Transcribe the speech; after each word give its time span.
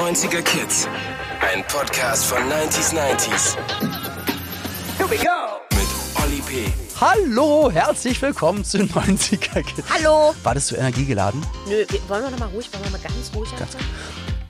90er 0.00 0.40
Kids. 0.40 0.88
Ein 1.42 1.62
Podcast 1.68 2.24
von 2.24 2.38
90s 2.38 2.94
90s. 2.94 3.54
Here 4.96 5.10
we 5.10 5.18
go. 5.18 5.60
Mit 5.76 5.88
Olli 6.24 6.40
P. 6.40 6.72
Hallo, 6.98 7.70
herzlich 7.70 8.22
willkommen 8.22 8.64
zu 8.64 8.78
90er 8.78 9.62
Kids. 9.62 9.86
Hallo. 9.90 10.34
War 10.42 10.54
das 10.54 10.68
zu 10.68 10.76
energiegeladen? 10.76 11.44
Nö, 11.68 11.84
wollen 12.08 12.22
wir 12.24 12.30
noch 12.30 12.38
mal 12.38 12.48
ruhig, 12.48 12.72
wollen 12.72 12.84
wir 12.84 12.92
mal 12.92 13.00
ganz 13.02 13.30
ruhig 13.34 13.50
ganz 13.58 13.76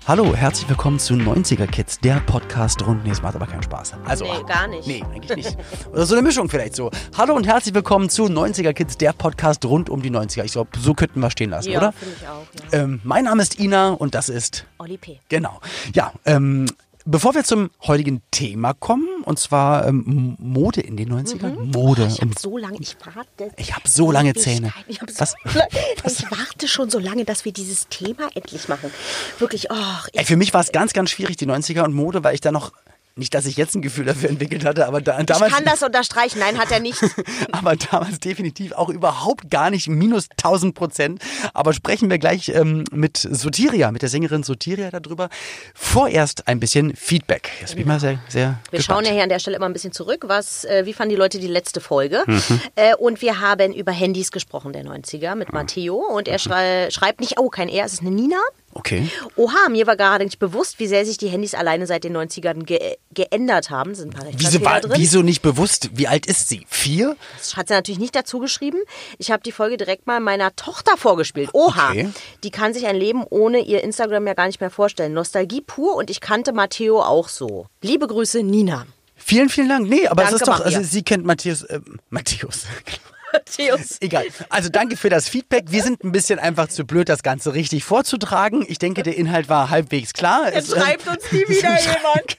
Hallo, 0.07 0.35
herzlich 0.35 0.69
willkommen 0.69 0.99
zu 0.99 1.15
90er 1.15 1.67
Kids, 1.67 2.01
der 2.01 2.21
Podcast 2.21 2.85
rund. 2.87 3.05
Nee, 3.05 3.11
es 3.11 3.23
macht 3.23 3.37
aber 3.37 3.47
keinen 3.47 3.63
Spaß. 3.63 3.93
Also, 4.07 4.25
Nee, 4.25 4.43
gar 4.47 4.67
nicht. 4.67 4.87
Nee, 4.89 5.05
eigentlich 5.15 5.37
nicht. 5.37 5.59
Oder 5.93 6.07
so 6.07 6.15
eine 6.15 6.23
Mischung 6.23 6.49
vielleicht 6.49 6.75
so. 6.75 6.91
Hallo 7.17 7.35
und 7.35 7.47
herzlich 7.47 7.75
willkommen 7.75 8.09
zu 8.09 8.25
90er 8.25 8.73
Kids, 8.73 8.97
der 8.97 9.13
Podcast 9.13 9.65
rund 9.67 9.89
um 9.89 10.03
die 10.03 10.11
90er. 10.11 10.45
Ich 10.45 10.53
glaube, 10.53 10.71
so 10.79 10.95
könnten 10.95 11.21
wir 11.21 11.31
stehen 11.31 11.51
lassen, 11.51 11.71
Ja, 11.71 11.79
oder? 11.79 11.93
finde 11.93 12.15
ich 12.19 12.27
auch. 12.27 12.73
Ja. 12.73 12.79
Ähm, 12.85 13.01
mein 13.05 13.25
Name 13.25 13.43
ist 13.43 13.61
Ina 13.61 13.91
und 13.91 14.15
das 14.15 14.29
ist 14.31 14.65
Olli 14.79 14.97
P. 14.97 15.21
Genau. 15.29 15.61
Ja, 15.95 16.13
ähm, 16.25 16.67
bevor 17.05 17.35
wir 17.35 17.45
zum 17.45 17.71
heutigen 17.83 18.23
Thema 18.31 18.73
kommen, 18.75 19.09
und 19.25 19.39
zwar 19.39 19.87
ähm, 19.87 20.37
Mode 20.39 20.81
in 20.81 20.97
den 20.97 21.13
90ern. 21.13 21.73
Mode. 21.73 22.07
Ich 22.07 22.21
habe 22.21 22.35
so 22.39 22.59
lange, 22.59 22.79
ich 22.81 22.97
warte. 23.05 23.53
Ich 23.57 23.75
hab 23.75 23.87
so 23.87 24.11
lange 24.11 24.35
Zähne. 24.35 24.73
Ich, 24.87 25.01
hab 25.01 25.11
so 25.11 25.21
Was? 25.21 25.35
lange, 25.55 25.69
ich 26.05 26.31
warte 26.31 26.69
schon 26.69 26.91
so 26.91 26.99
lange, 26.99 27.25
dass 27.25 27.45
wir 27.45 27.53
dieses 27.53 27.89
Thema 27.89 28.29
endlich 28.35 28.69
machen. 28.69 28.91
Wirklich, 29.39 29.71
oh, 29.71 29.75
Ey, 30.13 30.25
für 30.25 30.37
mich 30.37 30.53
war 30.55 30.61
es 30.61 30.73
ganz, 30.73 30.93
ganz 30.93 31.11
schwierig, 31.11 31.37
die 31.37 31.47
90er 31.47 31.83
und 31.83 31.95
Mode, 31.95 32.25
weil 32.25 32.35
ich 32.35 32.41
da 32.41 32.53
noch, 32.53 32.73
nicht, 33.17 33.35
dass 33.35 33.47
ich 33.47 33.57
jetzt 33.57 33.75
ein 33.75 33.83
Gefühl 33.83 34.07
dafür 34.07 34.31
entwickelt 34.31 34.65
hatte, 34.65 34.87
aber 34.87 35.01
da, 35.01 35.19
ich 35.19 35.27
damals, 35.27 35.53
kann 35.53 35.65
das 35.65 35.83
unterstreichen. 35.83 36.39
Nein, 36.39 36.59
hat 36.59 36.71
er 36.71 36.81
nicht. 36.81 37.01
aber 37.53 37.77
damals 37.77 38.21
definitiv 38.21 38.73
auch 38.73 38.89
überhaupt 38.89 39.51
gar 39.51 39.71
nicht, 39.71 39.89
minus 39.89 40.29
1000 40.31 40.75
Prozent. 40.75 41.23
Aber 41.53 41.73
sprechen 41.73 42.09
wir 42.09 42.19
gleich 42.19 42.49
ähm, 42.49 42.85
mit 42.93 43.17
Sotiria, 43.19 43.91
mit 43.91 44.03
der 44.03 44.09
Sängerin 44.09 44.43
Sotiria 44.43 44.91
darüber. 44.91 45.29
Vorerst 45.75 46.49
ein 46.49 46.61
bisschen 46.61 46.95
Feedback. 46.97 47.51
Jetzt 47.61 47.73
bin 47.73 47.81
ich 47.81 47.87
mal 47.87 48.01
sehr, 48.01 48.21
sehr 48.29 48.59
Wir 48.71 48.79
gespannt. 48.79 48.99
schauen 48.99 49.07
ja 49.07 49.13
hier 49.13 49.23
an 49.25 49.29
der 49.29 49.39
Stelle 49.39 49.57
immer 49.57 49.67
ein 49.67 49.73
bisschen 49.73 49.93
zurück. 49.93 50.25
Was, 50.27 50.65
äh, 50.65 50.87
wie 50.87 50.93
fanden 50.93 51.11
die 51.11 51.17
Leute 51.17 51.39
die 51.39 51.49
letzte 51.49 51.81
Folge? 51.81 52.23
Mhm. 52.27 52.61
Äh, 52.77 52.95
und 52.97 53.21
wir 53.23 53.41
haben 53.41 53.73
über 53.75 53.93
Handys 53.93 54.31
gesprochen, 54.31 54.73
der 54.73 54.85
90er, 54.85 55.35
mit 55.35 55.53
Matteo. 55.53 55.97
Und 55.97 56.29
er 56.29 56.39
schrei 56.39 56.91
schreibt 56.91 57.21
nicht, 57.21 57.39
oh, 57.39 57.49
kein 57.49 57.69
er, 57.69 57.85
es 57.85 57.95
ist 57.95 58.01
eine 58.01 58.11
Nina. 58.11 58.37
Okay. 58.73 59.11
Oha, 59.35 59.69
mir 59.69 59.87
war 59.89 59.97
gerade 59.97 60.25
nicht 60.25 60.39
bewusst, 60.39 60.79
wie 60.79 60.87
sehr 60.87 61.05
sich 61.05 61.19
die 61.19 61.27
Handys 61.29 61.55
alleine 61.55 61.87
seit 61.89 62.05
den 62.05 62.17
90ern 62.17 62.63
ge 62.65 62.97
geändert 63.13 63.71
haben. 63.71 63.97
Sind 63.97 64.15
ein 64.15 64.19
paar 64.21 64.29
Wieso, 64.37 64.65
war, 64.65 64.81
drin. 64.81 64.93
wieso 64.95 65.23
nicht 65.23 65.43
bewusst? 65.43 65.91
Wie 65.95 66.07
alt 66.07 66.27
ist 66.27 66.49
sie? 66.49 66.65
Vier? 66.69 67.17
Das 67.39 67.57
hat 67.57 67.67
sie 67.69 67.75
natürlich 67.75 67.99
nicht 67.99 68.15
dazu 68.15 68.39
geschrieben. 68.39 68.79
Ich 69.19 69.33
habe 69.33 69.43
die 69.43 69.51
Folge 69.51 69.77
direkt 69.77 70.07
mal 70.07 70.21
meiner 70.21 70.55
Tochter 70.55 70.97
vorgespielt. 70.97 71.51
Oha, 71.53 71.91
Okay. 71.91 72.09
die 72.45 72.51
kann 72.51 72.73
sich 72.73 72.87
ein 72.87 72.95
Leben 72.97 73.25
ohne 73.29 73.59
ihr 73.59 73.83
Instagram 73.83 74.27
ja 74.29 74.35
gar 74.35 74.47
nicht 74.47 74.61
mehr 74.61 74.71
vorstellen. 74.71 75.13
Nostalgie 75.15 75.63
pur 75.63 75.97
und 75.97 76.09
ich 76.09 76.21
kannte 76.21 76.53
Matteo 76.53 77.03
auch 77.03 77.29
so. 77.29 77.67
Liebe 77.83 78.07
Grüße, 78.07 78.45
Nina. 78.45 78.87
Vielen, 79.17 79.49
vielen 79.49 79.69
Dank. 79.69 79.89
Nee, 79.89 80.07
aber 80.07 80.23
Danke, 80.23 80.37
es 80.37 80.41
ist 80.43 80.49
doch, 80.49 80.61
also 80.61 80.83
sie 80.83 81.03
kennt 81.03 81.25
Matthäus, 81.27 81.63
äh, 81.65 81.81
Matthäus. 82.09 82.67
Matthäus. 83.33 83.97
Egal. 84.01 84.25
Also 84.49 84.69
danke 84.69 84.97
für 84.97 85.09
das 85.11 85.29
Feedback. 85.29 85.65
Wir 85.69 85.83
sind 85.83 86.05
ein 86.05 86.13
bisschen 86.13 86.39
einfach 86.39 86.69
zu 86.69 86.85
blöd, 86.85 87.09
das 87.09 87.23
Ganze 87.23 87.55
richtig 87.55 87.85
vorzutragen. 87.85 88.65
Ich 88.69 88.79
denke, 88.79 89.03
der 89.03 89.17
Inhalt 89.17 89.49
war 89.49 89.71
halbwegs 89.71 90.13
klar. 90.13 90.53
Jetzt 90.53 90.69
Es, 90.73 90.79
schreibt 90.79 91.07
uns 91.09 91.31
nie 91.33 91.41
wieder 91.49 91.71
jemand. 91.81 92.37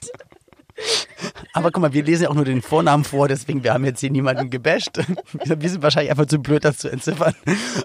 Aber 1.52 1.70
guck 1.70 1.82
mal, 1.82 1.92
wir 1.92 2.02
lesen 2.02 2.24
ja 2.24 2.30
auch 2.30 2.34
nur 2.34 2.44
den 2.44 2.62
Vornamen 2.62 3.04
vor, 3.04 3.28
deswegen 3.28 3.62
wir 3.62 3.74
haben 3.74 3.84
jetzt 3.84 4.00
hier 4.00 4.10
niemanden 4.10 4.50
gebasht. 4.50 4.98
Wir 5.44 5.68
sind 5.68 5.82
wahrscheinlich 5.82 6.10
einfach 6.10 6.26
zu 6.26 6.38
blöd, 6.38 6.64
das 6.64 6.78
zu 6.78 6.90
entziffern. 6.90 7.34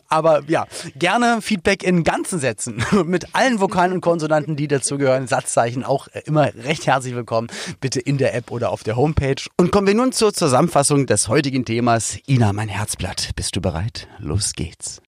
Aber 0.07 0.41
ja, 0.47 0.65
gerne 0.95 1.41
Feedback 1.41 1.83
in 1.83 2.03
ganzen 2.03 2.39
Sätzen 2.39 2.83
mit 3.05 3.35
allen 3.35 3.59
Vokalen 3.59 3.93
und 3.93 4.01
Konsonanten, 4.01 4.55
die 4.55 4.67
dazugehören. 4.67 5.27
Satzzeichen 5.27 5.83
auch 5.83 6.07
immer 6.25 6.53
recht 6.55 6.87
herzlich 6.87 7.15
willkommen. 7.15 7.47
Bitte 7.81 7.99
in 7.99 8.17
der 8.17 8.35
App 8.35 8.51
oder 8.51 8.71
auf 8.71 8.83
der 8.83 8.95
Homepage. 8.95 9.43
Und 9.57 9.71
kommen 9.71 9.87
wir 9.87 9.95
nun 9.95 10.11
zur 10.11 10.33
Zusammenfassung 10.33 11.05
des 11.05 11.27
heutigen 11.27 11.65
Themas. 11.65 12.17
Ina, 12.27 12.53
mein 12.53 12.69
Herzblatt, 12.69 13.31
bist 13.35 13.55
du 13.55 13.61
bereit? 13.61 14.07
Los 14.19 14.53
geht's. 14.53 15.01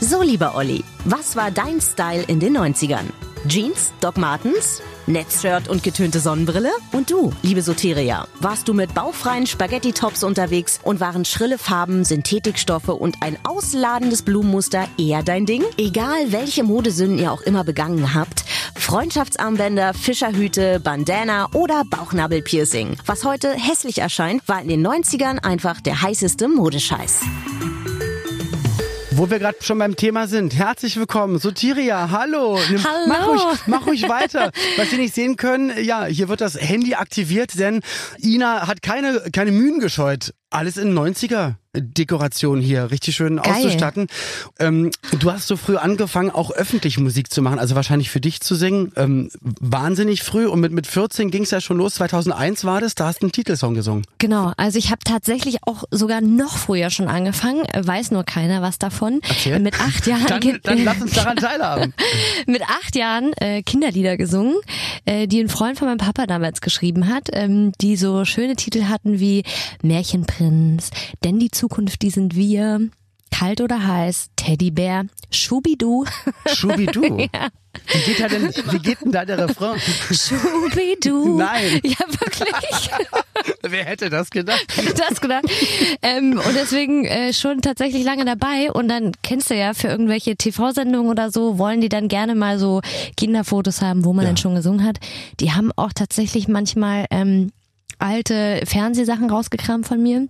So, 0.00 0.22
lieber 0.22 0.54
Olli, 0.54 0.84
was 1.04 1.36
war 1.36 1.50
dein 1.50 1.80
Style 1.80 2.22
in 2.28 2.38
den 2.38 2.56
90ern? 2.56 3.33
Jeans, 3.48 3.92
Doc 4.00 4.16
Martens, 4.16 4.80
Netzshirt 5.06 5.68
und 5.68 5.82
getönte 5.82 6.18
Sonnenbrille? 6.18 6.70
Und 6.92 7.10
du, 7.10 7.32
liebe 7.42 7.60
Soteria, 7.60 8.26
warst 8.40 8.68
du 8.68 8.74
mit 8.74 8.94
baufreien 8.94 9.46
Spaghetti-Tops 9.46 10.24
unterwegs 10.24 10.80
und 10.82 11.00
waren 11.00 11.26
schrille 11.26 11.58
Farben, 11.58 12.04
Synthetikstoffe 12.04 12.88
und 12.88 13.16
ein 13.20 13.36
ausladendes 13.44 14.22
Blumenmuster 14.22 14.88
eher 14.96 15.22
dein 15.22 15.44
Ding? 15.44 15.62
Egal, 15.76 16.32
welche 16.32 16.64
Modesünden 16.64 17.18
ihr 17.18 17.32
auch 17.32 17.42
immer 17.42 17.64
begangen 17.64 18.14
habt, 18.14 18.44
Freundschaftsarmbänder, 18.76 19.92
Fischerhüte, 19.92 20.80
Bandana 20.80 21.48
oder 21.52 21.82
Bauchnabelpiercing. 21.84 22.96
Was 23.04 23.24
heute 23.24 23.52
hässlich 23.52 23.98
erscheint, 23.98 24.46
war 24.48 24.62
in 24.62 24.68
den 24.68 24.86
90ern 24.86 25.38
einfach 25.38 25.80
der 25.80 26.00
heißeste 26.00 26.48
Modescheiß. 26.48 27.20
Wo 29.16 29.30
wir 29.30 29.38
gerade 29.38 29.58
schon 29.60 29.78
beim 29.78 29.94
Thema 29.94 30.26
sind, 30.26 30.54
herzlich 30.56 30.96
willkommen, 30.96 31.38
Sotiria, 31.38 32.10
hallo. 32.10 32.58
Nimm- 32.68 32.84
Hallo. 32.84 33.06
Mach 33.06 33.26
ruhig, 33.28 33.58
mach 33.66 33.86
ruhig 33.86 34.08
weiter. 34.08 34.50
Was 34.76 34.90
Sie 34.90 34.96
nicht 34.96 35.14
sehen 35.14 35.36
können, 35.36 35.72
ja, 35.84 36.04
hier 36.06 36.28
wird 36.28 36.40
das 36.40 36.56
Handy 36.60 36.94
aktiviert, 36.94 37.58
denn 37.58 37.80
Ina 38.20 38.66
hat 38.66 38.82
keine, 38.82 39.22
keine 39.32 39.52
Mühen 39.52 39.78
gescheut. 39.78 40.34
Alles 40.54 40.76
in 40.76 40.96
90er. 40.96 41.56
Dekoration 41.74 42.60
hier 42.60 42.90
richtig 42.90 43.16
schön 43.16 43.36
Geil. 43.36 43.52
auszustatten. 43.52 44.06
Ähm, 44.58 44.90
du 45.18 45.32
hast 45.32 45.46
so 45.48 45.56
früh 45.56 45.76
angefangen, 45.76 46.30
auch 46.30 46.52
öffentlich 46.52 46.98
Musik 46.98 47.32
zu 47.32 47.42
machen, 47.42 47.58
also 47.58 47.74
wahrscheinlich 47.74 48.10
für 48.10 48.20
dich 48.20 48.40
zu 48.40 48.54
singen. 48.54 48.92
Ähm, 48.96 49.30
wahnsinnig 49.40 50.22
früh 50.22 50.46
und 50.46 50.60
mit, 50.60 50.72
mit 50.72 50.86
14 50.86 51.30
ging 51.30 51.42
es 51.42 51.50
ja 51.50 51.60
schon 51.60 51.78
los, 51.78 51.94
2001 51.94 52.64
war 52.64 52.80
das, 52.80 52.94
da 52.94 53.06
hast 53.06 53.22
du 53.22 53.26
einen 53.26 53.32
Titelsong 53.32 53.74
gesungen. 53.74 54.04
Genau, 54.18 54.52
also 54.56 54.78
ich 54.78 54.90
habe 54.90 55.00
tatsächlich 55.04 55.58
auch 55.66 55.84
sogar 55.90 56.20
noch 56.20 56.56
früher 56.56 56.90
schon 56.90 57.08
angefangen, 57.08 57.64
weiß 57.74 58.12
nur 58.12 58.24
keiner 58.24 58.62
was 58.62 58.78
davon. 58.78 59.20
Erzähl. 59.28 59.58
Mit 59.58 59.80
acht 59.80 60.06
Jahren, 60.06 60.26
Dann, 60.26 60.60
dann 60.62 60.84
lass 60.84 61.02
uns 61.02 61.12
daran 61.12 61.36
teilhaben. 61.36 61.94
mit 62.46 62.62
acht 62.62 62.94
Jahren 62.94 63.32
äh, 63.34 63.62
Kinderlieder 63.62 64.16
gesungen, 64.16 64.54
äh, 65.06 65.26
die 65.26 65.40
ein 65.40 65.48
Freund 65.48 65.78
von 65.78 65.88
meinem 65.88 65.98
Papa 65.98 66.26
damals 66.26 66.60
geschrieben 66.60 67.08
hat, 67.08 67.28
ähm, 67.32 67.72
die 67.80 67.96
so 67.96 68.24
schöne 68.24 68.54
Titel 68.56 68.84
hatten 68.84 69.18
wie 69.18 69.42
Märchenprinz, 69.82 70.43
denn 70.50 71.38
die 71.38 71.50
Zukunft, 71.50 72.02
die 72.02 72.10
sind 72.10 72.34
wir, 72.34 72.88
kalt 73.30 73.60
oder 73.60 73.86
heiß, 73.86 74.30
Teddybär, 74.36 75.06
Schubidu, 75.30 76.04
Schubidu. 76.46 77.02
Wie 77.92 77.98
geht 78.06 78.20
da 78.20 78.28
denn, 78.28 78.50
wie 78.70 78.78
geht 78.78 79.00
denn 79.00 79.10
da 79.10 79.24
der 79.24 79.36
Refrain? 79.36 79.80
Schubidu. 80.10 81.36
Nein. 81.38 81.80
Ja, 81.82 82.06
wirklich. 82.08 82.90
Wer 83.62 83.84
hätte 83.84 84.10
das 84.10 84.30
gedacht? 84.30 84.64
das 84.96 85.20
gedacht. 85.20 85.44
Ähm, 86.00 86.38
und 86.38 86.54
deswegen 86.54 87.04
äh, 87.04 87.32
schon 87.32 87.62
tatsächlich 87.62 88.04
lange 88.04 88.24
dabei. 88.24 88.70
Und 88.70 88.88
dann 88.88 89.10
kennst 89.22 89.50
du 89.50 89.56
ja 89.56 89.74
für 89.74 89.88
irgendwelche 89.88 90.36
TV-Sendungen 90.36 91.10
oder 91.10 91.32
so, 91.32 91.58
wollen 91.58 91.80
die 91.80 91.88
dann 91.88 92.06
gerne 92.06 92.36
mal 92.36 92.60
so 92.60 92.80
Kinderfotos 93.16 93.82
haben, 93.82 94.04
wo 94.04 94.12
man 94.12 94.24
dann 94.24 94.36
schon 94.36 94.54
gesungen 94.54 94.84
hat. 94.84 94.98
Die 95.40 95.50
haben 95.50 95.72
auch 95.74 95.92
tatsächlich 95.92 96.46
manchmal 96.46 97.06
ähm, 97.10 97.50
alte 97.98 98.60
Fernsehsachen 98.64 99.30
rausgekramt 99.30 99.86
von 99.86 100.02
mir. 100.02 100.28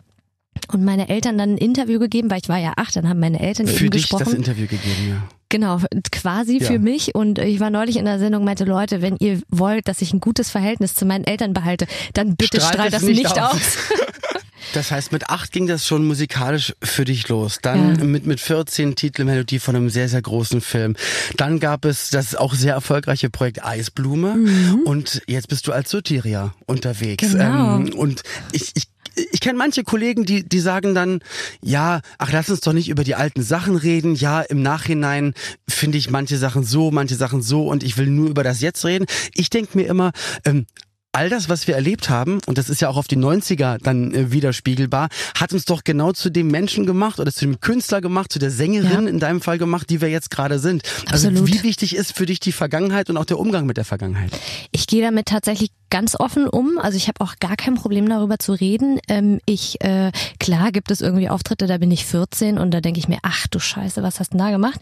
Und 0.73 0.85
meine 0.85 1.09
Eltern 1.09 1.37
dann 1.37 1.55
ein 1.55 1.59
Interview 1.59 1.99
gegeben, 1.99 2.31
weil 2.31 2.39
ich 2.41 2.49
war 2.49 2.59
ja 2.59 2.75
acht, 2.77 2.95
dann 2.97 3.09
haben 3.09 3.19
meine 3.21 3.41
Eltern 3.41 3.67
Für 3.67 3.85
eben 3.85 3.91
dich 3.91 4.03
gesprochen. 4.03 4.25
das 4.25 4.35
Interview 4.35 4.67
gegeben, 4.67 5.09
ja. 5.11 5.29
Genau, 5.49 5.79
quasi 6.13 6.59
Ja. 6.59 6.67
für 6.69 6.79
mich. 6.79 7.15
Und 7.15 7.39
ich 7.39 7.61
war 7.61 7.71
neulich 7.71 7.97
in 7.97 8.05
der 8.05 8.19
Sendung, 8.19 8.45
meinte 8.45 8.65
Leute, 8.65 9.03
wenn 9.03 9.17
ihr 9.19 9.41
wollt, 9.51 9.89
dass 9.89 10.01
ich 10.01 10.13
ein 10.13 10.21
gutes 10.21 10.51
Verhältnis 10.51 10.95
zu 10.95 11.07
meinen 11.07 11.25
Eltern 11.25 11.53
behalte, 11.53 11.87
dann 12.15 12.37
bitte 12.37 12.59
Strahlt 12.61 12.75
strahlt 12.75 12.93
das 12.95 13.03
nicht 13.03 13.19
nicht 13.25 13.41
aus. 13.41 13.61
Das 14.73 14.91
heißt, 14.91 15.13
mit 15.13 15.29
acht 15.31 15.53
ging 15.53 15.67
das 15.67 15.87
schon 15.87 16.07
musikalisch 16.07 16.75
für 16.83 17.05
dich 17.05 17.29
los. 17.29 17.59
Dann 17.63 17.99
Ja. 17.99 18.05
mit, 18.05 18.27
mit 18.27 18.41
14 18.41 18.97
Titelmelodie 18.97 19.59
von 19.59 19.77
einem 19.77 19.91
sehr, 19.91 20.09
sehr 20.09 20.23
großen 20.23 20.61
Film. 20.61 20.97
Dann 21.37 21.61
gab 21.61 21.84
es 21.84 22.11
das 22.11 22.34
auch 22.34 22.55
sehr 22.55 22.75
erfolgreiche 22.75 23.31
Projekt 23.31 23.65
Eisblume. 23.65 24.37
Und 24.84 25.22
jetzt 25.27 25.49
bist 25.49 25.66
du 25.66 25.72
als 25.72 25.91
Sotiria 25.91 26.55
unterwegs. 26.66 27.33
Genau. 27.33 27.77
Ähm, 27.77 27.93
und 27.95 28.22
ich, 28.53 28.72
ich 28.75 28.84
ich 29.33 29.41
kenne 29.41 29.57
manche 29.57 29.84
Kollegen, 29.84 30.25
die, 30.25 30.43
die 30.43 30.59
sagen 30.59 30.93
dann, 30.93 31.21
ja, 31.63 32.01
ach, 32.19 32.33
lass 32.33 32.51
uns 32.51 32.63
doch 32.63 32.72
nicht 32.72 32.89
über 32.89 33.05
die 33.05 33.15
alten 33.15 33.43
Sachen 33.45 33.77
reden. 33.77 34.17
Ja, 34.17 34.41
im 34.41 34.60
Nachhinein 34.60 35.34
finde 35.69 35.99
ich 35.99 36.10
manche 36.10 36.37
Sachen 36.37 36.65
so, 36.65 36.91
manche 36.91 37.15
Sachen 37.15 37.41
so 37.41 37.69
und 37.69 37.84
ich 37.84 37.97
will 37.97 38.09
nur 38.09 38.28
über 38.28 38.43
das 38.43 38.60
Jetzt 38.60 38.84
reden. 38.84 39.07
Ich 39.34 39.51
denke 39.51 39.78
mir 39.78 39.87
immer, 39.87 40.10
ähm, 40.45 40.67
all 41.15 41.28
das, 41.31 41.49
was 41.49 41.66
wir 41.66 41.75
erlebt 41.75 42.11
haben, 42.11 42.41
und 42.47 42.59
das 42.59 42.69
ist 42.69 42.81
ja 42.81 42.89
auch 42.89 42.97
auf 42.97 43.07
die 43.09 43.16
90er 43.16 43.78
dann 43.83 44.13
äh, 44.15 44.33
widerspiegelbar, 44.33 45.09
hat 45.39 45.53
uns 45.53 45.65
doch 45.65 45.84
genau 45.84 46.13
zu 46.13 46.31
dem 46.31 46.49
Menschen 46.49 46.87
gemacht 46.87 47.21
oder 47.21 47.33
zu 47.33 47.45
dem 47.47 47.61
Künstler 47.61 48.01
gemacht, 48.01 48.33
zu 48.33 48.39
der 48.39 48.51
Sängerin 48.51 49.05
Ja. 49.05 49.09
in 49.09 49.21
deinem 49.21 49.41
Fall 49.41 49.59
gemacht, 49.59 49.91
die 49.91 50.01
wir 50.01 50.09
jetzt 50.09 50.31
gerade 50.31 50.59
sind. 50.59 50.83
Also 51.11 51.28
Absolut. 51.28 51.49
wie 51.53 51.63
wichtig 51.63 51.95
ist 51.97 52.15
für 52.16 52.27
dich 52.27 52.41
die 52.41 52.53
Vergangenheit 52.53 53.11
und 53.11 53.16
auch 53.16 53.25
der 53.25 53.39
Umgang 53.39 53.66
mit 53.66 53.77
der 53.77 53.84
Vergangenheit? 53.84 54.33
Ich 54.72 54.87
gehe 54.87 55.03
damit 55.03 55.27
tatsächlich 55.27 55.71
ganz 55.91 56.19
offen 56.19 56.49
um. 56.49 56.78
Also 56.78 56.97
ich 56.97 57.07
habe 57.07 57.21
auch 57.21 57.37
gar 57.39 57.55
kein 57.57 57.75
Problem 57.75 58.09
darüber 58.09 58.39
zu 58.41 58.53
reden. 58.53 58.99
Ähm, 59.09 59.39
ich, 59.47 59.81
äh, 59.84 60.10
klar 60.41 60.72
gibt 60.72 60.91
es 60.91 61.01
irgendwie 61.01 61.28
Auftritte, 61.28 61.67
da 61.69 61.78
bin 61.78 61.91
ich 61.93 62.05
14 62.05 62.59
und 62.59 62.72
da 62.72 62.81
denke 62.81 62.99
ich 62.99 63.07
mir, 63.07 63.19
ach 63.22 63.47
du 63.47 63.60
Scheiße, 63.60 64.03
was 64.03 64.19
hast 64.19 64.34
du 64.34 64.39
da 64.39 64.51
gemacht? 64.51 64.81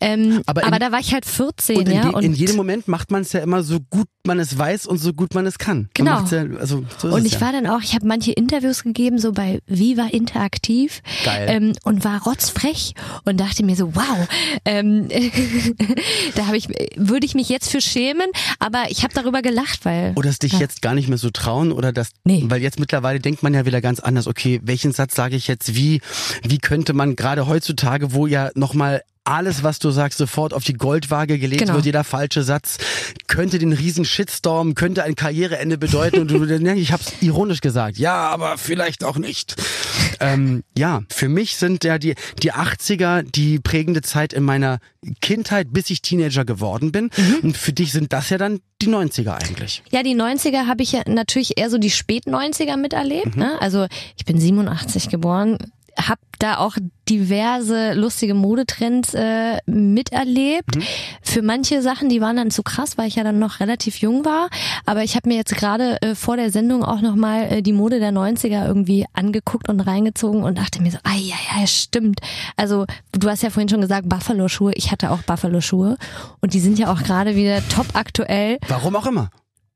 Ähm, 0.00 0.40
Aber 0.46 0.64
aber, 0.66 0.76
in- 0.76 0.80
da 0.80 0.92
war 0.92 1.00
ich 1.00 1.12
halt 1.12 1.26
14, 1.26 1.76
Und 1.78 1.88
ja. 1.88 2.04
je- 2.08 2.14
und 2.14 2.22
in 2.24 2.32
jedem 2.32 2.56
Moment 2.56 2.88
macht 2.88 3.10
man 3.10 3.22
es 3.22 3.32
ja 3.32 3.40
immer 3.40 3.62
so 3.62 3.78
gut 3.90 4.06
man 4.26 4.38
es 4.40 4.56
weiß 4.56 4.86
und 4.86 4.96
so 4.96 5.12
gut 5.12 5.34
man 5.34 5.44
es 5.44 5.58
kann. 5.58 5.73
Man 5.74 5.88
Genau. 5.94 6.24
Ja, 6.24 6.58
also 6.60 6.84
so 6.98 7.08
Und 7.08 7.24
ich 7.26 7.34
ja. 7.34 7.40
war 7.40 7.52
dann 7.52 7.66
auch, 7.66 7.80
ich 7.82 7.94
habe 7.94 8.06
manche 8.06 8.32
Interviews 8.32 8.82
gegeben, 8.82 9.18
so 9.18 9.32
bei 9.32 9.60
Viva 9.66 10.06
Interaktiv. 10.10 11.02
Geil. 11.24 11.46
Ähm, 11.48 11.72
und 11.84 12.04
war 12.04 12.22
rotzfrech 12.22 12.94
und 13.24 13.38
dachte 13.40 13.64
mir 13.64 13.76
so, 13.76 13.94
wow, 13.94 14.28
ähm, 14.64 15.08
da 16.34 16.46
habe 16.46 16.56
ich, 16.56 16.68
würde 16.96 17.26
ich 17.26 17.34
mich 17.34 17.48
jetzt 17.48 17.70
für 17.70 17.80
schämen, 17.80 18.26
aber 18.58 18.84
ich 18.88 19.02
habe 19.04 19.14
darüber 19.14 19.42
gelacht, 19.42 19.84
weil. 19.84 20.12
Oder 20.16 20.30
es 20.30 20.38
dich 20.38 20.52
Ja. 20.54 20.60
jetzt 20.60 20.82
gar 20.82 20.94
nicht 20.94 21.08
mehr 21.08 21.18
so 21.18 21.30
trauen 21.30 21.72
oder 21.72 21.92
das, 21.92 22.10
Nee. 22.24 22.44
weil 22.48 22.62
jetzt 22.62 22.78
mittlerweile 22.78 23.20
denkt 23.20 23.42
man 23.42 23.54
ja 23.54 23.66
wieder 23.66 23.80
ganz 23.80 24.00
anders, 24.00 24.26
okay, 24.26 24.60
welchen 24.64 24.92
Satz 24.92 25.14
sage 25.14 25.36
ich 25.36 25.48
jetzt 25.48 25.74
wie, 25.74 26.00
wie 26.42 26.58
könnte 26.58 26.92
man 26.92 27.16
gerade 27.16 27.46
heutzutage, 27.46 28.12
wo 28.12 28.26
ja 28.26 28.50
nochmal 28.54 29.02
alles, 29.24 29.62
was 29.62 29.78
du 29.78 29.90
sagst, 29.90 30.18
sofort 30.18 30.52
auf 30.52 30.64
die 30.64 30.74
Goldwaage 30.74 31.38
gelegt 31.38 31.62
Genau. 31.62 31.74
wird, 31.74 31.86
jeder 31.86 32.04
falsche 32.04 32.42
Satz 32.42 32.78
könnte 33.26 33.58
den 33.58 33.72
riesen 33.72 34.04
Shitstorm, 34.04 34.74
könnte 34.74 35.02
ein 35.02 35.14
Karriereende 35.16 35.78
bedeuten 35.78 36.20
und 36.20 36.30
du, 36.30 36.44
ich 36.44 36.92
hab's 36.92 37.12
ironisch 37.20 37.60
gesagt, 37.60 37.96
ja, 37.98 38.14
aber 38.28 38.58
vielleicht 38.58 39.02
auch 39.02 39.16
nicht. 39.16 39.56
Ähm, 40.20 40.62
ja, 40.76 41.02
für 41.08 41.28
mich 41.28 41.56
sind 41.56 41.84
ja 41.84 41.98
die, 41.98 42.14
die 42.42 42.52
80er 42.52 43.22
die 43.22 43.58
prägende 43.58 44.02
Zeit 44.02 44.32
in 44.32 44.42
meiner 44.42 44.78
Kindheit, 45.20 45.68
bis 45.72 45.90
ich 45.90 46.02
Teenager 46.02 46.44
geworden 46.44 46.92
bin. 46.92 47.10
Mhm. 47.16 47.36
Und 47.42 47.56
für 47.56 47.72
dich 47.72 47.92
sind 47.92 48.12
das 48.12 48.30
ja 48.30 48.38
dann 48.38 48.60
die 48.82 48.88
90er 48.88 49.34
eigentlich. 49.34 49.82
Ja, 49.90 50.02
die 50.02 50.14
90er 50.14 50.66
habe 50.66 50.82
ich 50.82 50.92
ja 50.92 51.02
natürlich 51.06 51.58
eher 51.58 51.70
so 51.70 51.78
die 51.78 51.90
Spät-90er 51.90 52.76
miterlebt. 52.76 53.36
Ne? 53.36 53.60
Also 53.60 53.86
ich 54.16 54.24
bin 54.24 54.38
87 54.38 55.08
geboren, 55.08 55.58
habe 55.96 56.20
da 56.38 56.58
auch 56.58 56.76
diverse 57.08 57.92
lustige 57.94 58.34
Modetrends 58.34 59.14
äh, 59.14 59.58
miterlebt. 59.66 60.76
Für 61.22 61.42
manche 61.42 61.82
Sachen, 61.82 62.08
die 62.08 62.20
waren 62.20 62.36
dann 62.36 62.50
zu 62.50 62.62
krass, 62.62 62.98
weil 62.98 63.08
ich 63.08 63.16
ja 63.16 63.24
dann 63.24 63.38
noch 63.38 63.60
relativ 63.60 63.98
jung 63.98 64.24
war. 64.24 64.48
Aber 64.86 65.02
ich 65.02 65.16
habe 65.16 65.28
mir 65.28 65.36
jetzt 65.36 65.56
gerade 65.56 66.00
äh, 66.02 66.14
vor 66.14 66.36
der 66.36 66.50
Sendung 66.50 66.84
auch 66.84 67.00
nochmal 67.00 67.52
äh, 67.52 67.62
die 67.62 67.72
Mode 67.72 68.00
der 68.00 68.12
90er 68.12 68.66
irgendwie 68.66 69.06
angeguckt 69.12 69.68
und 69.68 69.80
reingezogen 69.80 70.42
und 70.42 70.58
dachte 70.58 70.82
mir 70.82 70.90
so, 70.90 70.98
ah 71.04 71.16
ja, 71.16 71.36
ja, 71.56 71.66
stimmt. 71.66 72.20
Also 72.56 72.86
du 73.12 73.28
hast 73.28 73.42
ja 73.42 73.50
vorhin 73.50 73.68
schon 73.68 73.80
gesagt, 73.80 74.08
Buffalo-Schuhe. 74.08 74.72
Ich 74.74 74.90
hatte 74.90 75.10
auch 75.10 75.22
Buffalo-Schuhe. 75.22 75.96
Und 76.40 76.54
die 76.54 76.60
sind 76.60 76.78
ja 76.78 76.92
auch 76.92 77.02
gerade 77.02 77.36
wieder 77.36 77.66
top 77.68 77.86
aktuell. 77.94 78.58
Warum 78.68 78.96
auch 78.96 79.06
immer. 79.06 79.30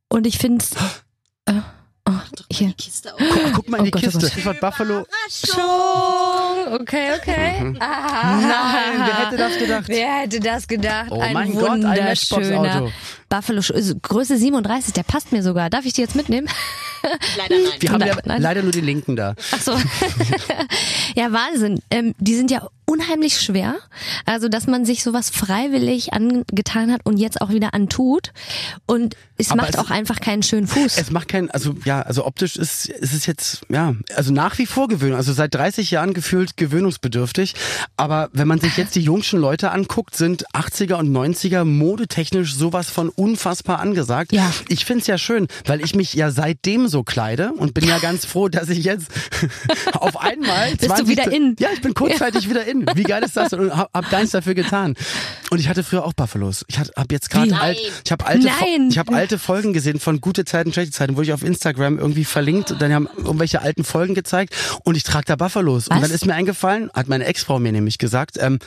Und 0.08 0.26
ich 0.26 0.38
finde 0.38 0.64
es. 0.64 0.74
Äh, 1.46 1.62
oh, 2.08 2.20
hier. 2.50 2.74
Guck, 3.18 3.52
guck 3.54 3.68
mal 3.68 3.76
in 3.78 3.82
Oh 3.82 3.84
die 3.84 3.90
Gott, 3.90 4.02
oh 4.02 4.06
Kiste. 4.06 4.20
Gott. 4.20 4.30
Stichwort 4.32 4.60
Buffalo. 4.60 5.06
Schon. 5.30 6.80
Okay, 6.80 7.10
okay. 7.18 7.74
Ah. 7.80 8.40
Nein, 8.40 9.06
wer 9.06 9.26
hätte 9.26 9.36
das 9.36 9.58
gedacht? 9.58 9.88
Wer 9.88 10.12
hätte 10.20 10.40
das 10.40 10.66
gedacht? 10.68 11.08
Oh 11.10 11.20
ein 11.20 11.32
mein 11.32 11.52
Gott, 11.54 11.70
ein 11.70 11.82
wunderschöner 11.84 12.60
Matchbox-Auto. 12.60 12.92
Buffalo 13.28 13.62
also 13.74 13.94
Größe 14.00 14.38
37, 14.38 14.94
der 14.94 15.02
passt 15.02 15.32
mir 15.32 15.42
sogar. 15.42 15.70
Darf 15.70 15.84
ich 15.84 15.92
die 15.92 16.00
jetzt 16.00 16.14
mitnehmen? 16.16 16.48
Leider 17.36 17.54
nein. 17.56 17.72
Wir 17.78 17.90
haben 17.90 17.98
Nein, 18.00 18.08
ja 18.08 18.16
nein. 18.24 18.42
leider 18.42 18.62
nur 18.62 18.72
die 18.72 18.80
Linken 18.80 19.16
da. 19.16 19.34
Ach 19.52 19.60
so. 19.60 19.72
ja, 21.14 21.32
Wahnsinn. 21.32 21.80
Ähm, 21.90 22.14
die 22.18 22.34
sind 22.34 22.50
ja 22.50 22.66
unheimlich 22.88 23.40
schwer. 23.40 23.76
Also, 24.26 24.48
dass 24.48 24.66
man 24.66 24.84
sich 24.84 25.02
sowas 25.02 25.30
freiwillig 25.30 26.12
angetan 26.12 26.92
hat 26.92 27.02
und 27.04 27.18
jetzt 27.18 27.40
auch 27.40 27.50
wieder 27.50 27.74
antut. 27.74 28.32
Und 28.86 29.14
es 29.36 29.50
Aber 29.50 29.62
macht 29.62 29.74
es- 29.74 29.78
auch 29.78 29.90
einfach 29.90 30.20
keinen 30.20 30.42
schönen 30.42 30.66
Fuß. 30.66 30.96
Es 30.98 31.10
macht 31.10 31.28
keinen, 31.28 31.50
also 31.50 31.74
ja, 31.84 32.00
also 32.02 32.24
optisch 32.26 32.56
ist, 32.56 32.86
ist 32.88 33.12
es 33.14 33.26
jetzt, 33.26 33.60
ja, 33.68 33.94
also 34.16 34.32
nach 34.32 34.58
wie 34.58 34.66
vor 34.66 34.88
gewöhnt, 34.88 35.14
also 35.14 35.32
seit 35.32 35.54
30 35.54 35.90
Jahren 35.90 36.14
gefühlt 36.14 36.56
gewöhnungsbedürftig. 36.56 37.54
Aber 37.96 38.30
wenn 38.32 38.48
man 38.48 38.58
sich 38.60 38.76
jetzt 38.76 38.94
die 38.94 39.02
jungschen 39.02 39.38
Leute 39.38 39.70
anguckt, 39.70 40.16
sind 40.16 40.46
80er 40.54 40.94
und 40.94 41.10
90er 41.12 41.64
modetechnisch 41.64 42.54
sowas 42.54 42.88
von 42.90 43.10
unfassbar 43.10 43.80
angesagt. 43.80 44.32
Ja. 44.32 44.50
Ich 44.68 44.84
find's 44.86 45.06
ja 45.06 45.18
schön, 45.18 45.46
weil 45.66 45.84
ich 45.84 45.94
mich 45.94 46.14
ja 46.14 46.30
seitdem 46.30 46.88
so 46.88 47.02
kleide 47.02 47.52
und 47.52 47.74
bin 47.74 47.84
ja 47.86 47.98
ganz 48.02 48.24
froh, 48.24 48.48
dass 48.48 48.68
ich 48.70 48.84
jetzt 48.84 49.08
auf 49.92 50.16
einmal 50.16 50.74
Bist 50.76 50.98
du 50.98 51.06
wieder 51.08 51.30
in? 51.30 51.54
Ja, 51.58 51.68
ich 51.74 51.82
bin 51.82 51.92
kurzzeitig 51.94 52.48
wieder 52.48 52.64
in. 52.64 52.77
Wie 52.94 53.02
geil 53.02 53.22
ist 53.22 53.36
das? 53.36 53.52
Und 53.52 53.76
hab, 53.76 53.92
hab 53.92 54.10
gar 54.10 54.18
nichts 54.18 54.32
dafür 54.32 54.54
getan. 54.54 54.94
Und 55.50 55.58
ich 55.58 55.68
hatte 55.68 55.82
früher 55.82 56.04
auch 56.04 56.12
Buffalos. 56.12 56.64
Ich 56.68 56.78
hab, 56.78 56.88
hab 56.96 57.12
jetzt 57.12 57.30
gerade 57.30 57.58
alt, 57.58 57.78
ich 58.04 58.12
habe 58.12 58.26
alte, 58.26 58.46
Nein. 58.46 58.88
ich 58.90 58.98
habe 58.98 59.14
alte 59.14 59.38
Folgen 59.38 59.72
gesehen 59.72 60.00
von 60.00 60.20
gute 60.20 60.44
Zeiten, 60.44 60.72
schlechte 60.72 60.92
Zeiten, 60.92 61.16
wurde 61.16 61.26
ich 61.26 61.32
auf 61.32 61.42
Instagram 61.42 61.98
irgendwie 61.98 62.24
verlinkt 62.24 62.70
und 62.70 62.82
dann 62.82 62.92
haben 62.92 63.08
irgendwelche 63.16 63.62
alten 63.62 63.84
Folgen 63.84 64.14
gezeigt 64.14 64.54
und 64.84 64.96
ich 64.96 65.02
trage 65.02 65.24
da 65.26 65.36
Buffalos. 65.36 65.88
Und 65.88 65.96
Was? 65.96 66.02
dann 66.02 66.10
ist 66.10 66.26
mir 66.26 66.34
eingefallen, 66.34 66.90
hat 66.92 67.08
meine 67.08 67.24
Ex-Frau 67.24 67.58
mir 67.58 67.72
nämlich 67.72 67.98
gesagt, 67.98 68.36
ähm, 68.40 68.58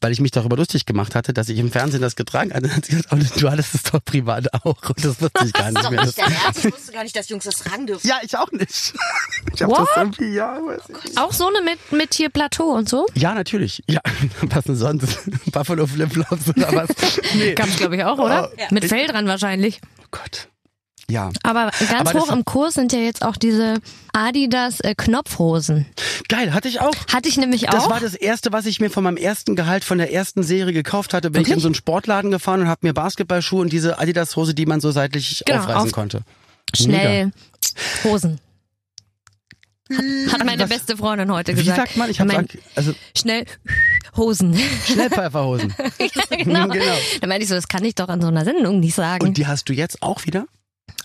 weil 0.00 0.12
ich 0.12 0.20
mich 0.20 0.30
darüber 0.30 0.56
lustig 0.56 0.86
gemacht 0.86 1.14
hatte, 1.14 1.32
dass 1.32 1.48
ich 1.48 1.58
im 1.58 1.70
Fernsehen 1.72 2.00
das 2.00 2.16
getragen 2.16 2.52
hatte, 2.54 2.72
hat 2.76 2.84
sie 2.86 2.96
gesagt, 2.96 3.08
oh, 3.12 3.38
du 3.40 3.50
hattest 3.50 3.74
es 3.74 3.82
doch 3.84 4.04
privat 4.04 4.52
auch. 4.64 4.76
Und 4.88 5.04
das 5.04 5.20
wusste 5.20 5.44
ich 5.46 5.52
gar 5.52 5.72
Das 5.72 5.74
nicht 5.74 5.76
ist 5.76 5.84
doch 5.84 5.90
mehr. 5.90 6.04
nicht 6.04 6.18
Ernst. 6.44 6.64
Ich 6.64 6.72
wusste 6.72 6.92
gar 6.92 7.02
nicht, 7.02 7.16
dass 7.16 7.28
Jungs 7.28 7.44
das 7.44 7.56
tragen 7.56 7.86
dürfen. 7.86 8.06
ja, 8.06 8.18
ich 8.22 8.36
auch 8.36 8.50
nicht. 8.52 8.94
Ich 9.54 9.62
hab 9.62 9.70
What? 9.70 9.80
das 9.80 9.88
irgendwie, 9.96 10.34
ja, 10.34 10.58
weiß 10.64 10.82
ich. 11.10 11.18
auch 11.18 11.32
so 11.32 11.48
eine 11.48 11.62
mit, 11.62 11.78
mit 11.90 12.14
hier 12.14 12.28
Plateau 12.28 12.72
und 12.74 12.88
so? 12.88 13.06
Ja, 13.14 13.34
natürlich. 13.34 13.82
Ja, 13.88 14.00
was 14.42 14.64
denn 14.64 14.76
sonst? 14.76 15.18
Buffalo 15.52 15.86
Flipflops 15.86 16.48
oder 16.50 16.72
was? 16.74 16.88
Nee. 17.34 17.54
Gab's, 17.54 17.76
glaube 17.76 17.96
ich, 17.96 18.04
auch, 18.04 18.18
oder? 18.18 18.50
Ja. 18.58 18.66
Mit 18.70 18.84
Fell 18.84 19.06
dran 19.06 19.26
wahrscheinlich. 19.26 19.80
Oh 20.00 20.06
Gott. 20.10 20.48
Ja. 21.10 21.30
Aber 21.42 21.70
ganz 21.70 21.90
Aber 21.92 22.12
das- 22.12 22.22
hoch 22.22 22.32
im 22.32 22.44
Kurs 22.44 22.74
sind 22.74 22.92
ja 22.92 22.98
jetzt 22.98 23.24
auch 23.24 23.36
diese 23.36 23.76
Adidas 24.12 24.80
äh, 24.80 24.94
Knopfhosen. 24.94 25.86
Geil, 26.28 26.52
hatte 26.52 26.68
ich 26.68 26.80
auch. 26.80 26.92
Hatte 27.10 27.28
ich 27.30 27.38
nämlich 27.38 27.62
Das 27.62 27.84
auch. 27.84 27.90
war 27.90 28.00
das 28.00 28.14
erste, 28.14 28.52
was 28.52 28.66
ich 28.66 28.78
mir 28.80 28.90
von 28.90 29.02
meinem 29.04 29.16
ersten 29.16 29.56
Gehalt 29.56 29.84
von 29.84 29.96
der 29.98 30.12
ersten 30.12 30.42
Serie 30.42 30.74
gekauft 30.74 31.14
hatte. 31.14 31.30
Bin 31.30 31.40
ich 31.42 31.48
Wirklich? 31.48 31.56
in 31.56 31.60
so 31.62 31.68
einen 31.68 31.74
Sportladen 31.74 32.30
gefahren 32.30 32.60
und 32.60 32.68
habe 32.68 32.86
mir 32.86 32.92
Basketballschuhe 32.92 33.62
und 33.62 33.72
diese 33.72 33.98
Adidas-Hose, 33.98 34.52
die 34.54 34.66
man 34.66 34.80
so 34.80 34.90
seitlich 34.90 35.42
Genau, 35.46 35.60
aufreißen 35.60 35.80
auf- 35.88 35.92
konnte. 35.92 36.20
Schnell 36.76 37.32
Hosen. 38.04 38.40
Hat, 39.90 40.04
hat 40.32 40.44
meine 40.44 40.64
Was- 40.64 40.68
beste 40.68 40.98
Freundin 40.98 41.32
heute 41.32 41.52
Wie 41.56 41.60
gesagt. 41.60 41.78
sagt 41.78 41.96
man? 41.96 42.10
Ich 42.10 42.20
habe 42.20 42.44
also 42.74 42.92
Schnell 43.16 43.46
Hosen. 44.18 44.54
Schnellpfeiferhosen. 44.84 45.72
genau. 46.28 46.68
Genau. 46.68 46.84
Da 47.22 47.26
meinte 47.26 47.44
ich 47.44 47.48
so, 47.48 47.54
das 47.54 47.68
kann 47.68 47.82
ich 47.86 47.94
doch 47.94 48.08
an 48.08 48.20
so 48.20 48.26
einer 48.28 48.44
Sendung 48.44 48.80
nicht 48.80 48.94
sagen. 48.94 49.26
Und 49.26 49.38
die 49.38 49.46
hast 49.46 49.70
du 49.70 49.72
jetzt 49.72 50.02
auch 50.02 50.26
wieder? 50.26 50.44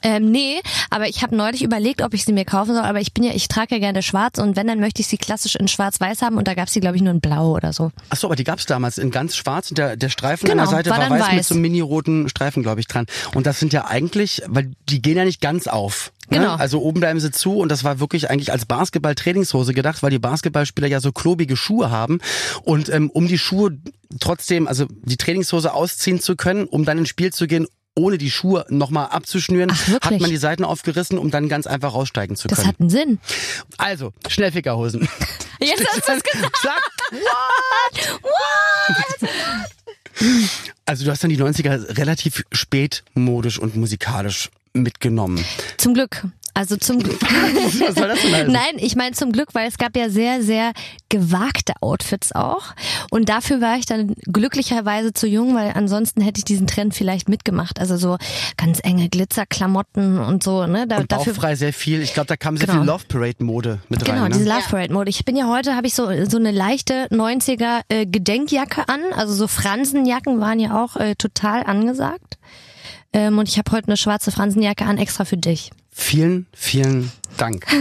Ähm, 0.04 0.32
nee, 0.32 0.62
aber 0.90 1.08
ich 1.08 1.24
habe 1.24 1.36
neulich 1.36 1.64
überlegt, 1.64 2.02
ob 2.02 2.14
ich 2.14 2.26
sie 2.26 2.34
mir 2.34 2.46
kaufen 2.46 2.74
soll, 2.76 2.84
aber 2.84 3.00
ich 3.00 3.14
bin 3.14 3.24
ja, 3.24 3.32
ich 3.34 3.48
trage 3.48 3.76
ja 3.76 3.80
gerne 3.80 4.04
schwarz 4.04 4.38
und 4.38 4.56
wenn, 4.56 4.68
dann 4.68 4.80
möchte 4.80 5.02
ich 5.02 5.08
sie 5.08 5.18
klassisch 5.18 5.56
in 5.56 5.68
schwarz-weiß 5.68 6.22
haben 6.22 6.38
und 6.38 6.48
da 6.48 6.54
gab's 6.54 6.74
sie, 6.74 6.82
glaube 6.82 6.98
ich, 6.98 7.02
nur 7.02 7.14
in 7.14 7.22
blau 7.22 7.52
oder 7.52 7.72
so. 7.74 7.92
Ach 8.10 8.18
so, 8.18 8.28
aber 8.28 8.36
die 8.36 8.44
gab's 8.44 8.66
damals 8.66 8.98
in 8.98 9.12
ganz 9.12 9.36
schwarz 9.36 9.70
und 9.72 9.78
der, 9.78 9.96
der 9.96 10.10
Streifen 10.10 10.50
an 10.50 10.58
Genau, 10.58 10.70
der 10.70 10.72
Seite 10.72 10.90
war 10.90 10.98
war, 10.98 11.10
dann 11.10 11.20
weiß, 11.20 11.30
mit 11.30 11.40
weiß. 11.40 11.48
so 11.48 11.56
einem 11.56 11.62
mini-roten 11.62 12.30
Streifen, 12.30 12.64
glaube 12.64 12.82
ich, 12.82 12.88
dran. 12.88 13.06
Und 13.34 13.46
das 13.46 13.60
sind 13.60 13.74
ja 13.74 13.86
eigentlich, 13.86 14.42
weil 14.48 14.72
die 14.90 15.02
gehen 15.02 15.18
ja 15.18 15.26
nicht 15.26 15.42
ganz 15.42 15.68
auf. 15.68 16.12
Ne? 16.30 16.40
Genau. 16.40 16.56
Also 16.56 16.82
oben 16.82 17.00
bleiben 17.00 17.20
sie 17.20 17.32
zu 17.32 17.60
und 17.60 17.70
das 17.70 17.84
war 17.84 18.00
wirklich 18.00 18.30
eigentlich 18.30 18.52
als 18.52 18.66
Basketball-Trainingshose 18.66 19.74
gedacht, 19.74 20.04
weil 20.04 20.12
die 20.12 20.20
Basketballspieler 20.20 20.88
ja 20.88 21.00
so 21.00 21.12
klobige 21.12 21.56
Schuhe 21.56 21.92
haben 21.92 22.20
und 22.64 22.90
ähm, 22.90 23.10
um 23.10 23.28
die 23.28 23.38
Schuhe 23.38 23.78
trotzdem, 24.20 24.68
also 24.68 24.86
die 25.04 25.18
Trainingshose 25.18 25.74
ausziehen 25.74 26.20
zu 26.20 26.36
können, 26.36 26.66
um 26.66 26.86
dann 26.86 26.98
ins 26.98 27.10
Spiel 27.10 27.34
zu 27.34 27.48
gehen, 27.48 27.68
ohne 27.96 28.18
die 28.18 28.32
Schuhe 28.32 28.66
nochmal 28.70 29.08
abzuschnüren, 29.08 29.72
Ach, 29.72 29.88
hat 30.10 30.20
man 30.20 30.30
die 30.30 30.38
Seiten 30.38 30.64
aufgerissen, 30.64 31.18
um 31.18 31.30
dann 31.32 31.48
ganz 31.50 31.68
einfach 31.68 31.94
raussteigen 31.94 32.36
zu 32.36 32.48
Das 32.48 32.58
können. 32.60 32.68
hat 32.70 32.80
einen 32.80 32.90
Sinn. 32.90 33.20
Also, 33.78 34.14
Schnellfickerhosen. 34.28 35.02
Jetzt 35.60 35.86
hast 35.88 36.08
du 36.08 36.14
es 36.14 36.24
gesagt. 36.24 36.54
Zack. 36.62 38.20
Also 40.86 41.06
du 41.06 41.12
hast 41.12 41.24
dann 41.24 41.30
die 41.30 41.38
90er 41.42 41.98
relativ 41.98 42.44
spät 42.52 43.04
modisch 43.14 43.58
und 43.60 43.76
musikalisch 43.76 44.50
mitgenommen. 44.74 45.44
Zum 45.78 45.94
Glück. 45.94 46.24
Also 46.56 46.78
zum 46.78 47.00
Glück. 47.02 47.20
Was 47.24 47.96
soll 47.96 48.08
das 48.10 48.22
denn 48.22 48.34
heißen? 48.34 48.52
Nein, 48.52 48.76
ich 48.78 48.96
meine 48.96 49.14
zum 49.16 49.32
Glück, 49.32 49.50
weil 49.56 49.68
es 49.68 49.78
gab 49.80 49.96
ja 49.98 50.10
sehr, 50.10 50.44
sehr 50.44 50.74
gewagte 51.10 51.74
Outfits 51.82 52.32
auch. 52.32 52.74
Und 53.10 53.30
dafür 53.30 53.60
war 53.60 53.78
ich 53.78 53.86
dann 53.88 54.14
glücklicherweise 54.32 55.14
zu 55.14 55.26
jung, 55.28 55.56
weil 55.56 55.72
ansonsten 55.74 56.22
hätte 56.22 56.38
ich 56.40 56.46
diesen 56.46 56.68
Trend 56.68 56.94
vielleicht 56.94 57.28
mitgemacht. 57.28 57.80
Also 57.80 57.98
so 57.98 58.18
ganz 58.56 58.80
enge 58.84 59.10
Glitzerklamotten 59.10 60.20
und 60.20 60.44
so. 60.44 60.66
Ne? 60.68 60.86
Da, 60.88 60.98
Und 60.98 61.12
dafür 61.12 61.34
bauchfrei 61.34 61.56
sehr 61.56 61.74
viel. 61.74 62.02
Ich 62.04 62.14
glaube, 62.14 62.28
da 62.28 62.38
kam 62.38 62.56
sehr 62.58 62.68
Genau. 62.68 62.80
viel 62.82 62.88
Love 62.88 63.04
Parade 63.08 63.44
Mode 63.44 63.80
mit 63.90 64.06
Genau, 64.06 64.22
rein. 64.24 64.32
diese 64.32 64.44
Ne? 64.46 64.50
Love 64.54 64.70
Parade 64.70 64.94
Mode. 64.94 65.10
Ich 65.10 65.26
bin 65.26 65.36
ja 65.36 65.48
heute, 65.48 65.76
habe 65.76 65.88
ich 65.88 65.96
so, 65.96 66.08
so 66.30 66.38
eine 66.38 66.52
leichte 66.52 67.08
90er 67.10 67.82
äh, 67.90 68.06
Gedenkjacke 68.06 68.88
an. 68.90 69.02
Also 69.16 69.34
so 69.34 69.48
Fransenjacken 69.48 70.40
waren 70.40 70.60
ja 70.60 70.84
auch 70.84 70.96
äh, 70.98 71.16
total 71.16 71.64
angesagt. 71.64 72.38
Ähm, 73.14 73.38
und 73.38 73.48
ich 73.48 73.58
habe 73.58 73.72
heute 73.72 73.88
eine 73.88 73.98
schwarze 73.98 74.32
Fransenjacke 74.32 74.86
an, 74.86 74.98
extra 74.98 75.26
für 75.26 75.38
dich. 75.38 75.72
Vielen, 75.92 76.48
vielen 76.54 77.12
Dank. 77.38 77.66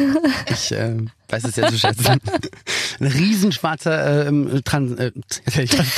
Ich 0.50 0.72
äh, 0.72 0.96
weiß 1.28 1.44
es 1.44 1.54
sehr 1.54 1.68
zu 1.68 1.78
schätzen. 1.78 2.20
Ein 3.00 3.06
riesenschwarzer 3.06 4.26
ähm, 4.26 4.60
Trans... 4.64 4.98
Äh, 4.98 5.12
ich 5.46 5.70
trans 5.70 5.88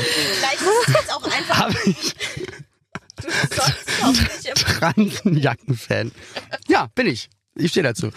Vielleicht 0.00 0.60
ist 0.60 0.88
es 0.88 0.94
jetzt 0.94 1.14
auch 1.14 1.24
einfach. 1.24 1.58
hab 1.58 1.86
ich, 1.86 2.14
Du 4.02 4.10
nicht 4.10 4.58
Fransenjacken-Fan. 4.58 6.12
Ja, 6.68 6.86
bin 6.94 7.08
ich. 7.08 7.28
Ich 7.58 7.70
stehe 7.72 7.84
dazu. 7.84 8.10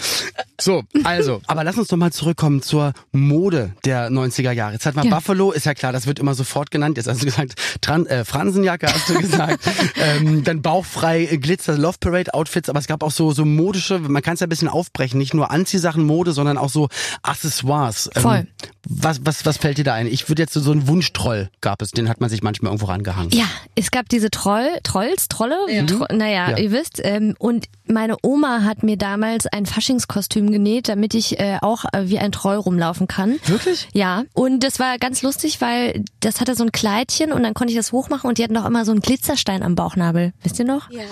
So, 0.59 0.83
also, 1.03 1.41
aber 1.47 1.63
lass 1.63 1.77
uns 1.77 1.87
doch 1.87 1.97
mal 1.97 2.11
zurückkommen 2.11 2.61
zur 2.61 2.93
Mode 3.11 3.73
der 3.85 4.09
90er 4.09 4.51
Jahre. 4.51 4.73
Jetzt 4.73 4.85
hat 4.85 4.95
man 4.95 5.05
Ja. 5.07 5.15
Buffalo, 5.15 5.51
ist 5.51 5.65
ja 5.65 5.73
klar, 5.73 5.91
das 5.91 6.07
wird 6.07 6.19
immer 6.19 6.33
sofort 6.35 6.71
genannt. 6.71 6.97
Jetzt 6.97 7.07
hast 7.07 7.21
du 7.21 7.25
gesagt, 7.25 7.55
Tran 7.81 8.05
äh, 8.05 8.23
Fransenjacke 8.23 8.87
hast 8.87 9.09
du 9.09 9.15
gesagt. 9.19 9.59
ähm, 9.95 10.43
dann 10.43 10.61
bauchfrei 10.61 11.23
äh, 11.25 11.37
Glitzer 11.37 11.77
Love 11.77 11.97
Parade 11.99 12.33
Outfits, 12.33 12.69
aber 12.69 12.79
es 12.79 12.87
gab 12.87 13.03
auch 13.03 13.11
so 13.11 13.31
so 13.31 13.45
modische, 13.45 13.99
man 13.99 14.21
kann 14.21 14.35
es 14.35 14.39
ja 14.39 14.47
ein 14.47 14.49
bisschen 14.49 14.67
aufbrechen, 14.67 15.17
nicht 15.17 15.33
nur 15.33 15.51
Anziehsachen 15.51 16.03
Mode, 16.05 16.31
sondern 16.33 16.57
auch 16.57 16.69
so 16.69 16.89
Accessoires. 17.23 18.09
Ähm, 18.15 18.21
Voll. 18.21 18.47
Was, 18.87 19.21
was, 19.25 19.45
was 19.45 19.57
fällt 19.57 19.77
dir 19.77 19.83
da 19.83 19.93
ein? 19.93 20.07
Ich 20.07 20.27
würde 20.27 20.41
jetzt 20.41 20.53
so, 20.53 20.59
so 20.59 20.71
einen 20.71 20.87
Wunschtroll 20.87 21.49
gab 21.61 21.81
es, 21.81 21.91
den 21.91 22.09
hat 22.09 22.19
man 22.19 22.29
sich 22.29 22.41
manchmal 22.41 22.71
irgendwo 22.71 22.87
rangehangen. 22.87 23.29
Ja, 23.31 23.45
es 23.75 23.91
gab 23.91 24.09
diese 24.09 24.31
Troll, 24.31 24.67
Trolls, 24.83 25.27
Trolle, 25.27 25.55
Tro 25.85 26.05
naja, 26.11 26.51
Ja. 26.51 26.57
ihr 26.57 26.71
wisst. 26.71 26.99
Ähm, 27.03 27.35
und 27.37 27.65
meine 27.85 28.15
Oma 28.23 28.63
hat 28.63 28.83
mir 28.83 28.97
damals 28.97 29.30
ein 29.51 29.65
Faschingskostüm 29.65 30.51
genäht, 30.51 30.89
damit 30.89 31.13
ich 31.13 31.39
äh, 31.39 31.57
auch 31.61 31.85
äh, 31.93 32.07
wie 32.09 32.19
ein 32.19 32.31
Troll 32.31 32.55
rumlaufen 32.55 33.07
kann. 33.07 33.39
Wirklich? 33.45 33.87
Ja, 33.93 34.23
und 34.33 34.61
das 34.63 34.79
war 34.79 34.97
ganz 34.97 35.21
lustig, 35.21 35.61
weil 35.61 36.03
das 36.19 36.41
hatte 36.41 36.55
so 36.55 36.63
ein 36.63 36.71
Kleidchen 36.71 37.31
und 37.31 37.43
dann 37.43 37.53
konnte 37.53 37.71
ich 37.71 37.77
das 37.77 37.91
hochmachen 37.91 38.27
und 38.27 38.37
die 38.37 38.43
hatten 38.43 38.53
doch 38.53 38.65
immer 38.65 38.85
so 38.85 38.91
einen 38.91 39.01
Glitzerstein 39.01 39.63
am 39.63 39.75
Bauchnabel. 39.75 40.33
Wisst 40.43 40.59
ihr 40.59 40.65
noch? 40.65 40.89
Ja. 40.91 41.03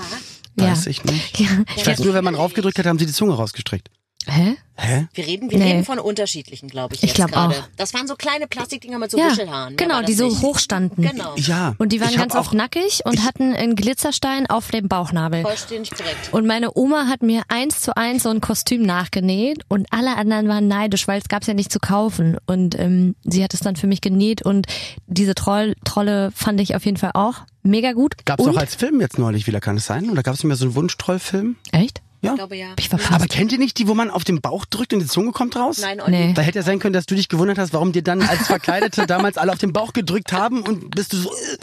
Weiß 0.56 0.88
ich 0.88 1.04
nicht. 1.06 1.40
Ja. 1.40 1.48
Ich 1.78 1.88
weiß 1.88 2.00
nur, 2.00 2.14
wenn 2.14 2.24
man 2.24 2.36
raufgedrückt 2.36 2.78
hat, 2.80 2.86
haben 2.86 3.00
sie 3.00 3.06
die 3.06 3.14
Zunge 3.14 3.34
rausgestreckt. 3.34 3.90
Hä? 4.28 4.58
Hä? 4.76 5.08
Wir 5.14 5.28
reden, 5.28 5.50
wir 5.50 5.58
Nee. 5.58 5.72
reden 5.72 5.86
von 5.86 5.98
unterschiedlichen, 6.00 6.70
glaube 6.70 6.94
ich. 6.96 7.04
Ich 7.04 7.10
jetzt 7.10 7.16
glaub 7.16 7.32
gerade. 7.32 7.56
auch. 7.56 7.68
Das 7.78 7.94
waren 7.94 8.08
so 8.08 8.16
kleine 8.16 8.48
Plastikdinger 8.48 8.98
mit 9.00 9.12
so 9.12 9.18
Ja, 9.18 9.32
Wuschelhaaren. 9.32 9.76
Genau, 9.76 10.02
die 10.04 10.14
so 10.14 10.28
nicht. 10.28 10.42
hochstanden. 10.42 11.04
Genau. 11.06 11.34
Ja. 11.36 11.76
Und 11.80 11.92
die 11.92 12.00
waren 12.00 12.14
ganz 12.16 12.36
auch, 12.36 12.42
oft 12.42 12.54
nackig 12.54 13.02
und 13.06 13.26
hatten 13.26 13.54
einen 13.54 13.76
Glitzerstein 13.76 14.48
auf 14.48 14.72
dem 14.72 14.88
Bauchnabel. 14.88 15.42
Vollständig 15.42 15.92
korrekt. 15.92 16.30
Und 16.34 16.46
meine 16.48 16.72
Oma 16.78 17.08
hat 17.08 17.24
mir 17.24 17.44
eins 17.50 17.82
zu 17.82 17.96
eins 17.98 18.24
so 18.24 18.30
ein 18.30 18.40
Kostüm 18.42 18.84
nachgenäht 18.84 19.64
und 19.68 19.88
alle 19.92 20.16
anderen 20.16 20.48
waren 20.48 20.68
neidisch, 20.68 21.08
weil 21.08 21.20
es 21.20 21.28
gab's 21.28 21.48
ja 21.48 21.54
nicht 21.54 21.72
zu 21.72 21.80
kaufen. 21.80 22.38
Und 22.46 22.78
ähm, 22.80 23.16
sie 23.24 23.44
hat 23.44 23.54
es 23.54 23.62
dann 23.62 23.76
für 23.76 23.88
mich 23.88 24.02
genäht 24.02 24.42
und 24.44 24.68
diese 25.08 25.34
Troll 25.36 25.76
Trolle 25.86 26.32
fand 26.36 26.60
ich 26.62 26.76
auf 26.76 26.86
jeden 26.86 26.98
Fall 26.98 27.12
auch 27.16 27.36
mega 27.64 27.94
gut. 27.94 28.16
Gab's 28.26 28.44
und, 28.46 28.54
doch 28.54 28.60
als 28.62 28.76
Film 28.76 29.02
jetzt 29.02 29.18
neulich 29.18 29.48
wieder, 29.48 29.60
kann 29.60 29.78
es 29.78 29.86
sein? 29.86 30.10
Oder 30.10 30.24
gab's 30.24 30.40
nicht 30.40 30.46
mehr 30.48 30.56
so 30.58 30.66
einen 30.66 30.76
Wunschtrollfilm? 30.76 31.56
Echt? 31.72 32.02
Ja. 32.22 32.32
Ich 32.32 32.38
glaube 32.38 32.58
ja. 32.58 32.74
Ich. 32.78 32.90
Aber 32.92 33.28
kennt 33.28 33.52
ihr 33.54 33.58
nicht 33.58 33.78
die, 33.78 33.88
wo 33.88 33.94
man 33.94 34.12
auf 34.12 34.24
den 34.26 34.42
Bauch 34.42 34.66
drückt 34.66 34.94
und 34.94 35.00
die 35.00 35.06
Zunge 35.06 35.32
kommt 35.32 35.56
raus? 35.56 35.80
Nein, 35.80 36.02
Olli. 36.02 36.28
Nee. 36.28 36.34
Da 36.34 36.42
hätte 36.42 36.60
ja 36.60 36.64
sein 36.64 36.80
können, 36.80 36.94
dass 36.94 37.06
du 37.06 37.16
dich 37.16 37.30
gewundert 37.30 37.58
hast, 37.58 37.74
warum 37.74 37.94
dir 37.94 38.04
dann 38.04 38.22
als 38.22 38.48
Verkleidete 38.48 39.08
damals 39.08 39.38
alle 39.38 39.54
auf 39.54 39.58
den 39.58 39.72
Bauch 39.72 39.94
gedrückt 39.94 40.34
haben 40.34 40.62
und 40.62 40.92
bist 40.92 41.14
du 41.14 41.18
so. 41.18 41.30
Äh. 41.30 41.58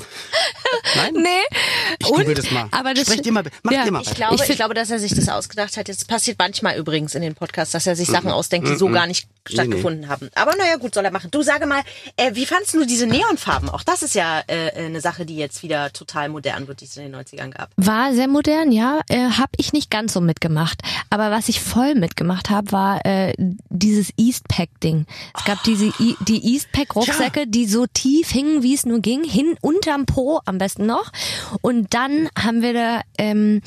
Nein? 0.96 1.14
Nee. 1.14 1.28
Ich 1.98 2.08
und, 2.08 2.38
das 2.38 2.50
mal. 2.50 2.68
Aber 2.70 2.94
das, 2.94 3.04
Sprecht 3.04 3.26
ihr 3.26 3.32
mal, 3.32 3.44
macht 3.62 3.74
ja, 3.74 3.84
ihr 3.84 3.92
mal. 3.92 4.02
Ich 4.02 4.14
glaube, 4.14 4.34
Ich 4.36 4.48
ich, 4.48 4.56
glaube, 4.56 4.74
dass 4.74 4.90
er 4.90 4.98
sich 4.98 5.14
das 5.14 5.28
ausgedacht 5.28 5.76
hat. 5.76 5.88
Das 5.88 6.04
passiert 6.04 6.38
manchmal 6.38 6.76
übrigens 6.78 7.14
in 7.14 7.22
den 7.22 7.34
Podcasts, 7.34 7.72
dass 7.72 7.86
er 7.86 7.96
sich 7.96 8.08
Sachen 8.08 8.30
ausdenkt, 8.30 8.68
die 8.68 8.76
so 8.76 8.88
gar 8.88 9.06
nicht 9.06 9.28
stattgefunden 9.48 10.08
haben. 10.08 10.30
Aber 10.34 10.54
naja, 10.56 10.76
gut, 10.76 10.94
soll 10.94 11.04
er 11.04 11.10
machen. 11.10 11.30
Du 11.30 11.42
sage 11.42 11.66
mal, 11.66 11.82
äh, 12.16 12.34
wie 12.34 12.46
fandst 12.46 12.74
du 12.74 12.84
diese 12.84 13.06
Neonfarben? 13.06 13.68
Auch 13.68 13.82
das 13.82 14.02
ist 14.02 14.14
ja 14.14 14.42
äh, 14.46 14.70
eine 14.72 15.00
Sache, 15.00 15.26
die 15.26 15.36
jetzt 15.36 15.62
wieder 15.62 15.92
total 15.92 16.28
modern 16.28 16.68
wird, 16.68 16.80
die 16.80 16.86
es 16.86 16.96
in 16.96 17.10
den 17.10 17.16
90ern 17.16 17.50
gab. 17.50 17.70
War 17.76 18.12
sehr 18.14 18.28
modern, 18.28 18.72
ja. 18.72 19.00
Äh, 19.08 19.30
habe 19.30 19.52
ich 19.56 19.72
nicht 19.72 19.90
ganz 19.90 20.12
so 20.12 20.20
mitgemacht. 20.20 20.82
Aber 21.10 21.30
was 21.30 21.48
ich 21.48 21.60
voll 21.60 21.94
mitgemacht 21.94 22.50
habe, 22.50 22.72
war 22.72 23.04
äh, 23.04 23.34
dieses 23.68 24.12
Eastpack-Ding. 24.16 25.06
Es 25.36 25.44
gab 25.44 25.62
diese 25.64 25.86
I 26.00 26.16
die 26.20 26.54
Eastpack-Rucksäcke, 26.54 27.46
die 27.46 27.66
so 27.66 27.86
tief 27.86 28.30
hingen, 28.30 28.62
wie 28.62 28.74
es 28.74 28.86
nur 28.86 29.00
ging, 29.00 29.24
hin 29.24 29.56
unterm 29.60 30.06
Po 30.06 30.40
am 30.44 30.58
besten 30.58 30.86
noch. 30.86 31.12
Und 31.60 31.94
dann 31.94 32.28
haben 32.38 32.62
wir 32.62 32.72
da 32.72 33.00
ähm, 33.18 33.62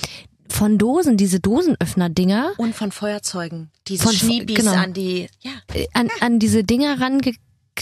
von 0.60 0.78
Dosen, 0.78 1.16
diese 1.16 1.40
Dosenöffner-Dinger, 1.40 2.52
Und 2.58 2.76
von 2.76 2.92
Feuerzeugen. 2.92 3.70
Diese 3.88 4.04
Von- 4.04 4.14
Schneebis 4.14 4.58
genau. 4.58 4.74
an 4.74 4.94
die, 4.94 5.30
ja. 5.40 5.52
äh, 5.74 5.88
an, 5.94 6.10
an 6.20 6.40
diese 6.40 6.66
Dinger 6.66 7.00
range 7.00 7.32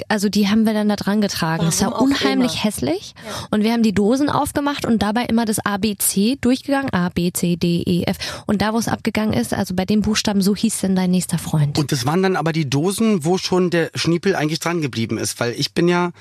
also 0.10 0.30
die 0.30 0.48
haben 0.48 0.68
wir 0.68 0.76
dann 0.76 0.90
da 0.90 0.96
dran 0.96 1.22
getragen. 1.22 1.66
Es 1.66 1.82
war 1.82 1.90
Warum 1.90 2.12
auch 2.14 2.22
unheimlich 2.22 2.54
immer. 2.54 2.64
hässlich. 2.66 3.16
Und 3.50 3.64
wir 3.64 3.74
haben 3.74 3.82
die 3.82 3.94
Dosen 3.94 4.30
aufgemacht 4.30 4.86
und 4.86 5.02
dabei 5.02 5.24
immer 5.26 5.44
das 5.46 5.58
ABC 5.58 6.38
durchgegangen. 6.40 6.94
A, 6.94 7.10
B, 7.10 7.32
C, 7.34 7.56
D, 7.56 7.82
E, 7.84 8.04
F. 8.04 8.44
Und 8.46 8.62
da, 8.62 8.74
wo 8.74 8.78
es 8.78 8.88
abgegangen 8.88 9.34
ist, 9.34 9.56
also 9.56 9.74
bei 9.74 9.86
den 9.86 10.02
Buchstaben, 10.04 10.44
so 10.44 10.56
hieß 10.56 10.82
denn 10.82 10.96
dein 10.96 11.10
nächster 11.10 11.40
Freund. 11.40 11.80
Und 11.80 11.92
das 11.92 12.06
waren 12.06 12.22
dann 12.22 12.36
aber 12.36 12.54
die 12.54 12.70
Dosen, 12.70 13.26
wo 13.26 13.40
schon 13.40 13.72
der 13.72 13.90
Schniepel 13.96 14.36
eigentlich 14.36 14.60
dran 14.60 14.82
geblieben 14.82 15.18
ist, 15.18 15.40
weil 15.40 15.54
ich 15.54 15.74
bin 15.74 15.88
ja 15.88 16.12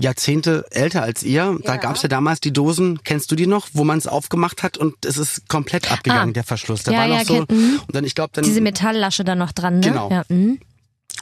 Jahrzehnte 0.00 0.64
älter 0.70 1.02
als 1.02 1.22
ihr. 1.22 1.58
Da 1.64 1.74
Ja. 1.74 1.80
gab's 1.80 2.02
ja 2.02 2.08
damals 2.08 2.40
die 2.40 2.52
Dosen, 2.52 3.00
kennst 3.02 3.30
du 3.32 3.36
die 3.36 3.46
noch, 3.46 3.68
wo 3.72 3.84
man 3.84 3.98
es 3.98 4.06
aufgemacht 4.06 4.62
hat 4.62 4.76
und 4.78 5.04
es 5.04 5.16
ist 5.18 5.48
komplett 5.48 5.90
abgegangen, 5.90 6.30
Ah. 6.30 6.32
der 6.34 6.44
Verschluss. 6.44 6.82
Da 6.84 6.92
Ja, 6.92 6.98
war 7.00 7.06
ja, 7.08 7.18
noch 7.18 7.24
so, 7.24 7.34
kennt- 7.34 7.50
mhm. 7.50 7.80
und 7.86 7.94
dann, 7.96 8.04
ich 8.04 8.14
glaube, 8.14 8.30
dann, 8.34 8.44
Diese 8.44 8.60
Metalllasche 8.60 9.24
da 9.24 9.34
noch 9.34 9.52
dran, 9.52 9.80
ne? 9.80 9.88
Genau. 9.88 10.10
Ja, 10.10 10.22
mhm. 10.28 10.60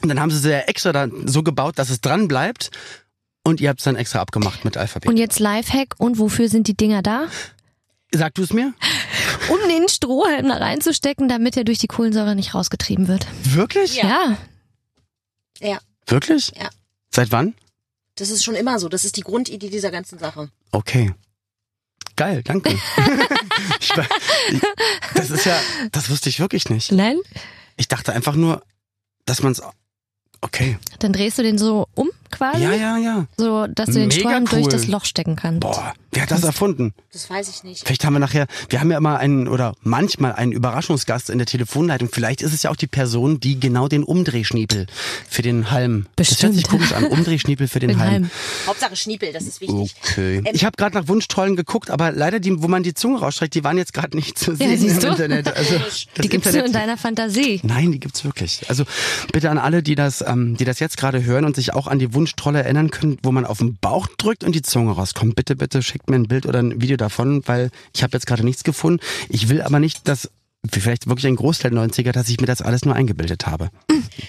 und 0.03 0.09
dann 0.09 0.19
haben 0.19 0.29
sie 0.31 0.37
sie 0.39 0.51
ja 0.51 0.59
extra 0.59 0.91
da 0.93 1.07
so 1.25 1.41
gebaut, 1.43 1.79
dass 1.79 1.89
es 1.89 2.01
dran 2.01 2.27
bleibt 2.27 2.69
und 3.43 3.61
ihr 3.61 3.69
habt's 3.69 3.83
dann 3.83 3.95
extra 3.95 4.19
abgemacht 4.19 4.63
mit 4.65 4.77
Alphabet. 4.77 5.09
Und 5.09 5.17
jetzt 5.17 5.39
Lifehack. 5.39 5.95
Und 5.97 6.19
wofür 6.19 6.47
sind 6.49 6.67
die 6.67 6.75
Dinger 6.77 7.01
da? 7.01 7.25
Sag 8.13 8.35
du 8.35 8.43
es 8.43 8.53
mir? 8.53 8.73
Um 9.49 9.57
den 9.69 9.87
Strohhalm 9.87 10.49
da 10.49 10.55
reinzustecken, 10.57 11.29
damit 11.29 11.55
er 11.55 11.63
durch 11.63 11.77
die 11.77 11.87
Kohlensäure 11.87 12.35
nicht 12.35 12.53
rausgetrieben 12.53 13.07
wird. 13.07 13.25
Wirklich? 13.43 13.95
Ja. 13.95 14.37
Ja, 15.59 15.79
Wirklich? 16.05 16.51
Ja. 16.59 16.69
Seit 17.13 17.31
wann? 17.31 17.53
Das 18.17 18.29
ist 18.29 18.43
schon 18.43 18.55
immer 18.55 18.79
so. 18.79 18.89
Das 18.89 19.05
ist 19.05 19.15
die 19.15 19.21
Grundidee 19.21 19.69
dieser 19.69 19.91
ganzen 19.91 20.19
Sache. 20.19 20.49
Okay. 20.71 21.13
Geil, 22.15 22.41
danke. 22.43 22.71
ich, 23.79 23.93
das 25.13 25.29
ist 25.29 25.45
ja, 25.45 25.59
das 25.91 26.09
wusste 26.09 26.29
ich 26.29 26.39
wirklich 26.39 26.69
nicht. 26.69 26.91
Nein? 26.91 27.19
Ich 27.77 27.87
dachte 27.87 28.11
einfach 28.13 28.35
nur, 28.35 28.63
dass 29.25 29.43
man's. 29.43 29.61
Okay. 30.41 30.77
Dann 30.99 31.13
drehst 31.13 31.37
du 31.37 31.43
den 31.43 31.57
so 31.57 31.87
um 31.93 32.09
quasi, 32.31 32.63
Ja, 32.63 32.73
ja, 32.73 32.97
ja. 32.97 33.25
so 33.37 33.67
dass 33.67 33.87
du 33.87 33.93
den 33.99 34.07
Mega 34.09 34.39
durch 34.41 34.65
cool. 34.65 34.69
das 34.71 34.87
Loch 34.87 35.05
stecken 35.05 35.35
kannst. 35.35 35.61
Boah, 35.61 35.93
wer 36.11 36.23
hat 36.23 36.31
das 36.31 36.43
erfunden? 36.43 36.93
Das 37.13 37.29
weiß 37.29 37.49
ich 37.49 37.63
nicht. 37.63 37.85
Vielleicht 37.85 38.05
haben 38.05 38.13
wir 38.13 38.19
nachher, 38.19 38.47
wir 38.69 38.79
haben 38.79 38.91
ja 38.91 38.97
immer 38.97 39.17
einen 39.19 39.47
oder 39.47 39.73
manchmal 39.81 40.33
einen 40.33 40.51
Überraschungsgast 40.51 41.29
in 41.29 41.37
der 41.37 41.47
Telefonleitung. 41.47 42.09
Vielleicht 42.11 42.41
ist 42.41 42.53
es 42.53 42.63
ja 42.63 42.69
auch 42.71 42.75
die 42.75 42.87
Person, 42.87 43.39
die 43.39 43.59
genau 43.59 43.87
den 43.87 44.03
Umdrehschniepel 44.03 44.87
für 45.29 45.41
den 45.41 45.71
Halm. 45.71 46.05
Das 46.15 46.29
hört 46.29 46.53
sich 46.53 46.63
Bestimmt. 46.63 46.69
komisch 46.69 46.93
an. 46.93 47.05
Umdrehschniepel 47.05 47.67
für 47.67 47.79
den, 47.79 47.89
Den 47.89 47.99
Halm. 47.99 48.11
Halm. 48.11 48.29
Hauptsache 48.67 48.95
Schniepel, 48.95 49.31
das 49.33 49.43
ist 49.43 49.61
wichtig. 49.61 49.95
Okay. 50.03 50.37
Ähm, 50.37 50.47
Ich 50.53 50.65
habe 50.65 50.75
gerade 50.77 50.95
nach 50.95 51.07
Wunschtrollen 51.07 51.55
geguckt, 51.55 51.89
aber 51.89 52.11
leider 52.11 52.39
die, 52.39 52.61
wo 52.61 52.67
man 52.67 52.83
die 52.83 52.93
Zunge 52.93 53.19
rausstreckt, 53.19 53.53
die 53.55 53.63
waren 53.63 53.77
jetzt 53.77 53.93
gerade 53.93 54.15
nicht 54.17 54.37
zu 54.37 54.55
sehen 54.55 54.77
siehst 54.77 54.95
im 54.95 55.01
du? 55.01 55.07
Internet. 55.09 55.55
Also 55.55 55.75
Die 56.21 56.29
gibt's 56.29 56.45
nur 56.51 56.55
Internet 56.63 56.67
in 56.67 56.73
deiner 56.73 56.97
Fantasie. 56.97 57.59
Nein, 57.63 57.91
die 57.91 57.99
gibt's 57.99 58.23
wirklich. 58.25 58.61
Also 58.69 58.83
bitte 59.31 59.49
an 59.49 59.57
alle, 59.57 59.81
die 59.83 59.95
das, 59.95 60.21
ähm, 60.21 60.57
die 60.57 60.65
das 60.65 60.79
jetzt 60.79 60.97
gerade 60.97 61.23
hören 61.23 61.45
und 61.45 61.55
sich 61.55 61.73
auch 61.73 61.87
an 61.87 61.99
die 61.99 62.13
Wunschtrolle 62.17 62.63
erinnern 62.63 62.89
können, 62.89 63.19
wo 63.21 63.31
man 63.31 63.45
auf 63.45 63.59
den 63.59 63.77
Bauch 63.77 64.07
drückt 64.17 64.43
und 64.43 64.55
die 64.55 64.63
Zunge 64.63 64.91
rauskommt. 64.91 65.35
Bitte, 65.35 65.55
bitte 65.55 65.83
schickt 65.83 66.09
mir 66.09 66.15
ein 66.15 66.27
Bild 66.27 66.47
oder 66.47 66.59
ein 66.59 66.81
Video 66.81 66.97
davon, 66.97 67.43
weil 67.45 67.69
ich 67.93 68.01
habe 68.01 68.13
jetzt 68.13 68.25
gerade 68.25 68.43
nichts 68.43 68.63
gefunden. 68.63 68.99
Ich 69.29 69.49
will 69.49 69.61
aber 69.61 69.79
nicht, 69.79 70.07
dass 70.07 70.31
vielleicht 70.71 71.07
wirklich 71.07 71.27
ein 71.27 71.35
Großteil 71.35 71.71
der 71.71 71.81
90er, 71.81 72.11
dass 72.11 72.29
ich 72.29 72.39
mir 72.39 72.47
das 72.47 72.61
alles 72.61 72.85
nur 72.85 72.95
eingebildet 72.95 73.47
habe. 73.47 73.69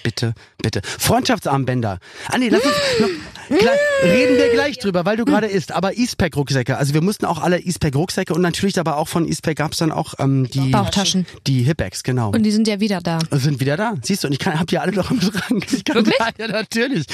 Bitte, 0.02 0.34
bitte. 0.62 0.80
Freundschaftsarmbänder. 0.98 1.98
Ah 2.30 2.38
nee, 2.38 2.48
lass 2.48 2.62
uns 2.62 2.74
noch, 3.00 3.08
gleich, 3.58 3.78
reden 4.02 4.36
wir 4.36 4.50
gleich 4.52 4.78
drüber, 4.78 5.04
weil 5.04 5.16
du 5.16 5.24
gerade 5.24 5.46
isst. 5.46 5.72
Aber 5.72 5.96
Eastpack-Rucksäcke. 5.96 6.76
Also 6.76 6.94
wir 6.94 7.02
mussten 7.02 7.24
auch 7.26 7.40
alle 7.40 7.58
Eastpack-Rucksäcke 7.58 8.34
und 8.34 8.42
natürlich 8.42 8.78
aber 8.78 8.96
auch 8.96 9.08
von 9.08 9.26
Eastpack 9.26 9.56
gab's 9.56 9.78
dann 9.78 9.92
auch 9.92 10.14
ähm, 10.18 10.48
die 10.50 10.70
Bauchtaschen. 10.70 11.26
Die 11.46 11.62
Hipbags, 11.62 12.02
genau. 12.02 12.30
Und 12.30 12.42
die 12.42 12.50
sind 12.50 12.68
ja 12.68 12.80
wieder 12.80 13.00
da. 13.00 13.18
Sind 13.30 13.60
wieder 13.60 13.76
da. 13.76 13.94
Siehst 14.02 14.24
du, 14.24 14.28
und 14.28 14.32
ich 14.32 14.38
kann, 14.38 14.58
hab 14.58 14.66
die 14.66 14.78
alle 14.78 14.92
noch 14.92 15.10
im 15.10 15.20
Schrank. 15.20 15.66
Ich 15.72 15.84
kann, 15.84 15.96
Wirklich? 15.96 16.16
Ja, 16.18 16.28
ja, 16.38 16.48
natürlich. 16.48 17.06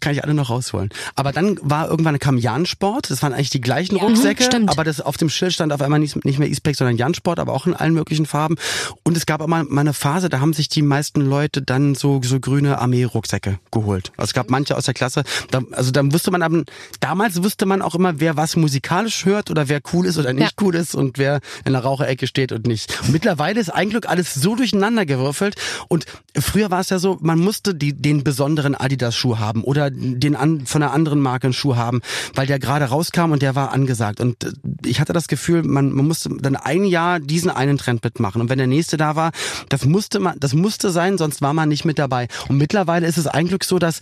Kann 0.00 0.12
ich 0.12 0.22
alle 0.24 0.34
noch 0.34 0.50
rausholen. 0.50 0.90
Aber 1.14 1.32
dann 1.32 1.58
war 1.62 1.88
irgendwann 1.88 2.18
kam 2.18 2.38
Jansport. 2.38 3.10
Das 3.10 3.22
waren 3.22 3.32
eigentlich 3.32 3.50
die 3.50 3.60
gleichen 3.60 3.96
Rucksäcke. 3.96 4.42
stimmt. 4.42 4.70
Aber 4.70 4.84
das 4.84 5.00
auf 5.00 5.16
dem 5.16 5.28
Schild 5.28 5.52
stand 5.54 5.72
auf 5.72 5.80
einmal 5.80 5.98
nicht, 5.98 6.24
nicht 6.24 6.38
mehr 6.38 6.48
Eastpack, 6.48 6.76
sondern 6.76 6.96
Jansport, 6.96 7.38
aber 7.38 7.52
auch 7.52 7.66
in 7.66 7.74
allen 7.74 7.94
möglichen 7.94 8.26
Farben. 8.26 8.56
Und 9.02 9.16
es 9.16 9.26
gab 9.26 9.40
auch 9.40 9.46
mal, 9.46 9.64
mal 9.64 9.80
eine 9.82 9.92
Phase, 9.92 10.28
da 10.28 10.40
haben 10.40 10.52
sich 10.52 10.68
die 10.68 10.82
meisten 10.82 11.20
Leute 11.20 11.62
dann 11.62 11.94
so, 11.94 12.20
so 12.22 12.40
grüne 12.40 12.78
Armee-Rucksäcke 12.78 13.58
geholt. 13.70 14.12
Also 14.16 14.30
es 14.30 14.34
gab 14.34 14.50
manche 14.50 14.76
aus 14.76 14.84
der 14.84 14.94
Klasse. 14.94 15.22
Da, 15.50 15.60
also 15.72 15.90
dann 15.90 16.12
wusste 16.12 16.30
man, 16.30 16.42
aber, 16.42 16.64
damals 17.00 17.42
wusste 17.42 17.66
man 17.66 17.82
auch 17.82 17.94
immer, 17.94 18.20
wer 18.20 18.36
was 18.36 18.56
musikalisch 18.56 19.24
hört 19.24 19.50
oder 19.50 19.68
wer 19.68 19.80
cool 19.92 20.06
ist 20.06 20.18
oder 20.18 20.32
nicht 20.32 20.58
Ja. 20.58 20.64
cool 20.64 20.74
ist 20.74 20.94
und 20.94 21.18
wer 21.18 21.40
in 21.64 21.72
der 21.72 21.82
Raucherecke 21.82 22.26
steht 22.26 22.52
und 22.52 22.66
nicht. 22.66 22.98
Und 23.02 23.12
mittlerweile 23.12 23.60
ist 23.60 23.70
eigentlich 23.70 24.08
alles 24.08 24.34
so 24.34 24.54
durcheinander 24.56 25.06
gewürfelt. 25.06 25.56
Und 25.88 26.06
früher 26.38 26.70
war 26.70 26.80
es 26.80 26.90
ja 26.90 26.98
so, 26.98 27.18
man 27.20 27.38
musste 27.38 27.74
die, 27.74 27.92
den 27.92 28.24
besonderen 28.24 28.74
Adidas-Schuh 28.74 29.38
haben 29.38 29.64
oder 29.64 29.90
den 29.90 30.36
an, 30.36 30.66
von 30.66 30.82
einer 30.82 30.92
anderen 30.92 31.20
Marke 31.20 31.46
einen 31.48 31.54
Schuh 31.54 31.76
haben, 31.76 32.00
weil 32.34 32.46
der 32.46 32.58
gerade 32.58 32.86
rauskam 32.86 33.32
und 33.32 33.42
der 33.42 33.54
war 33.54 33.72
angesagt. 33.72 34.20
Und 34.20 34.44
äh, 34.44 34.52
ich 34.84 35.00
hatte 35.00 35.12
das 35.12 35.28
Gefühl, 35.28 35.62
man, 35.62 35.92
man 35.92 36.06
musste 36.06 36.30
dann 36.40 36.56
ein 36.56 36.84
Jahr 36.84 37.20
diesen 37.20 37.50
einen 37.50 37.78
Trend 37.78 38.04
mitmachen. 38.04 38.47
Und 38.48 38.50
wenn 38.50 38.58
der 38.58 38.66
nächste 38.66 38.96
da 38.96 39.14
war, 39.14 39.32
das 39.68 39.84
musste 39.84 40.18
man, 40.20 40.40
das 40.40 40.54
musste 40.54 40.90
sein, 40.90 41.18
sonst 41.18 41.42
war 41.42 41.52
man 41.52 41.68
nicht 41.68 41.84
mit 41.84 41.98
dabei. 41.98 42.28
Und 42.48 42.56
mittlerweile 42.56 43.06
ist 43.06 43.18
es 43.18 43.26
eigentlich 43.26 43.64
so, 43.64 43.78
dass 43.78 44.00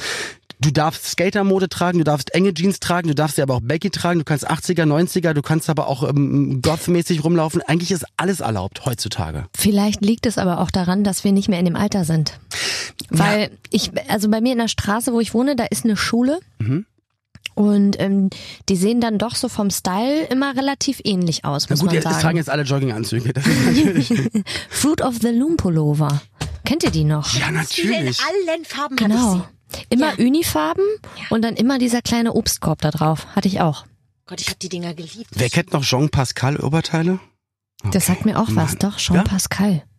Du 0.59 0.71
darfst 0.71 1.05
Skatermode 1.05 1.69
tragen, 1.69 1.99
du 1.99 2.05
darfst 2.05 2.35
enge 2.35 2.55
Jeans 2.55 2.81
tragen, 2.81 3.09
du 3.09 3.15
darfst 3.15 3.37
ja 3.37 3.45
aber 3.45 3.57
auch 3.57 3.61
Baggy 3.61 3.91
tragen, 3.91 4.21
du 4.21 4.25
kannst 4.25 4.51
80er, 4.51 4.85
90er, 4.85 5.35
du 5.35 5.43
kannst 5.43 5.69
aber 5.69 5.87
auch 5.87 6.09
ähm, 6.09 6.63
goth-mäßig 6.63 7.23
rumlaufen. 7.23 7.61
Eigentlich 7.61 7.91
ist 7.91 8.07
alles 8.17 8.41
erlaubt 8.41 8.87
heutzutage. 8.87 9.45
Vielleicht 9.55 10.03
liegt 10.03 10.25
es 10.25 10.39
aber 10.39 10.61
auch 10.61 10.71
daran, 10.71 11.05
dass 11.05 11.25
wir 11.25 11.33
nicht 11.33 11.51
mehr 11.51 11.59
in 11.59 11.67
dem 11.67 11.77
Alter 11.77 12.05
sind. 12.05 12.41
Weil 13.11 13.43
ja. 13.43 13.49
ich, 13.71 13.91
also 14.09 14.31
bei 14.31 14.41
mir 14.41 14.53
in 14.53 14.59
der 14.59 14.69
Straße, 14.69 15.13
wo 15.13 15.21
ich 15.21 15.35
wohne, 15.35 15.57
da 15.57 15.65
ist 15.65 15.85
eine 15.85 15.99
Schule. 15.99 16.41
Mhm. 16.59 16.87
Und 17.57 17.99
ähm, 17.99 18.29
die 18.69 18.77
sehen 18.77 19.01
dann 19.01 19.17
doch 19.17 19.35
so 19.35 19.49
vom 19.49 19.71
Style 19.71 20.25
immer 20.25 20.55
relativ 20.55 21.01
ähnlich 21.05 21.47
aus, 21.47 21.71
muss 21.71 21.81
Na 21.81 21.87
gut, 21.87 21.95
man 21.95 22.03
sagen. 22.03 22.15
Die 22.15 22.23
tragen 22.23 22.37
jetzt 22.37 22.51
alle 22.51 22.65
Jogginganzüge. 22.65 23.33
Fruit 24.69 25.01
of 25.01 25.17
the 25.23 25.31
Loom 25.31 25.57
Pullover. 25.57 26.21
Kennt 26.67 26.85
ihr 26.85 26.91
die 26.91 27.05
noch? 27.05 27.35
Ja, 27.35 27.51
natürlich. 27.51 28.19
In 28.21 28.51
allen 28.51 28.65
Farben 28.67 28.97
genau. 28.97 29.47
Immer 29.89 30.19
ja. 30.19 30.27
Unifarben 30.27 30.85
ja. 31.17 31.25
und 31.31 31.43
dann 31.43 31.57
immer 31.57 31.79
dieser 31.79 32.03
kleine 32.03 32.35
Obstkorb 32.35 32.83
da 32.83 32.91
drauf. 32.91 33.27
Hatte 33.35 33.49
ich 33.49 33.63
auch. 33.63 33.87
Gott, 34.27 34.43
ich 34.43 34.49
habe 34.49 34.59
die 34.61 34.69
Dinger 34.69 34.93
geliebt. 34.93 35.31
Wer 35.35 35.49
kennt 35.49 35.73
noch 35.73 35.83
Jean 35.83 36.11
Pascal 36.11 36.57
Oberteile? 36.59 37.21
Okay. 37.81 37.91
Das 37.93 38.07
sagt 38.07 38.27
mir 38.27 38.39
auch 38.39 38.49
Mann. 38.49 38.67
was, 38.67 38.77
doch, 38.77 38.99
Jean 38.99 39.17
ja? 39.17 39.23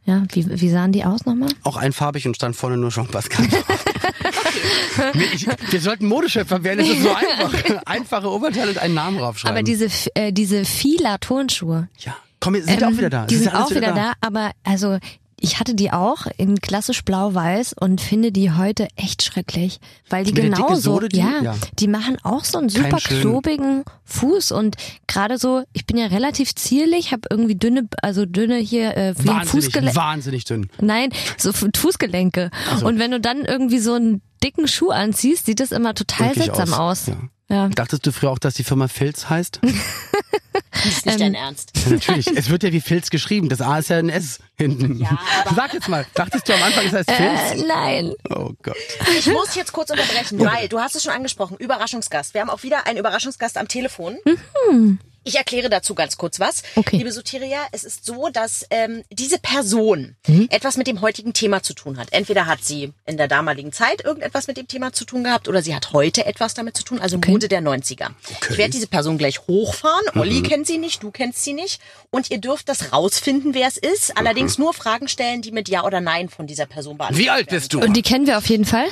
Ja, 0.07 0.23
wie, 0.31 0.61
wie 0.61 0.69
sahen 0.69 0.93
die 0.93 1.03
aus 1.03 1.25
nochmal? 1.25 1.49
Auch 1.63 1.75
einfarbig 1.75 2.25
und 2.25 2.35
stand 2.35 2.55
vorne 2.55 2.77
nur 2.77 2.91
Jean 2.91 3.07
Pascal. 3.07 3.45
ich, 5.33 5.45
wir 5.69 5.81
sollten 5.81 6.07
Modeschöpfer 6.07 6.63
werden, 6.63 6.79
es 6.79 6.89
ist 6.89 7.03
so 7.03 7.09
einfach. 7.13 7.85
Einfache 7.85 8.31
Oberteile 8.31 8.71
und 8.71 8.77
einen 8.77 8.93
Namen 8.93 9.17
draufschreiben. 9.17 9.57
Aber 9.57 9.63
diese, 9.63 9.89
äh, 10.13 10.31
diese 10.31 10.63
Fila-Turnschuhe. 10.63 11.89
Ja. 11.99 12.15
Komm, 12.39 12.55
sind 12.55 12.81
ähm, 12.81 12.87
auch 12.87 12.97
wieder 12.97 13.09
da. 13.09 13.25
Die 13.25 13.35
sind, 13.35 13.51
sind 13.51 13.55
auch 13.55 13.69
wieder, 13.69 13.81
wieder 13.81 13.93
da. 13.93 14.13
da, 14.13 14.13
aber 14.21 14.51
also 14.63 14.97
ich 15.39 15.59
hatte 15.59 15.75
die 15.75 15.91
auch 15.91 16.25
in 16.37 16.59
klassisch 16.59 17.03
blau-weiß 17.03 17.73
und 17.79 18.01
finde 18.01 18.31
die 18.31 18.51
heute 18.51 18.87
echt 18.95 19.23
schrecklich, 19.23 19.79
weil 20.09 20.23
die 20.23 20.33
genauso, 20.33 20.99
die? 20.99 21.17
Ja, 21.17 21.41
ja, 21.43 21.55
die 21.77 21.87
machen 21.87 22.17
auch 22.23 22.43
so 22.43 22.57
einen 22.57 22.69
super 22.69 22.97
klobigen 22.97 23.83
Fuß 24.05 24.51
und 24.51 24.77
gerade 25.05 25.37
so, 25.37 25.63
ich 25.73 25.85
bin 25.85 25.97
ja 25.97 26.07
relativ 26.07 26.55
zierlich, 26.55 27.11
habe 27.11 27.27
irgendwie 27.29 27.55
dünne, 27.55 27.87
also 28.01 28.25
dünne 28.25 28.57
hier 28.57 28.97
äh, 28.97 29.13
Fußgelenke. 29.13 29.95
Wahnsinnig 29.95 30.45
dünn. 30.45 30.69
Nein, 30.81 31.09
so 31.37 31.51
Fußgelenke. 31.53 32.49
So. 32.79 32.87
Und 32.87 32.97
wenn 32.97 33.11
du 33.11 33.19
dann 33.19 33.45
irgendwie 33.45 33.79
so 33.79 33.93
einen 33.93 34.21
dicken 34.43 34.67
Schuh 34.67 34.89
anziehst, 34.89 35.45
sieht 35.45 35.59
das 35.59 35.71
immer 35.71 35.93
total 35.93 36.29
Wirklich 36.35 36.45
seltsam 36.45 36.73
aus. 36.73 37.01
aus. 37.01 37.07
Ja. 37.07 37.15
Ja. 37.49 37.69
Dachtest 37.69 38.05
du 38.05 38.11
früher 38.11 38.31
auch, 38.31 38.39
dass 38.39 38.55
die 38.55 38.63
Firma 38.63 38.87
Filz 38.87 39.29
heißt? 39.29 39.61
Das 39.61 40.85
ist 40.85 41.05
nicht 41.05 41.19
dein 41.19 41.33
ähm, 41.33 41.35
Ernst. 41.35 41.71
Ja, 41.77 41.91
natürlich. 41.91 42.27
Es 42.27 42.49
wird 42.49 42.63
ja 42.63 42.73
wie 42.73 42.81
Filz 42.81 43.09
geschrieben. 43.09 43.47
Das 43.47 43.61
A 43.61 43.77
ist 43.77 43.89
ja 43.89 43.97
ein 43.97 44.09
S 44.09 44.39
hinten. 44.57 44.99
Ja, 44.99 45.17
Sag 45.55 45.73
jetzt 45.73 45.87
mal, 45.87 46.05
dachtest 46.13 46.49
du 46.49 46.53
am 46.53 46.63
Anfang, 46.63 46.87
es 46.87 46.93
heißt 46.93 47.11
Filz? 47.11 47.63
Äh, 47.63 47.67
nein. 47.67 48.13
Oh 48.29 48.51
Gott. 48.61 48.75
Ich 49.17 49.27
muss 49.27 49.55
jetzt 49.55 49.71
kurz 49.71 49.89
unterbrechen, 49.89 50.39
weil 50.39 50.67
du 50.67 50.79
hast 50.79 50.95
es 50.95 51.03
schon 51.03 51.13
angesprochen, 51.13 51.55
Überraschungsgast. 51.57 52.33
Wir 52.33 52.41
haben 52.41 52.49
auch 52.49 52.63
wieder 52.63 52.85
einen 52.85 52.97
Überraschungsgast 52.97 53.57
am 53.57 53.67
Telefon. 53.67 54.17
Mhm. 54.25 54.99
Ich 55.27 55.35
erkläre 55.35 55.69
dazu 55.69 55.93
ganz 55.93 56.15
kurz 56.15 56.39
was. 56.39 56.63
Okay. 56.75 56.95
Liebe 56.95 57.11
Soteria, 57.11 57.59
es 57.73 57.83
ist 57.83 58.05
so, 58.05 58.29
dass 58.29 58.65
ähm, 58.69 59.03
diese 59.11 59.37
Person 59.39 60.15
mhm. 60.25 60.47
etwas 60.49 60.77
mit 60.77 60.87
dem 60.87 61.01
heutigen 61.01 61.33
Thema 61.33 61.61
zu 61.61 61.73
tun 61.73 61.97
hat. 61.97 62.13
Entweder 62.13 62.45
hat 62.45 62.63
sie 62.63 62.93
in 63.05 63.17
der 63.17 63.27
damaligen 63.27 63.73
Zeit 63.73 64.05
irgendetwas 64.05 64.47
mit 64.47 64.55
dem 64.55 64.69
Thema 64.69 64.93
zu 64.93 65.03
tun 65.03 65.25
gehabt 65.25 65.49
oder 65.49 65.61
sie 65.61 65.75
hat 65.75 65.91
heute 65.91 66.25
etwas 66.25 66.53
damit 66.53 66.77
zu 66.77 66.83
tun, 66.83 66.99
also 66.99 67.17
okay. 67.17 67.31
Mode 67.31 67.49
der 67.49 67.61
90er. 67.61 68.11
Okay. 68.37 68.47
Ich 68.51 68.57
werde 68.57 68.71
diese 68.71 68.87
Person 68.87 69.17
gleich 69.17 69.41
hochfahren. 69.47 70.05
Mhm. 70.13 70.21
Olli 70.21 70.43
kennt 70.43 70.65
sie 70.65 70.77
nicht, 70.77 71.03
du 71.03 71.11
kennst 71.11 71.43
sie 71.43 71.53
nicht. 71.53 71.81
Und 72.09 72.31
ihr 72.31 72.37
dürft 72.37 72.69
das 72.69 72.93
rausfinden, 72.93 73.53
wer 73.53 73.67
es 73.67 73.75
ist. 73.75 74.15
Allerdings 74.17 74.57
mhm. 74.57 74.63
nur 74.63 74.73
Fragen 74.73 75.09
stellen, 75.09 75.41
die 75.41 75.51
mit 75.51 75.67
Ja 75.67 75.83
oder 75.83 75.99
Nein 75.99 76.29
von 76.29 76.47
dieser 76.47 76.67
Person 76.67 76.97
beantwortet 76.97 77.25
Wie 77.25 77.29
alt 77.29 77.49
bist 77.49 77.73
du? 77.73 77.81
Und 77.81 77.97
die 77.97 78.01
kennen 78.01 78.27
wir 78.27 78.37
auf 78.37 78.47
jeden 78.47 78.65
Fall? 78.65 78.87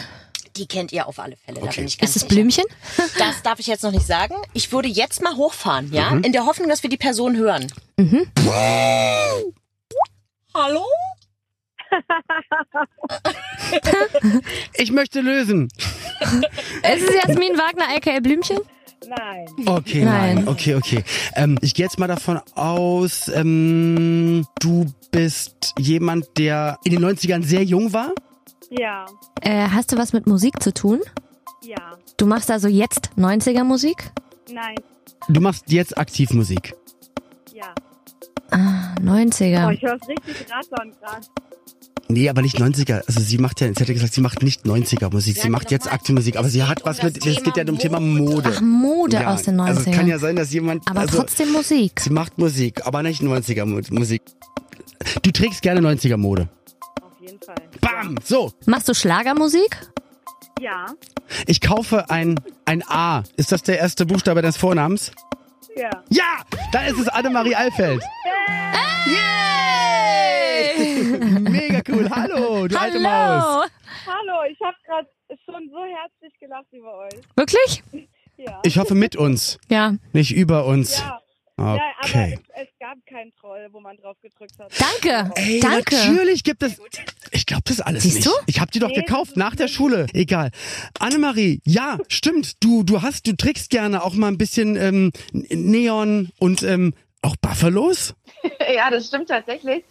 Die 0.58 0.68
kennt 0.68 0.94
ihr 0.94 1.08
auf 1.08 1.20
alle 1.20 1.36
Fälle. 1.38 1.58
Okay. 1.58 1.70
Da 1.70 1.76
bin 1.76 1.88
ich 1.88 1.98
ganz 1.98 2.16
ist 2.16 2.24
es 2.24 2.28
Blümchen? 2.28 2.66
Das 3.20 3.42
darf 3.44 3.60
ich 3.60 3.68
jetzt 3.68 3.84
noch 3.84 3.92
nicht 3.92 4.06
sagen. 4.06 4.36
Ich 4.54 4.72
würde 4.72 4.88
jetzt 4.88 5.22
mal 5.22 5.36
hochfahren, 5.36 5.92
ja, 5.92 6.12
mhm. 6.12 6.24
in 6.24 6.32
der 6.32 6.46
Hoffnung, 6.46 6.70
dass 6.70 6.84
wir 6.84 6.90
die 6.90 6.98
Person 6.98 7.36
hören. 7.36 7.68
Mhm. 7.98 8.28
Hallo? 10.54 10.86
ich 14.74 14.92
möchte 14.92 15.22
lösen. 15.22 15.70
ist 16.20 17.10
es 17.10 17.16
Jasmin 17.16 17.58
Wagner, 17.58 17.88
aka 17.96 18.20
Blümchen? 18.20 18.60
Nein. 19.08 19.48
Okay, 19.66 20.04
nein. 20.04 20.36
nein. 20.36 20.48
Okay, 20.48 20.76
okay. 20.76 21.04
Ähm, 21.36 21.58
ich 21.62 21.74
gehe 21.74 21.86
jetzt 21.86 22.00
mal 22.00 22.08
davon 22.08 22.40
aus, 22.56 23.28
ähm, 23.28 24.46
du 24.60 24.92
bist 25.12 25.74
jemand, 25.78 26.26
der 26.38 26.80
in 26.84 26.92
den 26.92 27.06
90ern 27.06 27.44
sehr 27.44 27.64
jung 27.64 27.94
war? 27.94 28.14
Ja. 28.70 29.06
Äh, 29.42 29.68
hast 29.70 29.92
du 29.92 29.98
was 29.98 30.14
mit 30.14 30.28
Musik 30.28 30.62
zu 30.62 30.74
tun? 30.74 31.02
Ja. 31.64 31.98
Du 32.18 32.26
machst 32.26 32.52
also 32.52 32.68
jetzt 32.68 33.10
90er 33.18 33.64
Musik? 33.64 34.12
Nein. 34.52 34.76
Du 35.30 35.42
machst 35.42 35.72
jetzt 35.72 35.98
aktiv 35.98 36.32
Musik? 36.32 36.76
Ja. 37.54 37.74
Ah, 38.52 38.96
90er. 39.02 39.68
Oh, 39.68 39.72
ich 39.72 39.82
höre 39.82 39.96
es 39.96 40.08
richtig 40.08 40.48
rattern 40.52 40.94
gerade. 41.00 41.28
Nee, 42.08 42.30
aber 42.30 42.44
nicht 42.44 42.60
90er. 42.60 43.02
Also 43.08 43.20
sie 43.20 43.40
macht 43.40 43.62
ja, 43.62 43.68
sie 43.68 43.82
hat 43.82 43.88
ja 43.88 43.94
gesagt, 43.96 44.14
sie 44.14 44.22
macht 44.22 44.44
nicht 44.44 44.64
90er 44.66 45.12
Musik, 45.12 45.38
sie 45.38 45.50
macht 45.50 45.72
jetzt 45.72 45.92
aktive 45.92 46.14
Musik, 46.14 46.38
aber 46.38 46.50
sie 46.50 46.64
hat 46.64 46.86
was 46.86 47.02
mit, 47.02 47.26
es 47.26 47.42
geht 47.42 47.58
ja 47.58 47.68
um 47.68 47.80
Thema 47.80 48.00
Mode. 48.00 48.52
Ach, 48.56 48.62
Mode 48.62 49.18
ja, 49.18 49.34
aus 49.34 49.44
den 49.44 49.60
90ern. 49.60 49.66
Also 49.66 49.90
es 49.90 49.98
kann 49.98 50.08
ja 50.08 50.20
sein, 50.20 50.36
dass 50.36 50.54
jemand. 50.54 50.88
Aber 50.88 51.00
also, 51.00 51.18
trotzdem 51.18 51.52
Musik. 51.52 52.00
Sie 52.00 52.12
macht 52.12 52.38
Musik, 52.38 52.86
aber 52.86 53.02
nicht 53.02 53.24
90er 53.24 53.66
Musik. 53.92 54.22
Du 55.24 55.32
trägst 55.32 55.64
gerne 55.64 55.82
90er 55.82 56.18
Mode 56.18 56.48
jeden 57.26 57.40
Fall. 57.42 57.56
Bam! 57.82 58.16
So. 58.24 58.52
Machst 58.66 58.88
du 58.88 58.94
Schlagermusik? 58.94 59.78
Ja. 60.60 60.88
Ich 61.48 61.60
kaufe 61.62 62.10
ein, 62.10 62.40
ein 62.66 62.84
A. 62.88 63.24
Ist 63.36 63.52
das 63.52 63.64
der 63.64 63.80
erste 63.80 64.06
Buchstabe 64.06 64.42
deines 64.42 64.58
Vornamens? 64.58 65.12
Ja. 65.76 65.90
Ja! 66.10 66.42
Da 66.72 66.86
ist 66.86 66.98
es 67.00 67.08
Annemarie 67.08 67.56
Alfeld. 67.56 68.02
Yay! 69.06 71.04
Mega 71.40 71.82
cool. 71.90 72.10
Hallo, 72.10 72.68
du 72.68 72.76
Hallo. 72.76 72.86
alte 72.86 73.00
Maus. 73.00 73.70
Hallo, 74.06 74.44
ich 74.50 74.60
habe 74.62 74.78
gerade 74.86 75.08
schon 75.46 75.70
so 75.70 75.80
herzlich 75.84 76.40
gelacht 76.40 76.72
über 76.72 76.96
euch. 76.98 77.20
Wirklich? 77.36 77.84
Ja. 78.38 78.60
Ich 78.64 78.78
hoffe 78.78 78.96
mit 78.96 79.16
uns. 79.16 79.58
Ja. 79.70 79.96
Nicht 80.14 80.34
über 80.34 80.66
uns. 80.66 81.00
Ja. 81.00 81.20
Okay. 81.58 81.78
Ja, 81.78 81.94
aber 82.00 82.34
es, 82.34 82.68
es, 82.68 82.80
gab 82.80 82.98
keinen 83.06 83.34
Troll, 83.36 83.70
wo 83.72 83.80
man 83.80 83.96
drauf 83.96 84.18
gedrückt 84.22 84.60
hat. 84.60 84.74
Danke. 84.78 85.32
Ey, 85.36 85.62
Danke. 85.62 85.96
Natürlich 85.96 86.44
gibt 86.44 86.62
es. 86.64 86.82
Ich 87.32 87.46
glaube 87.46 87.64
das 87.66 87.80
alles 87.80 88.04
Siehst 88.04 88.18
nicht. 88.18 88.28
Du? 88.28 88.32
Ich 88.46 88.60
habe 88.60 88.72
die 88.72 88.80
doch 88.80 88.90
nee, 88.90 88.96
gekauft 88.96 89.38
nach 89.38 89.56
der 89.56 89.70
Schule. 89.70 90.08
Egal. 90.14 90.52
Annemarie, 91.00 91.62
ja, 91.64 91.98
stimmt. 92.10 92.62
Du 92.62 92.84
du 92.84 93.02
hast 93.02 93.28
du 93.28 93.38
trägst 93.38 93.70
gerne 93.70 94.04
auch 94.04 94.16
mal 94.16 94.28
ein 94.28 94.38
bisschen 94.38 94.76
ähm, 94.76 95.12
Neon 95.32 96.30
und 96.40 96.62
ähm, 96.64 96.94
auch 97.22 97.38
Buffalos. 97.38 98.16
ja, 98.74 98.90
das 98.90 99.08
stimmt 99.08 99.30
tatsächlich. 99.30 99.86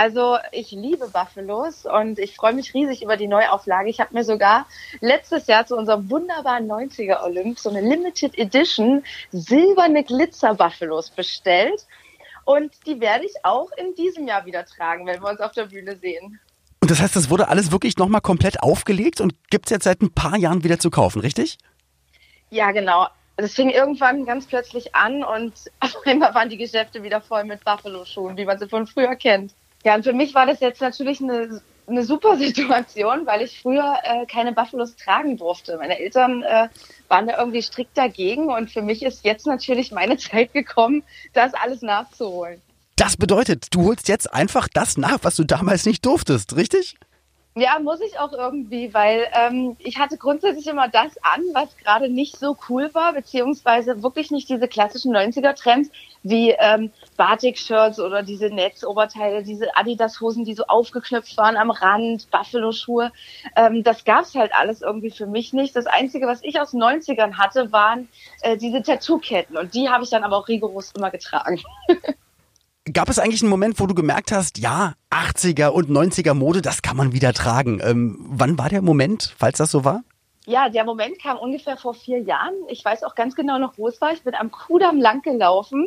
Also 0.00 0.38
ich 0.50 0.70
liebe 0.70 1.08
Buffalos 1.08 1.84
und 1.84 2.18
ich 2.18 2.34
freue 2.34 2.54
mich 2.54 2.72
riesig 2.72 3.02
über 3.02 3.18
die 3.18 3.26
Neuauflage. 3.28 3.90
Ich 3.90 4.00
habe 4.00 4.14
mir 4.14 4.24
sogar 4.24 4.66
letztes 5.02 5.46
Jahr 5.46 5.66
zu 5.66 5.76
unserem 5.76 6.08
wunderbaren 6.08 6.66
90er 6.66 7.22
Olymp 7.22 7.58
so 7.58 7.68
eine 7.68 7.82
Limited 7.82 8.38
Edition 8.38 9.04
silberne 9.30 10.02
Glitzer 10.02 10.54
Buffalos 10.54 11.10
bestellt. 11.10 11.84
Und 12.46 12.72
die 12.86 12.98
werde 12.98 13.26
ich 13.26 13.34
auch 13.42 13.68
in 13.76 13.94
diesem 13.94 14.26
Jahr 14.26 14.46
wieder 14.46 14.64
tragen, 14.64 15.04
wenn 15.04 15.20
wir 15.20 15.28
uns 15.28 15.40
auf 15.40 15.52
der 15.52 15.66
Bühne 15.66 15.94
sehen. 15.96 16.40
Und 16.80 16.90
das 16.90 17.02
heißt, 17.02 17.14
das 17.14 17.28
wurde 17.28 17.48
alles 17.48 17.70
wirklich 17.70 17.98
nochmal 17.98 18.22
komplett 18.22 18.62
aufgelegt 18.62 19.20
und 19.20 19.34
gibt 19.50 19.66
es 19.66 19.70
jetzt 19.70 19.84
seit 19.84 20.00
ein 20.00 20.14
paar 20.14 20.38
Jahren 20.38 20.64
wieder 20.64 20.78
zu 20.78 20.88
kaufen, 20.88 21.20
richtig? 21.20 21.58
Ja, 22.48 22.70
genau. 22.70 23.06
Es 23.36 23.52
fing 23.52 23.68
irgendwann 23.68 24.24
ganz 24.24 24.46
plötzlich 24.46 24.94
an 24.94 25.22
und 25.22 25.52
auf 25.80 25.94
einmal 26.06 26.34
waren 26.34 26.48
die 26.48 26.56
Geschäfte 26.56 27.02
wieder 27.02 27.20
voll 27.20 27.44
mit 27.44 27.62
Buffalo-Schuhen, 27.64 28.38
wie 28.38 28.46
man 28.46 28.58
sie 28.58 28.66
von 28.66 28.86
früher 28.86 29.14
kennt. 29.14 29.52
Ja, 29.84 29.94
und 29.94 30.04
für 30.04 30.12
mich 30.12 30.34
war 30.34 30.46
das 30.46 30.60
jetzt 30.60 30.80
natürlich 30.80 31.20
eine, 31.20 31.60
eine 31.86 32.04
super 32.04 32.36
Situation, 32.38 33.26
weil 33.26 33.42
ich 33.42 33.60
früher 33.60 33.96
äh, 34.02 34.26
keine 34.26 34.52
Buffalos 34.52 34.96
tragen 34.96 35.36
durfte. 35.36 35.76
Meine 35.78 35.98
Eltern 35.98 36.42
äh, 36.42 36.68
waren 37.08 37.26
da 37.26 37.38
irgendwie 37.38 37.62
strikt 37.62 37.96
dagegen 37.96 38.48
und 38.48 38.70
für 38.70 38.82
mich 38.82 39.02
ist 39.02 39.24
jetzt 39.24 39.46
natürlich 39.46 39.92
meine 39.92 40.16
Zeit 40.18 40.52
gekommen, 40.52 41.02
das 41.32 41.54
alles 41.54 41.82
nachzuholen. 41.82 42.60
Das 42.96 43.16
bedeutet, 43.16 43.74
du 43.74 43.86
holst 43.86 44.08
jetzt 44.08 44.32
einfach 44.34 44.68
das 44.68 44.98
nach, 44.98 45.20
was 45.22 45.36
du 45.36 45.44
damals 45.44 45.86
nicht 45.86 46.04
durftest, 46.04 46.54
richtig? 46.54 46.96
Ja, 47.56 47.80
muss 47.80 48.00
ich 48.00 48.16
auch 48.20 48.32
irgendwie, 48.32 48.94
weil 48.94 49.26
ähm, 49.32 49.76
ich 49.80 49.98
hatte 49.98 50.16
grundsätzlich 50.16 50.68
immer 50.68 50.88
das 50.88 51.18
an, 51.22 51.42
was 51.52 51.76
gerade 51.78 52.08
nicht 52.08 52.38
so 52.38 52.56
cool 52.68 52.94
war, 52.94 53.12
beziehungsweise 53.12 54.04
wirklich 54.04 54.30
nicht 54.30 54.48
diese 54.48 54.68
klassischen 54.68 55.12
90er-Trends 55.12 55.90
wie 56.22 56.50
ähm, 56.50 56.92
Batik-Shirts 57.16 57.98
oder 57.98 58.22
diese 58.22 58.50
Netzoberteile, 58.50 59.42
diese 59.42 59.76
Adidas-Hosen, 59.76 60.44
die 60.44 60.54
so 60.54 60.64
aufgeknöpft 60.66 61.36
waren 61.38 61.56
am 61.56 61.72
Rand, 61.72 62.30
Buffalo-Schuhe. 62.30 63.10
Ähm, 63.56 63.82
das 63.82 64.04
gab's 64.04 64.36
halt 64.36 64.54
alles 64.54 64.80
irgendwie 64.80 65.10
für 65.10 65.26
mich 65.26 65.52
nicht. 65.52 65.74
Das 65.74 65.86
Einzige, 65.86 66.28
was 66.28 66.44
ich 66.44 66.60
aus 66.60 66.70
den 66.70 66.80
90ern 66.80 67.36
hatte, 67.36 67.72
waren 67.72 68.08
äh, 68.42 68.56
diese 68.58 68.80
Tattoo-Ketten 68.80 69.56
und 69.56 69.74
die 69.74 69.88
habe 69.88 70.04
ich 70.04 70.10
dann 70.10 70.22
aber 70.22 70.36
auch 70.36 70.46
rigoros 70.46 70.92
immer 70.96 71.10
getragen. 71.10 71.60
Gab 72.92 73.08
es 73.08 73.18
eigentlich 73.18 73.42
einen 73.42 73.50
Moment, 73.50 73.78
wo 73.78 73.86
du 73.86 73.94
gemerkt 73.94 74.32
hast, 74.32 74.58
ja, 74.58 74.94
80er 75.10 75.68
und 75.68 75.90
90er 75.90 76.34
Mode, 76.34 76.62
das 76.62 76.82
kann 76.82 76.96
man 76.96 77.12
wieder 77.12 77.32
tragen. 77.32 77.80
Ähm, 77.82 78.16
wann 78.20 78.58
war 78.58 78.68
der 78.68 78.82
Moment, 78.82 79.34
falls 79.38 79.58
das 79.58 79.70
so 79.70 79.84
war? 79.84 80.02
Ja, 80.46 80.68
der 80.68 80.84
Moment 80.84 81.20
kam 81.22 81.36
ungefähr 81.36 81.76
vor 81.76 81.94
vier 81.94 82.20
Jahren. 82.20 82.54
Ich 82.68 82.84
weiß 82.84 83.04
auch 83.04 83.14
ganz 83.14 83.34
genau 83.34 83.58
noch, 83.58 83.74
wo 83.76 83.86
es 83.88 84.00
war. 84.00 84.12
Ich 84.12 84.22
bin 84.22 84.34
am 84.34 84.50
Kudamm 84.50 84.98
lang 84.98 85.22
gelaufen 85.22 85.86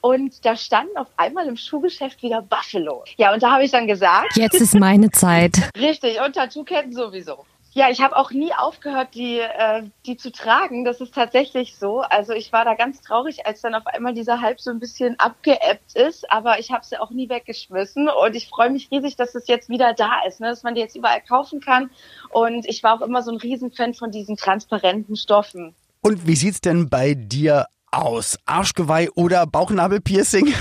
und 0.00 0.44
da 0.44 0.56
stand 0.56 0.94
auf 0.96 1.06
einmal 1.16 1.46
im 1.46 1.56
Schuhgeschäft 1.56 2.22
wieder 2.22 2.42
Buffalo. 2.42 3.04
Ja, 3.16 3.32
und 3.32 3.42
da 3.42 3.52
habe 3.52 3.64
ich 3.64 3.70
dann 3.70 3.86
gesagt. 3.86 4.36
Jetzt 4.36 4.60
ist 4.60 4.74
meine 4.74 5.10
Zeit. 5.10 5.70
Richtig, 5.78 6.20
und 6.20 6.34
Tattoo-Ketten 6.34 6.92
sowieso. 6.92 7.46
Ja, 7.76 7.90
ich 7.90 8.00
habe 8.00 8.16
auch 8.16 8.30
nie 8.30 8.52
aufgehört, 8.54 9.16
die, 9.16 9.40
äh, 9.40 9.82
die 10.06 10.16
zu 10.16 10.30
tragen. 10.30 10.84
Das 10.84 11.00
ist 11.00 11.12
tatsächlich 11.12 11.76
so. 11.76 12.02
Also 12.02 12.32
ich 12.32 12.52
war 12.52 12.64
da 12.64 12.74
ganz 12.74 13.00
traurig, 13.00 13.46
als 13.46 13.62
dann 13.62 13.74
auf 13.74 13.84
einmal 13.88 14.14
dieser 14.14 14.40
Hype 14.40 14.60
so 14.60 14.70
ein 14.70 14.78
bisschen 14.78 15.18
abgeebbt 15.18 15.96
ist. 15.96 16.30
Aber 16.30 16.60
ich 16.60 16.70
habe 16.70 16.84
sie 16.84 17.00
auch 17.00 17.10
nie 17.10 17.28
weggeschmissen. 17.28 18.08
Und 18.08 18.36
ich 18.36 18.48
freue 18.48 18.70
mich 18.70 18.92
riesig, 18.92 19.16
dass 19.16 19.34
es 19.34 19.48
jetzt 19.48 19.68
wieder 19.68 19.92
da 19.92 20.22
ist, 20.24 20.38
ne? 20.38 20.50
dass 20.50 20.62
man 20.62 20.76
die 20.76 20.82
jetzt 20.82 20.94
überall 20.94 21.20
kaufen 21.20 21.60
kann. 21.60 21.90
Und 22.30 22.64
ich 22.64 22.84
war 22.84 22.94
auch 22.94 23.04
immer 23.04 23.22
so 23.22 23.32
ein 23.32 23.38
Riesenfan 23.38 23.94
von 23.94 24.12
diesen 24.12 24.36
transparenten 24.36 25.16
Stoffen. 25.16 25.74
Und 26.00 26.28
wie 26.28 26.36
sieht's 26.36 26.60
denn 26.60 26.88
bei 26.88 27.14
dir 27.14 27.66
aus? 27.90 28.38
Arschgeweih 28.46 29.10
oder 29.16 29.46
Bauchnabelpiercing? 29.46 30.54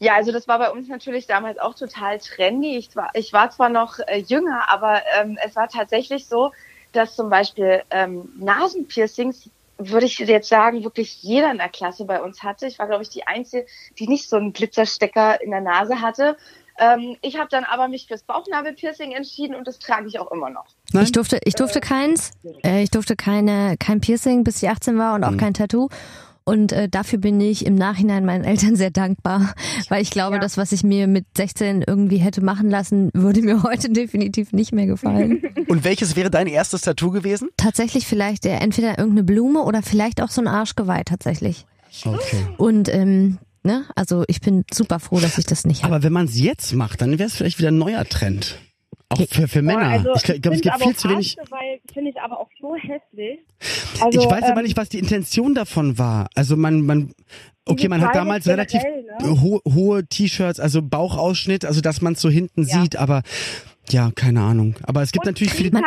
Ja, 0.00 0.14
also 0.14 0.30
das 0.30 0.46
war 0.46 0.58
bei 0.58 0.70
uns 0.70 0.88
natürlich 0.88 1.26
damals 1.26 1.58
auch 1.58 1.74
total 1.74 2.18
trendy. 2.18 2.76
Ich 2.76 2.94
war, 2.94 3.10
ich 3.14 3.32
war 3.32 3.50
zwar 3.50 3.68
noch 3.68 3.98
äh, 3.98 4.18
jünger, 4.18 4.70
aber 4.70 5.02
ähm, 5.20 5.38
es 5.44 5.56
war 5.56 5.68
tatsächlich 5.68 6.26
so, 6.26 6.52
dass 6.92 7.16
zum 7.16 7.30
Beispiel 7.30 7.82
ähm, 7.90 8.32
Nasenpiercings, 8.38 9.50
würde 9.76 10.06
ich 10.06 10.18
jetzt 10.18 10.48
sagen, 10.48 10.82
wirklich 10.84 11.22
jeder 11.22 11.50
in 11.50 11.58
der 11.58 11.68
Klasse 11.68 12.04
bei 12.04 12.20
uns 12.20 12.42
hatte. 12.42 12.66
Ich 12.66 12.78
war, 12.78 12.86
glaube 12.86 13.02
ich, 13.02 13.10
die 13.10 13.26
Einzige, 13.26 13.66
die 13.98 14.08
nicht 14.08 14.28
so 14.28 14.36
einen 14.36 14.52
Glitzerstecker 14.52 15.40
in 15.40 15.50
der 15.50 15.60
Nase 15.60 16.00
hatte. 16.00 16.36
Ähm, 16.78 17.16
ich 17.22 17.36
habe 17.36 17.48
dann 17.50 17.64
aber 17.64 17.88
mich 17.88 18.06
fürs 18.06 18.22
Bauchnabelpiercing 18.22 19.12
entschieden 19.12 19.56
und 19.56 19.66
das 19.66 19.78
trage 19.78 20.06
ich 20.06 20.18
auch 20.20 20.30
immer 20.30 20.50
noch. 20.50 20.66
Nein? 20.92 21.04
Ich 21.04 21.12
durfte, 21.12 21.40
ich 21.44 21.54
durfte 21.54 21.80
keins. 21.80 22.32
Äh, 22.64 22.82
ich 22.82 22.90
durfte 22.90 23.16
keine, 23.16 23.76
kein 23.78 24.00
Piercing, 24.00 24.44
bis 24.44 24.62
ich 24.62 24.68
18 24.68 24.96
war 24.96 25.14
und 25.14 25.24
auch 25.24 25.32
mhm. 25.32 25.38
kein 25.38 25.54
Tattoo. 25.54 25.88
Und 26.48 26.72
äh, 26.72 26.88
dafür 26.88 27.18
bin 27.18 27.38
ich 27.42 27.66
im 27.66 27.74
Nachhinein 27.74 28.24
meinen 28.24 28.42
Eltern 28.42 28.74
sehr 28.74 28.90
dankbar, 28.90 29.52
weil 29.90 30.00
ich 30.00 30.10
glaube, 30.10 30.36
ja. 30.36 30.40
das, 30.40 30.56
was 30.56 30.72
ich 30.72 30.82
mir 30.82 31.06
mit 31.06 31.26
16 31.36 31.84
irgendwie 31.86 32.16
hätte 32.16 32.40
machen 32.40 32.70
lassen, 32.70 33.10
würde 33.12 33.42
mir 33.42 33.62
heute 33.64 33.90
definitiv 33.90 34.54
nicht 34.54 34.72
mehr 34.72 34.86
gefallen. 34.86 35.42
Und 35.68 35.84
welches 35.84 36.16
wäre 36.16 36.30
dein 36.30 36.46
erstes 36.46 36.80
Tattoo 36.80 37.10
gewesen? 37.10 37.50
Tatsächlich 37.58 38.06
vielleicht 38.06 38.46
äh, 38.46 38.54
entweder 38.54 38.98
irgendeine 38.98 39.24
Blume 39.24 39.60
oder 39.60 39.82
vielleicht 39.82 40.22
auch 40.22 40.30
so 40.30 40.40
ein 40.40 40.48
Arschgeweih 40.48 41.02
tatsächlich. 41.04 41.66
Okay. 42.06 42.46
Und 42.56 42.88
ähm, 42.94 43.36
ne, 43.62 43.84
also 43.94 44.24
ich 44.26 44.40
bin 44.40 44.64
super 44.72 45.00
froh, 45.00 45.20
dass 45.20 45.36
ich 45.36 45.44
das 45.44 45.66
nicht 45.66 45.82
habe. 45.82 45.96
Aber 45.96 46.02
wenn 46.02 46.14
man 46.14 46.24
es 46.24 46.40
jetzt 46.40 46.72
macht, 46.72 47.02
dann 47.02 47.18
wäre 47.18 47.28
es 47.28 47.34
vielleicht 47.34 47.58
wieder 47.58 47.68
ein 47.68 47.76
neuer 47.76 48.06
Trend. 48.06 48.58
Auch 49.10 49.20
für, 49.30 49.48
für 49.48 49.62
Männer. 49.62 49.88
Also, 49.88 50.12
ich 50.14 50.22
glaube, 50.22 50.40
glaub, 50.40 50.54
es 50.54 50.60
gibt 50.60 50.82
viel 50.82 50.96
zu 50.96 51.08
wenig. 51.08 51.36
Finde 51.92 52.10
ich 52.10 52.20
aber 52.20 52.40
auch 52.40 52.50
so 52.60 52.74
hässlich. 52.76 53.40
Also, 54.00 54.20
ich 54.20 54.30
weiß 54.30 54.44
ähm, 54.44 54.52
aber 54.52 54.62
nicht, 54.62 54.76
was 54.76 54.90
die 54.90 54.98
Intention 54.98 55.54
davon 55.54 55.98
war. 55.98 56.28
Also 56.34 56.56
man, 56.56 56.82
man, 56.82 57.14
okay, 57.64 57.88
man 57.88 58.02
hat 58.02 58.14
damals 58.14 58.46
relativ 58.46 58.82
ne? 58.82 59.40
ho 59.40 59.62
hohe 59.66 60.06
T-Shirts, 60.06 60.60
also 60.60 60.82
Bauchausschnitt, 60.82 61.64
also 61.64 61.80
dass 61.80 62.02
man 62.02 62.12
es 62.12 62.20
so 62.20 62.28
hinten 62.28 62.64
ja. 62.64 62.82
sieht, 62.82 62.96
aber 62.96 63.22
ja, 63.92 64.10
keine 64.14 64.42
Ahnung. 64.42 64.74
Aber 64.82 65.02
es 65.02 65.12
gibt 65.12 65.26
und 65.26 65.32
natürlich 65.32 65.54
viele. 65.54 65.68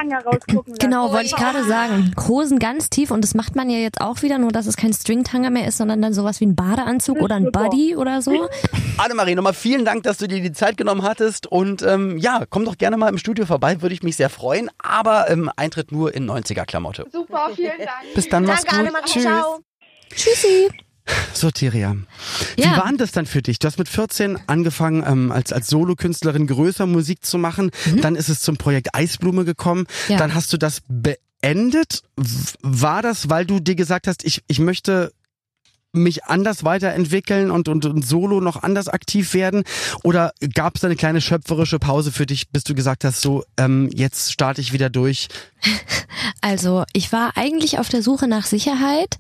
Genau, 0.80 1.12
wollte 1.12 1.26
ich 1.26 1.36
gerade 1.36 1.64
sagen. 1.64 2.14
Hosen 2.28 2.60
ganz 2.60 2.90
tief 2.90 3.12
und 3.12 3.24
das 3.24 3.34
macht 3.34 3.56
man 3.56 3.70
ja 3.70 3.78
jetzt 3.78 4.02
auch 4.02 4.22
wieder, 4.22 4.38
nur 4.38 4.52
dass 4.52 4.66
es 4.66 4.76
kein 4.76 4.94
Stringtanger 4.94 5.50
mehr 5.50 5.68
ist, 5.68 5.78
sondern 5.78 6.02
dann 6.02 6.14
sowas 6.14 6.40
wie 6.40 6.46
ein 6.46 6.56
Badeanzug 6.56 7.22
oder 7.22 7.36
ein 7.36 7.52
Buddy 7.52 7.96
oder 7.96 8.22
so. 8.22 8.50
Annemarie, 8.98 9.36
nochmal 9.36 9.54
vielen 9.54 9.86
Dank, 9.86 10.04
dass 10.04 10.18
du 10.18 10.28
dir 10.28 10.42
die 10.42 10.52
Zeit 10.52 10.78
genommen 10.78 11.04
hattest 11.04 11.48
und 11.48 11.82
ähm, 11.84 12.18
ja, 12.18 12.46
komm 12.50 12.66
doch 12.66 12.78
gerne 12.78 12.98
mal 12.98 13.10
im 13.10 13.18
Studio 13.18 13.46
vorbei, 13.46 13.82
würde 13.82 13.94
ich 13.94 14.04
mich 14.04 14.16
sehr 14.16 14.30
freuen. 14.30 14.70
Aber 14.80 15.30
ähm, 15.30 15.50
Eintritt 15.56 15.92
nur 15.92 16.14
in 16.14 16.30
90er-Klamotte. 16.30 17.06
Super, 17.12 17.50
vielen 17.56 17.78
Dank. 17.78 18.14
Bis 18.16 18.30
dann, 18.30 18.46
mach's 18.46 18.66
gut. 18.66 18.90
Tschüss. 19.06 19.24
Ciao. 19.24 19.60
Tschüssi. 20.16 20.70
So, 21.34 21.52
Tiria. 21.52 21.96
Wie 22.56 22.64
ja. 22.64 22.78
war 22.78 22.88
denn 22.88 22.98
das 22.98 23.12
dann 23.12 23.26
für 23.26 23.42
dich? 23.42 23.60
Du 23.60 23.68
hast 23.68 23.78
mit 23.78 23.90
14 23.90 24.38
angefangen, 24.48 25.04
ähm, 25.06 25.32
als, 25.32 25.52
als 25.54 25.68
Solokünstlerin 25.68 26.48
größer 26.48 26.86
Musik 26.86 27.26
zu 27.26 27.38
machen. 27.38 27.72
Mhm. 27.86 28.02
Dann 28.02 28.16
ist 28.16 28.30
es 28.30 28.42
zum 28.42 28.58
Projekt 28.58 28.94
Eisblume 28.94 29.46
gekommen. 29.46 29.86
Ja. 30.08 30.18
Dann 30.18 30.34
hast 30.34 30.54
du 30.54 30.58
das 30.58 30.82
beendet. 30.88 32.04
War 32.62 33.02
das, 33.02 33.30
weil 33.30 33.46
du 33.46 33.60
dir 33.60 33.76
gesagt 33.76 34.08
hast, 34.08 34.24
ich, 34.24 34.44
ich 34.48 34.60
möchte 34.60 35.14
mich 35.94 36.26
anders 36.26 36.64
weiterentwickeln 36.64 37.52
und, 37.52 37.68
und, 37.68 37.86
und 37.86 38.06
solo 38.06 38.42
noch 38.42 38.62
anders 38.64 38.88
aktiv 38.88 39.34
werden? 39.34 39.64
Oder 40.04 40.34
gab 40.54 40.76
es 40.76 40.84
eine 40.84 40.96
kleine 40.96 41.22
schöpferische 41.22 41.80
Pause 41.80 42.12
für 42.12 42.26
dich, 42.26 42.50
bis 42.50 42.64
du 42.64 42.76
gesagt 42.76 43.04
hast, 43.04 43.22
so, 43.22 43.44
ähm, 43.58 43.90
jetzt 43.94 44.32
starte 44.32 44.62
ich 44.62 44.74
wieder 44.74 44.90
durch? 44.90 45.28
Also, 46.44 46.86
ich 46.94 47.12
war 47.12 47.34
eigentlich 47.36 47.78
auf 47.78 47.90
der 47.90 48.02
Suche 48.02 48.28
nach 48.28 48.46
Sicherheit. 48.46 49.18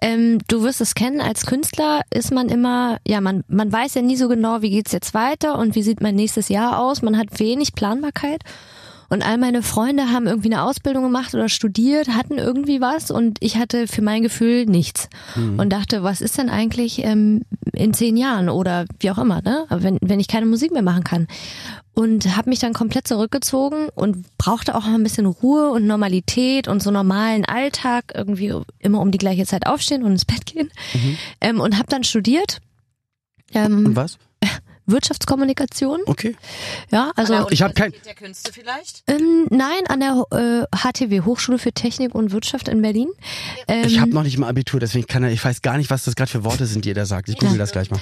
Ähm, 0.00 0.38
du 0.46 0.62
wirst 0.62 0.80
es 0.80 0.94
kennen, 0.94 1.20
als 1.20 1.46
Künstler 1.46 2.02
ist 2.10 2.32
man 2.32 2.48
immer, 2.48 2.98
ja, 3.06 3.20
man, 3.20 3.42
man 3.48 3.72
weiß 3.72 3.94
ja 3.94 4.02
nie 4.02 4.16
so 4.16 4.28
genau, 4.28 4.62
wie 4.62 4.70
geht's 4.70 4.92
jetzt 4.92 5.12
weiter 5.12 5.58
und 5.58 5.74
wie 5.74 5.82
sieht 5.82 6.00
mein 6.00 6.14
nächstes 6.14 6.48
Jahr 6.48 6.78
aus. 6.78 7.02
Man 7.02 7.18
hat 7.18 7.40
wenig 7.40 7.74
Planbarkeit. 7.74 8.42
Und 9.10 9.22
all 9.26 9.38
meine 9.38 9.62
Freunde 9.62 10.12
haben 10.12 10.28
irgendwie 10.28 10.52
eine 10.52 10.62
Ausbildung 10.62 11.02
gemacht 11.02 11.34
oder 11.34 11.48
studiert, 11.48 12.10
hatten 12.10 12.38
irgendwie 12.38 12.80
was 12.80 13.10
und 13.10 13.38
ich 13.40 13.56
hatte 13.56 13.88
für 13.88 14.02
mein 14.02 14.22
Gefühl 14.22 14.66
nichts. 14.66 15.08
Mhm. 15.34 15.58
Und 15.58 15.70
dachte, 15.70 16.04
was 16.04 16.20
ist 16.20 16.38
denn 16.38 16.48
eigentlich 16.48 17.02
ähm, 17.04 17.42
in 17.72 17.92
zehn 17.92 18.16
Jahren 18.16 18.48
oder 18.48 18.86
wie 19.00 19.10
auch 19.10 19.18
immer, 19.18 19.42
ne? 19.42 19.66
wenn, 19.68 19.98
wenn 20.00 20.20
ich 20.20 20.28
keine 20.28 20.46
Musik 20.46 20.70
mehr 20.72 20.82
machen 20.82 21.02
kann. 21.02 21.26
Und 21.92 22.36
habe 22.36 22.50
mich 22.50 22.60
dann 22.60 22.72
komplett 22.72 23.08
zurückgezogen 23.08 23.88
und 23.96 24.24
brauchte 24.38 24.76
auch 24.76 24.86
ein 24.86 25.02
bisschen 25.02 25.26
Ruhe 25.26 25.70
und 25.70 25.88
Normalität 25.88 26.68
und 26.68 26.80
so 26.80 26.92
normalen 26.92 27.44
Alltag, 27.44 28.12
irgendwie 28.14 28.54
immer 28.78 29.00
um 29.00 29.10
die 29.10 29.18
gleiche 29.18 29.44
Zeit 29.44 29.66
aufstehen 29.66 30.04
und 30.04 30.12
ins 30.12 30.24
Bett 30.24 30.46
gehen. 30.46 30.70
Mhm. 30.94 31.16
Ähm, 31.40 31.60
und 31.60 31.76
habe 31.76 31.88
dann 31.88 32.04
studiert. 32.04 32.60
Ähm, 33.52 33.86
und 33.86 33.96
was? 33.96 34.18
Wirtschaftskommunikation. 34.90 36.00
Okay. 36.06 36.36
Ja, 36.90 37.12
also 37.16 37.48
ich 37.50 37.62
habe 37.62 37.74
kein 37.74 37.92
der 38.04 38.14
Künste 38.14 38.52
vielleicht. 38.52 39.02
Ähm, 39.06 39.46
nein, 39.50 39.86
an 39.88 40.00
der 40.00 40.24
äh, 40.32 40.76
HTW 40.76 41.22
Hochschule 41.22 41.58
für 41.58 41.72
Technik 41.72 42.14
und 42.14 42.32
Wirtschaft 42.32 42.68
in 42.68 42.82
Berlin. 42.82 43.08
Ähm, 43.68 43.84
ich 43.86 44.00
habe 44.00 44.12
noch 44.12 44.22
nicht 44.22 44.38
mal 44.38 44.48
Abitur, 44.48 44.80
deswegen 44.80 45.06
kann 45.06 45.22
er, 45.22 45.30
ich 45.30 45.44
weiß 45.44 45.62
gar 45.62 45.76
nicht, 45.76 45.90
was 45.90 46.04
das 46.04 46.14
gerade 46.14 46.30
für 46.30 46.44
Worte 46.44 46.66
sind, 46.66 46.84
die 46.84 46.90
er 46.90 46.94
da 46.94 47.06
sagt. 47.06 47.28
Ich 47.28 47.36
google 47.36 47.54
ja. 47.54 47.58
das 47.58 47.72
gleich 47.72 47.90
mal. 47.90 48.00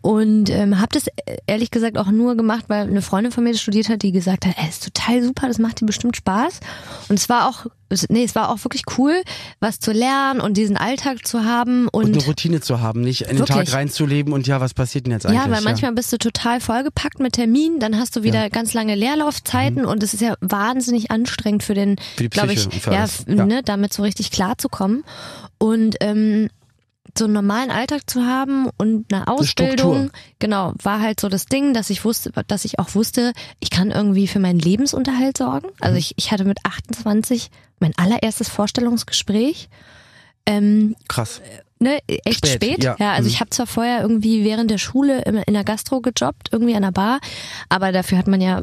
Und 0.00 0.50
ähm, 0.50 0.80
habe 0.80 0.88
das 0.92 1.06
äh, 1.06 1.38
ehrlich 1.46 1.70
gesagt 1.70 1.98
auch 1.98 2.10
nur 2.10 2.36
gemacht, 2.36 2.64
weil 2.68 2.86
eine 2.86 3.02
Freundin 3.02 3.32
von 3.32 3.44
mir 3.44 3.52
das 3.52 3.60
studiert 3.60 3.88
hat, 3.88 4.02
die 4.02 4.12
gesagt 4.12 4.46
hat, 4.46 4.54
es 4.62 4.78
ist 4.78 4.84
total 4.84 5.22
super, 5.22 5.48
das 5.48 5.58
macht 5.58 5.80
dir 5.80 5.86
bestimmt 5.86 6.16
Spaß. 6.16 6.60
Und 7.08 7.18
es 7.18 7.28
war 7.28 7.48
auch 7.48 7.66
nee, 8.08 8.24
es 8.24 8.34
war 8.34 8.50
auch 8.50 8.64
wirklich 8.64 8.82
cool, 8.98 9.22
was 9.60 9.80
zu 9.80 9.92
lernen 9.92 10.40
und 10.40 10.56
diesen 10.56 10.76
Alltag 10.76 11.26
zu 11.26 11.44
haben 11.44 11.88
und, 11.88 12.04
und 12.04 12.14
eine 12.14 12.24
Routine 12.24 12.60
zu 12.60 12.80
haben, 12.80 13.00
nicht 13.00 13.22
in 13.22 13.36
den 13.36 13.46
Tag 13.46 13.72
reinzuleben 13.72 14.32
und 14.32 14.46
ja, 14.46 14.60
was 14.60 14.74
passiert 14.74 15.06
denn 15.06 15.12
jetzt 15.12 15.26
eigentlich? 15.26 15.40
Ja, 15.40 15.50
weil 15.50 15.62
manchmal 15.62 15.92
bist 15.92 16.12
du 16.12 16.18
total 16.18 16.60
vollgepackt 16.60 17.20
mit 17.20 17.34
Terminen, 17.34 17.80
dann 17.80 17.98
hast 17.98 18.16
du 18.16 18.22
wieder 18.22 18.42
ja. 18.42 18.48
ganz 18.48 18.74
lange 18.74 18.94
Leerlaufzeiten 18.94 19.82
mhm. 19.82 19.88
und 19.88 20.02
es 20.02 20.14
ist 20.14 20.20
ja 20.20 20.34
wahnsinnig 20.40 21.10
anstrengend 21.10 21.62
für 21.62 21.74
den, 21.74 21.96
glaube 22.30 22.52
ich, 22.52 22.68
ja, 22.86 23.06
ja, 23.26 23.46
Ne, 23.48 23.62
damit 23.62 23.92
so 23.92 24.02
richtig 24.02 24.30
klar 24.30 24.58
zu 24.58 24.68
kommen. 24.68 25.04
Und 25.58 25.96
ähm, 26.00 26.50
so 27.16 27.24
einen 27.24 27.34
normalen 27.34 27.70
Alltag 27.70 28.08
zu 28.08 28.24
haben 28.24 28.68
und 28.76 29.12
eine 29.12 29.28
Ausbildung, 29.28 30.10
genau, 30.38 30.72
war 30.82 31.00
halt 31.00 31.20
so 31.20 31.28
das 31.28 31.46
Ding, 31.46 31.74
dass 31.74 31.90
ich 31.90 32.04
wusste, 32.04 32.32
dass 32.46 32.64
ich 32.64 32.78
auch 32.78 32.94
wusste, 32.94 33.32
ich 33.60 33.70
kann 33.70 33.90
irgendwie 33.90 34.26
für 34.26 34.40
meinen 34.40 34.58
Lebensunterhalt 34.58 35.38
sorgen. 35.38 35.68
Also 35.80 35.92
mhm. 35.92 35.98
ich, 35.98 36.14
ich 36.16 36.32
hatte 36.32 36.44
mit 36.44 36.58
28 36.64 37.50
mein 37.80 37.96
allererstes 37.96 38.48
Vorstellungsgespräch. 38.48 39.68
Ähm, 40.46 40.96
Krass 41.08 41.40
ne, 41.80 41.98
echt 42.06 42.46
spät. 42.46 42.62
spät. 42.62 42.84
Ja. 42.84 42.96
ja, 42.98 43.12
also 43.12 43.28
mhm. 43.28 43.34
ich 43.34 43.40
habe 43.40 43.50
zwar 43.50 43.66
vorher 43.66 44.02
irgendwie 44.02 44.44
während 44.44 44.70
der 44.70 44.78
Schule 44.78 45.22
in 45.22 45.54
der 45.54 45.64
Gastro 45.64 46.00
gejobbt, 46.00 46.48
irgendwie 46.52 46.74
an 46.74 46.82
der 46.82 46.92
Bar, 46.92 47.20
aber 47.68 47.92
dafür 47.92 48.18
hat 48.18 48.28
man 48.28 48.40
ja 48.40 48.62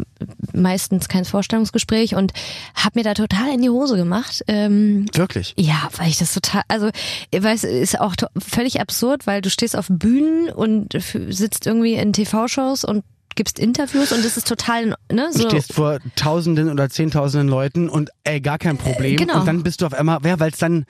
meistens 0.54 1.08
kein 1.08 1.26
Vorstellungsgespräch 1.26 2.16
und 2.16 2.34
habe 2.76 3.00
mir 3.00 3.04
da 3.04 3.14
total 3.14 3.54
in 3.54 3.62
die 3.62 3.70
Hose 3.70 3.96
gemacht. 3.96 4.44
Ähm, 4.48 5.06
Wirklich? 5.14 5.54
Ja, 5.58 5.90
weil 5.98 6.10
ich 6.10 6.18
das 6.18 6.34
total, 6.34 6.64
also 6.68 6.90
ich 7.32 7.44
weiß, 7.44 7.64
ist 7.64 8.00
auch 8.00 8.16
völlig 8.38 8.80
absurd, 8.80 9.28
weil 9.28 9.42
du 9.42 9.50
stehst 9.50 9.78
auf 9.78 9.88
Bühnen 9.90 10.50
und 10.50 10.94
sitzt 11.30 11.68
irgendwie 11.68 11.94
in 11.94 12.14
TV-Shows 12.14 12.84
und 12.84 13.04
gibst 13.36 13.60
Interviews 13.60 14.12
und 14.12 14.24
das 14.24 14.38
ist 14.38 14.48
total, 14.48 14.96
ne, 15.12 15.30
so. 15.32 15.44
Du 15.44 15.50
stehst 15.50 15.74
vor 15.74 16.00
Tausenden 16.16 16.70
oder 16.70 16.90
Zehntausenden 16.90 17.50
Leuten 17.50 17.90
und 17.90 18.10
ey, 18.24 18.40
gar 18.40 18.58
kein 18.58 18.78
Problem. 18.78 19.14
Äh, 19.14 19.18
genau. 19.18 19.42
Und 19.42 19.46
dann 19.46 19.64
bist 19.64 19.82
du 19.82 19.86
auf 19.86 19.94
einmal, 19.94 20.20
ja, 20.24 20.40
weil 20.40 20.52
es 20.52 20.58
dann 20.58 20.86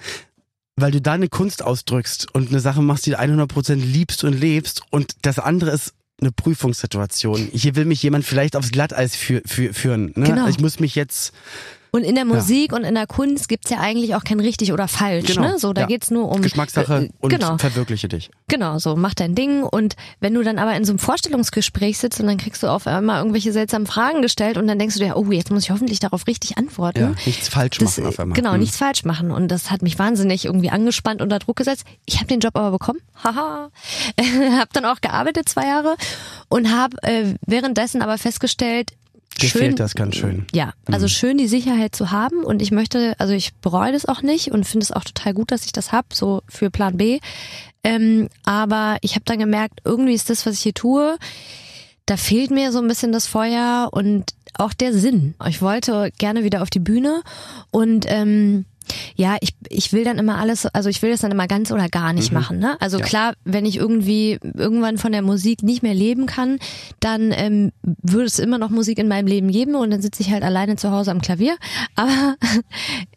weil 0.76 0.92
du 0.92 1.02
da 1.02 1.14
eine 1.14 1.30
Kunst 1.30 1.64
ausdrückst 1.64 2.34
und 2.34 2.50
eine 2.50 2.60
Sache 2.60 2.82
machst, 2.82 3.06
die 3.06 3.12
du 3.12 3.20
100% 3.20 3.76
liebst 3.76 4.24
und 4.24 4.34
lebst 4.34 4.82
und 4.92 5.16
das 5.22 5.40
andere 5.40 5.72
ist 5.72 5.94
eine 6.22 6.32
Prüfungssituation. 6.32 7.50
Hier 7.52 7.76
will 7.76 7.86
mich 7.86 8.02
jemand 8.02 8.26
vielleicht 8.26 8.56
aufs 8.56 8.72
Glatteis 8.72 9.16
führen. 9.16 10.14
Ne? 10.16 10.28
Genau. 10.28 10.48
Ich 10.48 10.60
muss 10.60 10.80
mich 10.80 10.96
jetzt 10.96 11.34
Und 11.96 12.04
in 12.04 12.16
der 12.16 12.26
Musik 12.26 12.74
ja. 12.74 12.78
und 12.78 12.84
in 12.84 12.94
der 12.94 13.08
Kunst 13.08 13.48
gibt's 13.48 13.70
ja 13.70 13.80
eigentlich 13.80 14.16
auch 14.16 14.26
kein 14.26 14.42
richtig 14.42 14.74
oder 14.74 14.90
falsch. 14.90 15.28
Genau. 15.28 15.48
Ne? 15.48 15.60
So, 15.60 15.72
da 15.72 15.82
ja. 15.82 15.88
geht's 15.88 16.12
nur 16.12 16.30
um 16.30 16.42
Geschmackssache 16.42 17.06
äh, 17.06 17.10
und 17.22 17.30
genau. 17.30 17.58
verwirkliche 17.58 18.10
dich. 18.10 18.30
Genau, 18.50 18.80
so 18.80 18.98
mach 18.98 19.14
dein 19.14 19.34
Ding. 19.34 19.64
Und 19.64 19.96
wenn 20.20 20.34
du 20.34 20.44
dann 20.44 20.60
aber 20.60 20.76
in 20.76 20.84
so 20.84 20.92
einem 20.92 21.00
Vorstellungsgespräch 21.00 21.98
sitzt 21.98 22.20
und 22.20 22.28
dann 22.28 22.36
kriegst 22.36 22.64
du 22.64 22.68
auf 22.68 22.86
einmal 22.86 23.20
irgendwelche 23.20 23.54
seltsamen 23.54 23.88
Fragen 23.88 24.22
gestellt 24.22 24.58
und 24.58 24.68
dann 24.68 24.78
denkst 24.78 24.96
du 24.96 25.06
dir, 25.06 25.16
oh, 25.16 25.32
jetzt 25.32 25.52
muss 25.52 25.64
ich 25.64 25.72
hoffentlich 25.72 26.02
darauf 26.02 26.28
richtig 26.28 26.58
antworten. 26.58 27.00
Ja, 27.00 27.16
nichts 27.26 27.48
falsch 27.48 27.78
das, 27.78 27.98
machen 27.98 28.10
auf 28.10 28.20
einmal. 28.20 28.36
Genau, 28.36 28.52
hm. 28.52 28.60
nichts 28.60 28.76
falsch 28.76 29.06
machen. 29.06 29.32
Und 29.32 29.48
das 29.48 29.72
hat 29.72 29.82
mich 29.82 29.98
wahnsinnig 29.98 30.44
irgendwie 30.44 30.72
angespannt 30.72 31.22
unter 31.22 31.40
Druck 31.40 31.56
gesetzt. 31.56 31.86
Ich 32.06 32.18
habe 32.18 32.28
den 32.28 32.42
Job 32.42 32.58
aber 32.58 32.72
bekommen. 32.72 33.00
Haha. 33.24 33.70
hab 34.60 34.74
dann 34.74 34.84
auch 34.84 35.00
gearbeitet 35.00 35.48
zwei 35.48 35.68
Jahre 35.68 35.96
und 36.50 36.76
habe 36.76 37.02
äh, 37.04 37.36
währenddessen 37.46 38.02
aber 38.02 38.18
festgestellt, 38.18 38.92
Dir 39.42 39.50
schön, 39.50 39.62
fehlt 39.62 39.80
das 39.80 39.96
ganz 39.96 40.16
schön. 40.16 40.46
Ja, 40.54 40.74
also 40.86 41.06
mhm. 41.06 41.10
schön 41.10 41.38
die 41.38 41.48
Sicherheit 41.48 41.96
zu 41.96 42.12
haben 42.12 42.44
und 42.44 42.62
ich 42.62 42.72
möchte, 42.72 43.16
also 43.20 43.34
ich 43.34 43.54
bereue 43.56 43.92
das 43.92 44.06
auch 44.06 44.22
nicht 44.22 44.52
und 44.52 44.66
finde 44.66 44.84
es 44.84 44.92
auch 44.92 45.04
total 45.04 45.34
gut, 45.34 45.52
dass 45.52 45.66
ich 45.66 45.74
das 45.74 45.92
hab, 45.92 46.14
so 46.14 46.42
für 46.48 46.70
Plan 46.70 46.98
B. 46.98 47.20
Ähm, 47.84 48.30
aber 48.46 48.98
ich 49.02 49.16
habe 49.16 49.26
dann 49.26 49.40
gemerkt, 49.40 49.82
irgendwie 49.84 50.14
ist 50.14 50.30
das, 50.30 50.46
was 50.46 50.56
ich 50.56 50.62
hier 50.62 50.74
tue, 50.74 51.18
da 52.06 52.18
fehlt 52.18 52.52
mir 52.52 52.72
so 52.72 52.80
ein 52.80 52.88
bisschen 52.88 53.12
das 53.12 53.28
Feuer 53.28 53.90
und 53.92 54.34
auch 54.54 54.74
der 54.74 54.94
Sinn. 54.94 55.36
Ich 55.48 55.62
wollte 55.62 56.12
gerne 56.18 56.44
wieder 56.44 56.62
auf 56.62 56.70
die 56.70 56.80
Bühne 56.80 57.22
und 57.72 58.06
ähm, 58.08 58.66
ja, 59.16 59.38
ich, 59.42 59.56
ich 59.70 59.94
will 59.94 60.04
dann 60.04 60.18
immer 60.18 60.38
alles, 60.38 60.66
also 60.68 60.90
ich 60.90 61.02
will 61.02 61.12
das 61.12 61.22
dann 61.22 61.32
immer 61.32 61.48
ganz 61.48 61.72
oder 61.72 61.88
gar 61.90 62.14
nicht 62.14 62.32
mhm. 62.32 62.40
machen. 62.40 62.60
Ne? 62.60 62.78
Also 62.80 63.00
ja. 63.00 63.06
klar, 63.06 63.34
wenn 63.44 63.66
ich 63.66 63.78
irgendwie 63.78 64.40
irgendwann 64.42 64.98
von 64.98 65.12
der 65.12 65.22
Musik 65.22 65.64
nicht 65.64 65.84
mehr 65.84 65.94
leben 65.94 66.26
kann, 66.26 66.60
dann 67.00 67.32
ähm, 67.32 67.72
würde 67.82 68.26
es 68.26 68.40
immer 68.40 68.58
noch 68.58 68.70
Musik 68.70 68.98
in 68.98 69.08
meinem 69.08 69.28
Leben 69.28 69.52
geben 69.52 69.76
und 69.76 69.92
dann 69.92 70.02
sitze 70.02 70.22
ich 70.22 70.32
halt 70.32 70.44
alleine 70.44 70.76
zu 70.76 70.92
Hause 70.92 71.12
am 71.12 71.22
Klavier. 71.22 71.58
Aber 71.96 72.36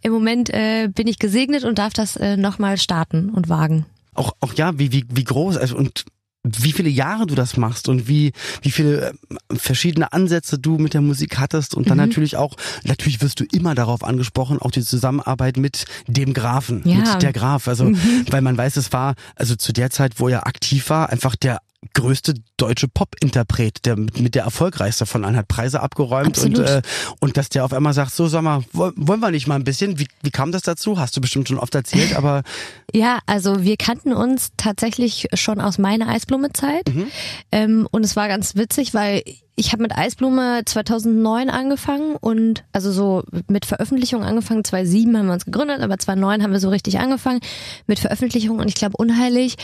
im 0.03 0.13
Moment 0.13 0.51
äh, 0.51 0.89
bin 0.89 1.07
ich 1.07 1.19
gesegnet 1.19 1.65
und 1.65 1.79
darf 1.79 1.93
das 1.93 2.17
äh, 2.17 2.37
nochmal 2.37 2.79
starten 2.79 3.31
und 3.31 3.49
wagen. 3.49 3.87
Auch, 4.15 4.33
auch 4.41 4.55
ja, 4.55 4.79
wie, 4.79 4.93
wie, 4.93 5.05
wie 5.09 5.25
groß, 5.25 5.57
also 5.57 5.77
und 5.77 6.05
wie 6.45 6.73
viele 6.73 6.89
Jahre 6.89 7.27
du 7.27 7.35
das 7.35 7.57
machst 7.57 7.89
und 7.89 8.09
wie 8.09 8.33
wie 8.63 8.71
viele 8.71 9.11
äh, 9.11 9.13
verschiedene 9.57 10.13
Ansätze 10.13 10.59
du 10.59 10.79
mit 10.79 10.95
der 10.95 11.01
Musik 11.01 11.39
hattest 11.39 11.75
und 11.75 11.91
dann 11.91 11.99
mhm. 11.99 12.05
natürlich 12.05 12.37
auch 12.37 12.55
natürlich 12.85 13.21
wirst 13.21 13.41
du 13.41 13.45
immer 13.53 13.75
darauf 13.75 14.05
angesprochen 14.05 14.59
auch 14.59 14.71
die 14.71 14.83
Zusammenarbeit 14.83 15.57
mit 15.57 15.85
dem 16.07 16.33
Grafen 16.35 16.83
ja. 16.85 16.99
mit 16.99 17.23
der 17.23 17.33
Graf 17.33 17.69
also 17.69 17.85
mhm. 17.85 18.25
weil 18.31 18.41
man 18.41 18.57
weiß 18.57 18.77
es 18.77 18.93
war 18.93 19.15
also 19.35 19.57
zu 19.57 19.73
der 19.73 19.91
Zeit 19.91 20.21
wo 20.21 20.29
er 20.29 20.47
aktiv 20.47 20.89
war 20.91 21.11
einfach 21.11 21.35
der 21.35 21.61
größte 21.95 22.35
deutsche 22.57 22.89
Pop-Interpret, 22.89 23.85
der 23.85 23.97
mit 23.97 24.35
der 24.35 24.43
erfolgreichste 24.43 25.07
von 25.07 25.25
allen 25.25 25.37
hat 25.37 25.49
Preise 25.49 25.81
abgeräumt 25.81 26.37
Absolut. 26.39 26.59
und 26.59 26.67
äh, 26.67 26.83
und 27.21 27.37
dass 27.37 27.49
der 27.49 27.65
auf 27.65 27.73
einmal 27.73 27.93
sagt, 27.93 28.13
so 28.13 28.27
sag 28.27 28.43
mal, 28.43 28.65
wollen 28.73 29.21
wir 29.21 29.31
nicht 29.31 29.47
mal 29.47 29.55
ein 29.55 29.65
bisschen? 29.65 29.99
Wie, 29.99 30.09
wie 30.23 30.31
kam 30.31 30.51
das 30.51 30.63
dazu? 30.63 30.99
Hast 30.99 31.17
du 31.17 31.21
bestimmt 31.21 31.49
schon 31.49 31.59
oft 31.59 31.75
erzählt, 31.75 32.17
aber 32.17 32.43
ja, 32.93 33.21
also 33.27 33.63
wir 33.63 33.77
kannten 33.77 34.13
uns 34.13 34.51
tatsächlich 34.57 35.29
schon 35.35 35.61
aus 35.61 35.79
meiner 35.79 36.09
Eisblume-Zeit 36.09 36.93
mhm. 36.93 37.07
ähm, 37.53 37.89
und 37.91 38.05
es 38.05 38.17
war 38.17 38.29
ganz 38.29 38.57
witzig, 38.57 38.93
weil 38.93 39.23
ich 39.59 39.73
habe 39.73 39.83
mit 39.83 39.97
Eisblume 39.97 40.63
2009 40.65 41.51
angefangen 41.51 42.15
und 42.15 42.65
also 42.73 42.93
so 42.93 43.25
mit 43.49 43.67
Veröffentlichung 43.67 44.23
angefangen. 44.23 44.63
2007 44.63 45.19
haben 45.19 45.27
wir 45.27 45.33
uns 45.33 45.45
gegründet, 45.45 45.81
aber 45.81 45.99
2009 45.99 46.43
haben 46.45 46.53
wir 46.53 46.61
so 46.61 46.69
richtig 46.69 47.01
angefangen 47.01 47.41
mit 47.89 47.99
Veröffentlichung 47.99 48.61
und 48.61 48.69
ich 48.69 48.77
glaube 48.77 48.97
unheilig 48.97 49.57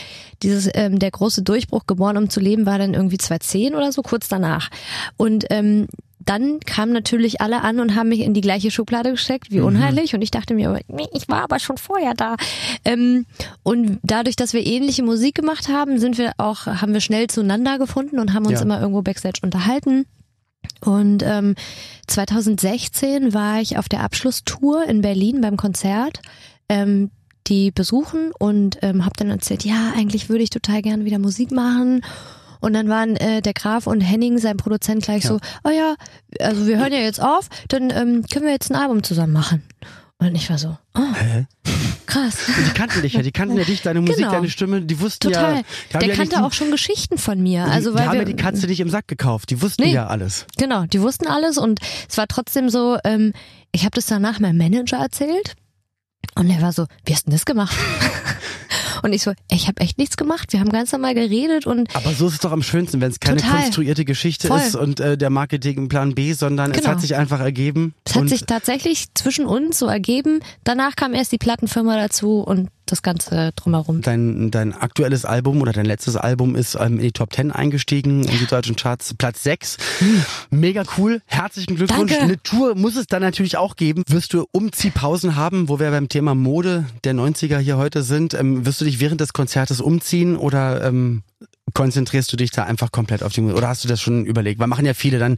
dieses 0.43 0.69
ähm, 0.73 0.99
der 0.99 1.11
große 1.11 1.43
Durchbruch 1.43 1.87
geboren 1.87 2.17
um 2.17 2.29
zu 2.29 2.41
leben 2.41 2.65
war 2.65 2.77
dann 2.77 2.93
irgendwie 2.93 3.17
2010 3.17 3.73
oder 3.73 3.91
so 3.93 4.01
kurz 4.01 4.27
danach 4.27 4.69
und 5.15 5.45
ähm, 5.49 5.87
dann 6.25 6.59
kamen 6.59 6.91
natürlich 6.91 7.41
alle 7.41 7.61
an 7.61 7.79
und 7.79 7.95
haben 7.95 8.09
mich 8.09 8.21
in 8.21 8.33
die 8.33 8.41
gleiche 8.41 8.71
Schublade 8.71 9.11
gesteckt 9.11 9.51
wie 9.51 9.59
mhm. 9.59 9.65
unheilig 9.65 10.15
und 10.15 10.21
ich 10.21 10.31
dachte 10.31 10.55
mir, 10.55 10.79
ich 11.13 11.29
war 11.29 11.43
aber 11.43 11.59
schon 11.59 11.77
vorher 11.77 12.13
da. 12.13 12.35
Ähm, 12.83 13.25
und 13.63 13.99
dadurch, 14.03 14.35
dass 14.35 14.53
wir 14.53 14.65
ähnliche 14.65 15.03
Musik 15.03 15.35
gemacht 15.35 15.69
haben, 15.69 15.99
sind 15.99 16.17
wir 16.17 16.33
auch, 16.37 16.65
haben 16.65 16.93
wir 16.93 17.01
schnell 17.01 17.27
zueinander 17.27 17.77
gefunden 17.77 18.19
und 18.19 18.33
haben 18.33 18.45
uns 18.45 18.59
ja. 18.59 18.61
immer 18.61 18.79
irgendwo 18.79 19.01
backstage 19.01 19.39
unterhalten. 19.43 20.05
Und 20.81 21.23
ähm, 21.23 21.55
2016 22.07 23.33
war 23.33 23.61
ich 23.61 23.77
auf 23.77 23.87
der 23.87 24.01
Abschlusstour 24.01 24.85
in 24.85 25.01
Berlin 25.01 25.41
beim 25.41 25.57
Konzert. 25.57 26.21
Ähm, 26.69 27.11
die 27.47 27.69
besuchen 27.69 28.31
und 28.39 28.79
ähm, 28.81 29.05
habe 29.05 29.13
dann 29.17 29.29
erzählt, 29.29 29.65
ja, 29.65 29.93
eigentlich 29.95 30.29
würde 30.29 30.43
ich 30.43 30.49
total 30.49 30.81
gerne 30.81 31.05
wieder 31.05 31.19
Musik 31.19 31.51
machen 31.51 32.01
und 32.65 32.73
dann 32.73 32.89
waren 32.89 33.15
äh, 33.15 33.43
der 33.43 33.53
Graf 33.53 33.85
und 33.85 34.01
Henning, 34.01 34.39
sein 34.39 34.57
Produzent, 34.57 35.03
gleich 35.03 35.23
ja. 35.23 35.29
so, 35.29 35.39
oh 35.63 35.69
ja, 35.69 35.93
also 36.39 36.65
wir 36.65 36.79
hören 36.79 36.91
ja 36.91 36.97
jetzt 36.97 37.21
auf, 37.21 37.47
dann 37.67 37.91
ähm, 37.91 38.25
können 38.31 38.45
wir 38.45 38.51
jetzt 38.51 38.71
ein 38.71 38.75
Album 38.75 39.03
zusammen 39.03 39.33
machen. 39.33 39.61
Und 40.17 40.33
ich 40.33 40.49
war 40.49 40.57
so, 40.57 40.75
oh, 40.95 41.13
Hä? 41.13 41.45
krass. 42.07 42.37
Die 42.65 42.71
kannten 42.71 43.03
dich 43.03 43.13
ja, 43.13 43.21
die 43.21 43.31
kannten 43.31 43.55
ja 43.55 43.65
dich, 43.65 43.83
deine 43.83 44.01
Musik, 44.01 44.17
genau. 44.17 44.31
deine 44.31 44.49
Stimme, 44.49 44.81
die 44.81 44.99
wussten 44.99 45.31
Total. 45.31 45.61
ja. 45.93 45.99
Der 45.99 46.15
kannte 46.15 46.43
auch 46.43 46.53
schon 46.53 46.71
Geschichten 46.71 47.19
von 47.19 47.39
mir. 47.43 47.65
Also, 47.65 47.91
die 47.91 47.97
weil 47.97 48.05
haben 48.07 48.13
wir, 48.13 48.19
ja 48.21 48.25
die 48.25 48.35
Katze 48.35 48.65
nicht 48.65 48.79
im 48.79 48.89
Sack 48.89 49.07
gekauft, 49.07 49.51
die 49.51 49.61
wussten 49.61 49.83
nee, 49.83 49.93
ja 49.93 50.07
alles. 50.07 50.47
Genau, 50.57 50.85
die 50.85 51.01
wussten 51.01 51.27
alles 51.27 51.59
und 51.59 51.81
es 52.09 52.17
war 52.17 52.27
trotzdem 52.27 52.69
so, 52.69 52.97
ähm, 53.03 53.33
ich 53.73 53.81
habe 53.81 53.91
das 53.91 54.07
danach 54.07 54.39
meinem 54.39 54.57
Manager 54.57 54.97
erzählt 54.97 55.55
und 56.33 56.49
er 56.49 56.61
war 56.63 56.71
so, 56.71 56.87
wie 57.05 57.13
hast 57.13 57.27
du 57.27 57.29
denn 57.29 57.37
das 57.37 57.45
gemacht? 57.45 57.75
Und 59.03 59.13
ich 59.13 59.23
so, 59.23 59.33
ich 59.51 59.67
habe 59.67 59.81
echt 59.81 59.97
nichts 59.97 60.17
gemacht. 60.17 60.53
Wir 60.53 60.59
haben 60.59 60.69
ganz 60.69 60.91
normal 60.91 61.13
geredet 61.13 61.65
und. 61.65 61.93
Aber 61.95 62.11
so 62.13 62.27
ist 62.27 62.33
es 62.33 62.39
doch 62.39 62.51
am 62.51 62.61
schönsten, 62.63 63.01
wenn 63.01 63.11
es 63.11 63.19
keine 63.19 63.37
Total. 63.41 63.61
konstruierte 63.61 64.05
Geschichte 64.05 64.47
Voll. 64.47 64.59
ist 64.59 64.75
und 64.75 64.99
äh, 64.99 65.17
der 65.17 65.29
Marketingplan 65.29 66.15
B, 66.15 66.33
sondern 66.33 66.71
Genau. 66.71 66.83
es 66.83 66.87
hat 66.87 67.01
sich 67.01 67.15
einfach 67.15 67.39
ergeben. 67.39 67.93
Es 68.05 68.15
hat 68.15 68.29
sich 68.29 68.41
tatsächlich 68.45 69.13
zwischen 69.13 69.45
uns 69.45 69.79
so 69.79 69.87
ergeben. 69.87 70.39
Danach 70.63 70.95
kam 70.95 71.13
erst 71.13 71.31
die 71.31 71.37
Plattenfirma 71.37 71.95
dazu 71.97 72.39
und 72.41 72.69
das 72.85 73.01
Ganze 73.01 73.51
drumherum. 73.55 74.01
Dein, 74.01 74.51
dein 74.51 74.73
aktuelles 74.73 75.25
Album 75.25 75.61
oder 75.61 75.71
dein 75.71 75.85
letztes 75.85 76.15
Album 76.15 76.55
ist 76.55 76.75
ähm, 76.75 76.97
in 76.97 77.03
die 77.03 77.11
Top 77.11 77.33
10 77.33 77.51
eingestiegen, 77.51 78.23
in 78.23 78.39
die 78.39 78.45
deutschen 78.45 78.75
Charts, 78.75 79.13
Platz 79.15 79.43
6. 79.43 79.77
Mega 80.49 80.83
cool, 80.97 81.21
herzlichen 81.25 81.75
Glückwunsch. 81.75 82.11
Danke. 82.11 82.23
Eine 82.23 82.41
Tour 82.41 82.75
muss 82.75 82.95
es 82.95 83.07
dann 83.07 83.21
natürlich 83.21 83.57
auch 83.57 83.75
geben. 83.75 84.03
Wirst 84.07 84.33
du 84.33 84.45
Umziehpausen 84.51 85.35
haben, 85.35 85.69
wo 85.69 85.79
wir 85.79 85.91
beim 85.91 86.09
Thema 86.09 86.35
Mode 86.35 86.85
der 87.03 87.13
90er 87.13 87.57
hier 87.57 87.77
heute 87.77 88.03
sind? 88.03 88.33
Ähm, 88.33 88.65
wirst 88.65 88.81
du 88.81 88.85
dich 88.85 88.99
während 88.99 89.21
des 89.21 89.33
Konzertes 89.33 89.81
umziehen 89.81 90.35
oder 90.37 90.83
ähm, 90.83 91.23
konzentrierst 91.73 92.31
du 92.31 92.37
dich 92.37 92.51
da 92.51 92.63
einfach 92.63 92.91
komplett 92.91 93.23
auf 93.23 93.33
die 93.33 93.41
Musik? 93.41 93.57
Oder 93.57 93.67
hast 93.67 93.83
du 93.83 93.87
das 93.87 94.01
schon 94.01 94.25
überlegt? 94.25 94.59
Weil 94.59 94.67
machen 94.67 94.85
ja 94.85 94.93
viele, 94.93 95.19
dann 95.19 95.37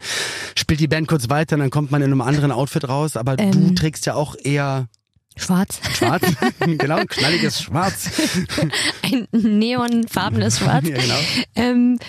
spielt 0.55 0.79
die 0.79 0.87
Band 0.87 1.07
kurz 1.07 1.29
weiter, 1.29 1.57
dann 1.57 1.69
kommt 1.69 1.91
man 1.91 2.01
in 2.01 2.11
einem 2.11 2.21
anderen 2.21 2.51
Outfit 2.51 2.87
raus, 2.87 3.17
aber 3.17 3.37
du 3.37 3.43
Ähm. 3.43 3.75
trägst 3.75 4.05
ja 4.05 4.13
auch 4.15 4.35
eher 4.41 4.87
Schwarz. 5.37 5.79
schwarz. 5.93 6.23
genau, 6.59 6.99
knalliges 7.07 7.61
Schwarz. 7.61 8.09
Ein 9.03 9.27
neonfarbenes 9.31 10.59
Schwarz. 10.59 10.87
ja, 10.87 10.97
genau. 10.97 11.19
Ähm, 11.55 11.99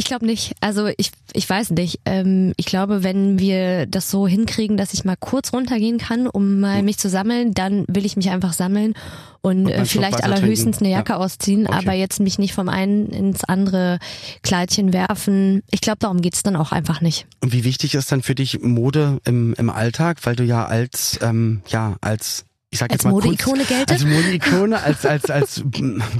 ich 0.00 0.06
glaube 0.06 0.24
nicht. 0.24 0.54
Also 0.60 0.86
ich, 0.96 1.10
ich 1.34 1.48
weiß 1.48 1.70
nicht. 1.72 2.00
Ähm, 2.06 2.54
ich 2.56 2.64
glaube, 2.64 3.04
wenn 3.04 3.38
wir 3.38 3.84
das 3.84 4.10
so 4.10 4.26
hinkriegen, 4.26 4.78
dass 4.78 4.94
ich 4.94 5.04
mal 5.04 5.14
kurz 5.14 5.52
runtergehen 5.52 5.98
kann, 5.98 6.26
um 6.26 6.58
mal 6.60 6.82
mich 6.82 6.96
zu 6.98 7.10
sammeln, 7.10 7.52
dann 7.52 7.84
will 7.86 8.06
ich 8.06 8.16
mich 8.16 8.30
einfach 8.30 8.54
sammeln 8.54 8.94
und, 9.42 9.66
Und 9.66 9.68
äh, 9.68 9.84
vielleicht 9.84 10.24
allerhöchstens 10.24 10.78
trinken. 10.78 10.86
eine 10.86 10.94
Jacke 10.94 11.12
Ja. 11.12 11.18
ausziehen, 11.18 11.66
Okay. 11.66 11.76
aber 11.76 11.92
jetzt 11.92 12.18
mich 12.18 12.38
nicht 12.38 12.54
vom 12.54 12.70
einen 12.70 13.08
ins 13.10 13.44
andere 13.44 13.98
Kleidchen 14.42 14.94
werfen. 14.94 15.62
Ich 15.70 15.82
glaube, 15.82 15.98
darum 16.00 16.22
geht's 16.22 16.42
dann 16.42 16.56
auch 16.56 16.72
einfach 16.72 17.02
nicht. 17.02 17.26
Und 17.40 17.52
wie 17.52 17.64
wichtig 17.64 17.94
ist 17.94 18.10
dann 18.10 18.22
für 18.22 18.34
dich 18.34 18.60
Mode 18.62 19.18
im, 19.26 19.52
im 19.58 19.68
Alltag, 19.68 20.18
weil 20.24 20.34
du 20.34 20.44
ja 20.44 20.64
als 20.64 21.18
ähm, 21.22 21.60
ja 21.68 21.96
als 22.00 22.46
ich 22.70 22.78
sag 22.78 22.90
Als 22.90 23.02
jetzt 23.02 23.04
mal 23.04 23.10
Modeikone 23.10 23.64
geltet? 23.64 23.90
als 23.90 24.04
Modeikone, 24.04 24.80
als 24.82 25.04
als 25.04 25.28
als 25.30 25.62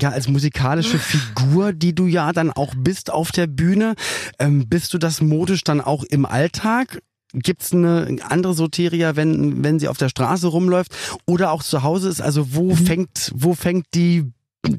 ja 0.01 0.11
als 0.11 0.29
musikalische 0.29 0.99
Figur, 0.99 1.73
die 1.73 1.95
du 1.95 2.07
ja 2.07 2.33
dann 2.33 2.51
auch 2.51 2.75
bist 2.77 3.11
auf 3.13 3.31
der 3.31 3.47
Bühne, 3.47 3.95
ähm, 4.39 4.69
bist 4.69 4.93
du 4.93 4.99
das 4.99 5.21
modisch 5.21 5.63
dann 5.63 5.81
auch 5.81 6.03
im 6.05 6.27
Alltag? 6.27 7.03
Gibt's 7.33 7.73
eine 7.73 8.17
andere 8.29 8.55
Soteria, 8.55 9.15
wenn 9.15 9.63
wenn 9.63 9.79
sie 9.79 9.87
auf 9.87 9.97
der 9.99 10.09
Straße 10.09 10.49
rumläuft 10.49 10.93
oder 11.27 11.53
auch 11.53 11.63
zu 11.63 11.85
Hause 11.85 12.09
ist? 12.09 12.21
Also 12.21 12.55
wo 12.55 12.73
Mhm. 12.73 12.77
fängt 12.87 13.31
wo 13.35 13.55
fängt 13.55 13.87
die 13.95 14.25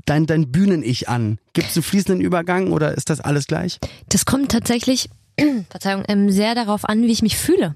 dein 0.05 0.25
dein 0.25 0.51
Bühnen-Ich 0.51 1.07
an? 1.07 1.37
Gibt's 1.53 1.77
einen 1.77 1.83
fließenden 1.83 2.19
Übergang 2.19 2.73
oder 2.73 2.93
ist 2.97 3.09
das 3.09 3.21
alles 3.21 3.47
gleich? 3.47 3.79
Das 4.09 4.25
kommt 4.25 4.51
tatsächlich, 4.51 5.09
Verzeihung, 5.69 6.03
ähm, 6.09 6.29
sehr 6.29 6.53
darauf 6.53 6.83
an, 6.83 7.03
wie 7.03 7.11
ich 7.11 7.21
mich 7.21 7.37
fühle. 7.37 7.75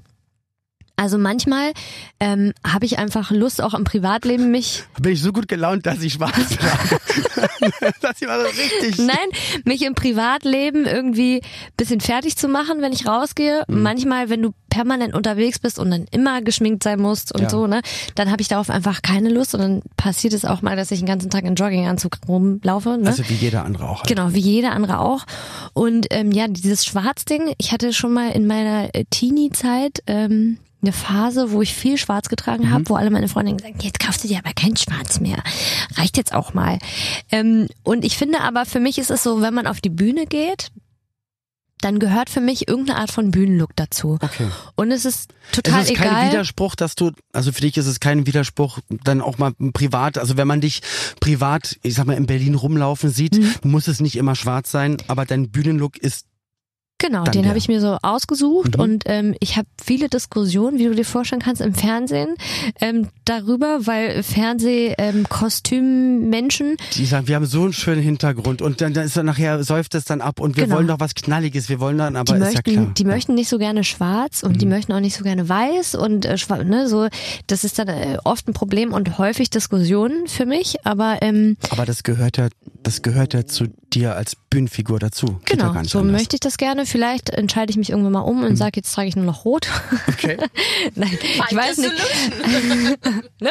Also 0.98 1.18
manchmal 1.18 1.74
ähm, 2.20 2.54
habe 2.66 2.86
ich 2.86 2.98
einfach 2.98 3.32
Lust, 3.32 3.62
auch 3.62 3.74
im 3.74 3.84
Privatleben 3.84 4.50
mich 4.52 4.84
Bin 5.02 5.14
ich 5.14 5.22
so 5.22 5.32
gut 5.34 5.48
gelaunt, 5.48 5.86
dass 5.86 6.02
ich 6.02 6.14
schwarz 6.14 6.34
trage. 6.58 7.00
das 8.02 8.22
immer 8.22 8.40
so 8.42 8.48
richtig. 8.48 8.98
Nein, 9.06 9.18
mich 9.66 9.82
im 9.84 9.94
Privatleben 9.96 10.86
irgendwie 10.86 11.42
bisschen 11.78 12.00
fertig 12.02 12.38
zu 12.38 12.48
machen, 12.48 12.82
wenn 12.82 12.94
ich 12.94 13.08
rausgehe. 13.08 13.64
Mhm. 13.68 13.82
Manchmal, 13.82 14.30
wenn 14.30 14.42
du 14.42 14.54
permanent 14.70 15.14
unterwegs 15.14 15.60
bist 15.60 15.80
und 15.80 15.90
dann 15.92 16.06
immer 16.12 16.42
geschminkt 16.42 16.84
sein 16.84 17.00
musst 17.00 17.34
und 17.34 17.44
Ja. 17.44 17.50
so, 17.50 17.66
ne, 17.68 17.82
dann 18.16 18.30
habe 18.30 18.42
ich 18.42 18.50
darauf 18.50 18.70
einfach 18.70 19.02
keine 19.02 19.30
Lust 19.30 19.54
und 19.56 19.62
dann 19.62 19.82
passiert 19.96 20.34
es 20.34 20.44
auch 20.44 20.62
mal, 20.62 20.76
dass 20.76 20.92
ich 20.92 21.00
den 21.00 21.08
ganzen 21.08 21.30
Tag 21.30 21.46
in 21.46 21.56
Jogginganzug 21.56 22.18
rumlaufe. 22.28 22.98
Ne? 22.98 23.08
Also 23.08 23.24
wie 23.30 23.36
jeder 23.36 23.64
andere 23.64 23.88
auch. 23.88 24.00
Halt. 24.00 24.08
Genau, 24.08 24.34
wie 24.34 24.40
jeder 24.40 24.72
andere 24.74 25.00
auch. 25.00 25.24
Und 25.74 26.08
ähm, 26.10 26.32
ja, 26.32 26.48
dieses 26.50 26.86
Schwarzding, 26.86 27.54
ich 27.58 27.72
hatte 27.72 27.94
schon 27.94 28.12
mal 28.14 28.32
in 28.32 28.48
meiner 28.48 28.94
äh, 28.94 29.06
Teenie-Zeit, 29.10 30.04
ähm, 30.08 30.58
eine 30.82 30.94
Phase, 30.94 31.52
wo 31.52 31.62
ich 31.62 31.74
viel 31.74 31.98
Schwarz 31.98 32.30
getragen 32.30 32.72
habe, 32.72 32.88
wo 32.90 32.96
alle 32.96 33.10
meine 33.10 33.28
Freundinnen 33.28 33.58
gesagt 33.58 33.76
haben, 33.76 33.84
jetzt 33.86 34.00
kaufst 34.00 34.24
du 34.24 34.28
dir 34.28 34.38
aber 34.40 34.54
kein 34.54 34.76
Schwarz 34.78 35.20
mehr. 35.20 35.42
Reicht 35.96 36.18
jetzt 36.18 36.34
auch 36.34 36.54
mal. 36.54 36.78
Ähm, 37.32 37.68
und 37.84 38.06
ich 38.06 38.18
finde 38.18 38.42
aber, 38.42 38.66
für 38.66 38.80
mich 38.80 38.98
ist 38.98 39.10
es 39.10 39.24
so, 39.24 39.42
wenn 39.42 39.54
man 39.54 39.68
auf 39.68 39.82
die 39.82 39.90
Bühne 39.90 40.26
geht, 40.28 40.70
dann 41.82 42.00
gehört 42.00 42.30
für 42.30 42.40
mich 42.42 42.68
irgendeine 42.68 43.00
Art 43.00 43.12
von 43.12 43.32
Bühnenlook 43.32 43.72
dazu. 43.76 44.18
Okay. 44.22 44.48
Und 44.76 44.92
es 44.92 45.06
ist 45.06 45.34
total 45.52 45.82
es 45.82 45.90
ist 45.90 45.98
egal. 46.00 46.08
kein 46.10 46.30
Widerspruch, 46.32 46.76
dass 46.76 46.96
du, 46.96 47.12
also 47.34 47.52
für 47.52 47.62
dich 47.62 47.78
ist 47.78 47.86
es 47.86 48.00
kein 48.00 48.26
Widerspruch, 48.26 48.80
dann 49.04 49.22
auch 49.22 49.38
mal 49.38 49.54
privat, 49.74 50.18
also 50.18 50.38
wenn 50.38 50.48
man 50.48 50.62
dich 50.62 50.82
privat, 51.20 51.78
ich 51.84 51.94
sag 51.96 52.06
mal, 52.08 52.14
in 52.16 52.26
Berlin 52.28 52.56
rumlaufen 52.56 53.10
sieht, 53.10 53.38
Mhm. 53.38 53.54
muss 53.64 53.88
es 53.88 54.00
nicht 54.00 54.16
immer 54.16 54.36
schwarz 54.36 54.72
sein, 54.72 54.98
aber 55.08 55.26
dein 55.26 55.50
Bühnenlook 55.52 55.98
ist, 55.98 56.26
Genau, 56.98 57.26
Dann 57.26 57.34
den 57.34 57.48
habe 57.48 57.58
ich 57.58 57.68
mir 57.68 57.82
so 57.82 57.98
ausgesucht 58.02 58.78
Mhm. 58.78 58.82
und 58.84 59.04
ähm, 59.08 59.36
ich 59.42 59.58
habe 59.58 59.68
viele 59.84 60.08
Diskussionen, 60.08 60.80
wie 60.80 60.86
du 60.86 60.96
dir 60.96 61.04
vorstellen 61.04 61.42
kannst, 61.42 61.62
im 61.62 61.76
Fernsehen 61.76 62.36
ähm, 62.80 63.10
darüber, 63.26 63.86
weil 63.86 64.24
Fernseh 64.24 64.96
ähm, 64.98 65.26
die 66.96 67.06
sagen, 67.06 67.28
wir 67.28 67.36
haben 67.36 67.46
so 67.46 67.64
einen 67.64 67.74
schönen 67.74 68.02
Hintergrund 68.02 68.62
und 68.62 68.80
dann, 68.82 68.94
dann 68.94 69.06
ist 69.06 69.18
dann 69.18 69.26
nachher, 69.26 69.64
säuft 69.64 69.94
es 69.96 70.06
dann 70.06 70.22
ab 70.22 70.40
und 70.40 70.56
wir 70.56 70.64
Genau. 70.66 70.78
wollen 70.78 70.88
doch 70.88 71.00
was 71.02 71.16
Knalliges, 71.16 71.68
wir 71.70 71.80
wollen 71.82 71.98
dann, 71.98 72.16
aber 72.16 72.34
die 72.34 72.40
ist 72.42 72.46
ja 72.48 72.54
möchten, 72.60 72.72
klar. 72.72 72.86
Mhm. 72.86 72.94
die 72.94 73.06
möchten 73.06 73.34
nicht 73.36 73.50
so 73.50 73.58
gerne 73.58 73.84
schwarz 73.84 74.42
und 74.42 74.62
die 74.62 74.66
möchten 74.66 74.94
auch 74.94 75.00
nicht 75.02 75.16
so 75.18 75.24
gerne 75.24 75.48
weiß 75.50 75.96
und 75.96 76.26
äh, 76.26 76.36
schwa- 76.36 76.64
ne, 76.64 76.88
so 76.88 77.08
das 77.48 77.64
ist 77.66 77.78
dann 77.78 77.90
äh, 77.90 78.18
oft 78.24 78.48
ein 78.48 78.54
Problem 78.54 78.94
und 78.94 79.18
häufig 79.18 79.50
Diskussionen 79.50 80.28
für 80.28 80.46
mich, 80.46 80.78
aber 80.86 81.18
ähm, 81.22 81.58
aber 81.70 81.86
das 81.86 82.04
gehört 82.04 82.38
ja, 82.38 82.48
das 82.84 83.02
gehört 83.02 83.34
ja 83.34 83.46
zu 83.46 83.66
dir 83.96 84.16
als 84.16 84.36
Bühnenfigur 84.36 85.00
dazu. 85.00 85.28
Ja 85.28 85.56
genau, 85.56 85.84
so 85.84 86.00
anders. 86.00 86.20
möchte 86.20 86.36
ich 86.36 86.40
das 86.40 86.58
gerne. 86.58 86.86
Vielleicht 86.86 87.30
entscheide 87.30 87.72
ich 87.72 87.78
mich 87.78 87.90
irgendwann 87.90 88.14
mal 88.14 88.22
um 88.22 88.44
und 88.44 88.56
sage, 88.56 88.74
jetzt 88.76 88.94
trage 88.94 89.08
ich 89.08 89.16
nur 89.16 89.26
noch 89.26 89.46
rot. 89.46 89.68
Okay. 90.08 90.38
Nein, 90.96 91.18
ich 91.22 91.56
weiß 91.56 91.78
nicht. 91.78 91.94
ne? 93.40 93.50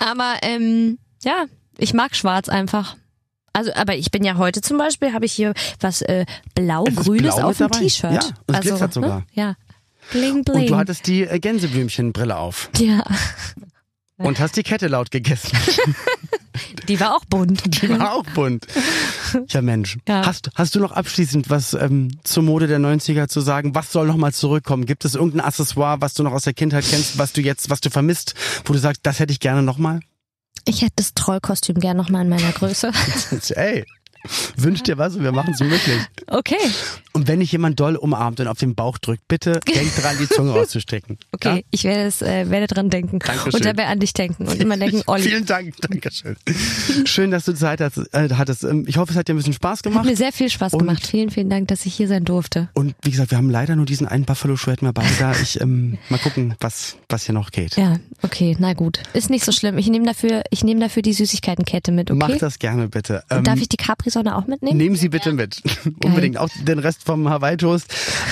Aber 0.00 0.36
ähm, 0.42 0.98
ja, 1.22 1.46
ich 1.78 1.94
mag 1.94 2.16
Schwarz 2.16 2.48
einfach. 2.48 2.96
Also, 3.52 3.72
aber 3.74 3.96
ich 3.96 4.10
bin 4.10 4.24
ja 4.24 4.36
heute 4.36 4.62
zum 4.62 4.78
Beispiel, 4.78 5.12
habe 5.12 5.26
ich 5.26 5.32
hier 5.32 5.52
was 5.80 6.00
äh, 6.02 6.24
blau-grünes 6.54 7.36
blau 7.36 7.48
auf 7.48 7.58
dem. 7.58 7.70
T-Shirt. 7.70 8.12
Ja, 8.12 8.20
und 8.20 8.32
es 8.48 8.56
also, 8.56 8.68
glitzert 8.70 8.92
sogar. 8.94 9.18
Ne? 9.18 9.26
Ja. 9.34 9.56
Bling, 10.10 10.42
bling. 10.42 10.62
Und 10.62 10.70
du 10.70 10.76
hattest 10.76 11.06
die 11.06 11.22
äh, 11.22 11.38
Gänseblümchenbrille 11.38 12.36
auf 12.36 12.70
ja, 12.78 13.04
und 14.26 14.40
hast 14.40 14.56
die 14.56 14.62
Kette 14.62 14.88
laut 14.88 15.10
gegessen. 15.10 15.56
die 16.88 17.00
war 17.00 17.16
auch 17.16 17.24
bunt. 17.24 17.62
Die 17.82 17.88
war 17.88 18.14
auch 18.14 18.24
bunt. 18.34 18.66
Ja, 19.48 19.62
Mensch. 19.62 19.98
Ja. 20.08 20.26
Hast, 20.26 20.50
hast 20.54 20.74
du 20.74 20.80
noch 20.80 20.92
abschließend 20.92 21.50
was 21.50 21.74
ähm, 21.74 22.18
zur 22.24 22.42
Mode 22.42 22.66
der 22.66 22.78
90er 22.78 23.28
zu 23.28 23.40
sagen? 23.40 23.74
Was 23.74 23.92
soll 23.92 24.06
noch 24.06 24.16
mal 24.16 24.32
zurückkommen? 24.32 24.86
Gibt 24.86 25.04
es 25.04 25.14
irgendein 25.14 25.40
Accessoire, 25.40 26.00
was 26.00 26.14
du 26.14 26.22
noch 26.22 26.32
aus 26.32 26.42
der 26.42 26.54
Kindheit 26.54 26.84
kennst, 26.88 27.18
was 27.18 27.32
du 27.32 27.40
jetzt, 27.40 27.70
was 27.70 27.80
du 27.80 27.90
vermisst, 27.90 28.34
wo 28.64 28.72
du 28.72 28.78
sagst, 28.78 29.00
das 29.04 29.18
hätte 29.18 29.32
ich 29.32 29.40
gerne 29.40 29.62
noch 29.62 29.78
mal? 29.78 30.00
Ich 30.64 30.82
hätte 30.82 30.94
das 30.96 31.14
Trollkostüm 31.14 31.76
gern 31.76 31.96
nochmal 31.96 32.22
in 32.22 32.28
meiner 32.28 32.52
Größe. 32.52 32.92
Ey, 33.56 33.84
wünsch 34.56 34.82
dir 34.82 34.98
was 34.98 35.16
und 35.16 35.24
wir 35.24 35.32
machen 35.32 35.54
es 35.54 35.60
möglich. 35.60 36.00
Okay, 36.28 36.58
Und 37.14 37.28
wenn 37.28 37.40
dich 37.40 37.52
jemand 37.52 37.78
doll 37.78 37.96
umarmt 37.96 38.40
und 38.40 38.46
auf 38.48 38.58
den 38.58 38.74
Bauch 38.74 38.98
drückt, 38.98 39.28
bitte 39.28 39.60
denk 39.60 39.94
dran, 39.96 40.16
die 40.20 40.28
Zunge 40.28 40.50
rauszustrecken. 40.58 41.18
okay. 41.32 41.56
Ja? 41.56 41.62
Ich 41.70 41.84
werde 41.84 42.02
es, 42.04 42.22
äh, 42.22 42.48
werde 42.50 42.66
dran 42.66 42.88
denken. 42.90 43.18
Dankeschön. 43.18 43.52
Und 43.54 43.64
dabei 43.64 43.86
an 43.86 43.98
dich 44.00 44.12
denken 44.14 44.46
und 44.48 44.60
immer 44.60 44.76
denken, 44.76 45.02
Olli. 45.06 45.22
Vielen 45.24 45.44
Dank, 45.46 45.74
Dankeschön. 45.80 46.36
Schön, 47.04 47.30
dass 47.30 47.44
du 47.44 47.54
Zeit 47.54 47.80
äh, 47.80 47.90
hattest. 48.34 48.64
Ähm, 48.64 48.84
Ich 48.86 48.96
hoffe, 48.96 49.12
es 49.12 49.18
hat 49.18 49.28
dir 49.28 49.34
ein 49.34 49.36
bisschen 49.36 49.52
Spaß 49.52 49.78
Hat 49.80 49.82
gemacht. 49.84 50.04
mir 50.06 50.16
sehr 50.16 50.32
viel 50.32 50.48
Spaß 50.50 50.72
Und- 50.74 50.80
gemacht. 50.80 51.06
Vielen, 51.06 51.30
vielen 51.30 51.50
Dank, 51.50 51.68
dass 51.68 51.84
ich 51.86 51.94
hier 51.94 52.08
sein 52.08 52.24
durfte. 52.24 52.68
Und 52.74 52.94
wie 53.02 53.10
gesagt, 53.10 53.30
wir 53.30 53.38
haben 53.38 53.50
leider 53.50 53.76
nur 53.76 53.86
diesen 53.86 54.06
einen 54.08 54.24
Buffalo 54.24 54.56
Shred 54.56 54.82
mehr 54.82 54.92
bei 54.92 55.04
da. 55.18 55.32
Ich 55.42 55.60
ähm, 55.60 55.98
mal 56.08 56.18
gucken, 56.18 56.54
was 56.60 56.96
was 57.08 57.24
hier 57.26 57.34
noch 57.34 57.50
geht. 57.50 57.76
Ja, 57.76 57.98
okay, 58.22 58.56
na 58.58 58.72
gut. 58.72 59.00
Ist 59.12 59.28
nicht 59.30 59.44
so 59.44 59.52
schlimm. 59.52 59.76
Ich 59.78 59.88
nehme 59.88 60.06
dafür, 60.06 60.42
ich 60.50 60.64
nehme 60.64 60.80
dafür 60.80 61.02
die 61.02 61.12
Süßigkeitenkette 61.12 61.92
mit, 61.92 62.10
okay? 62.10 62.18
Mach 62.32 62.38
das 62.38 62.58
gerne 62.58 62.88
bitte. 62.88 63.22
Ähm, 63.30 63.44
darf 63.44 63.60
ich 63.60 63.68
die 63.68 63.76
Capri-Sonne 63.76 64.34
auch 64.36 64.46
mitnehmen? 64.46 64.76
Nehmen 64.78 64.96
Sie 64.96 65.08
bitte 65.08 65.32
mit. 65.32 65.62
Unbedingt. 66.04 66.38
Auch 66.38 66.48
den 66.66 66.78
Rest 66.78 67.01
vom 67.02 67.28
Hawaii 67.28 67.56
Toast. 67.56 67.86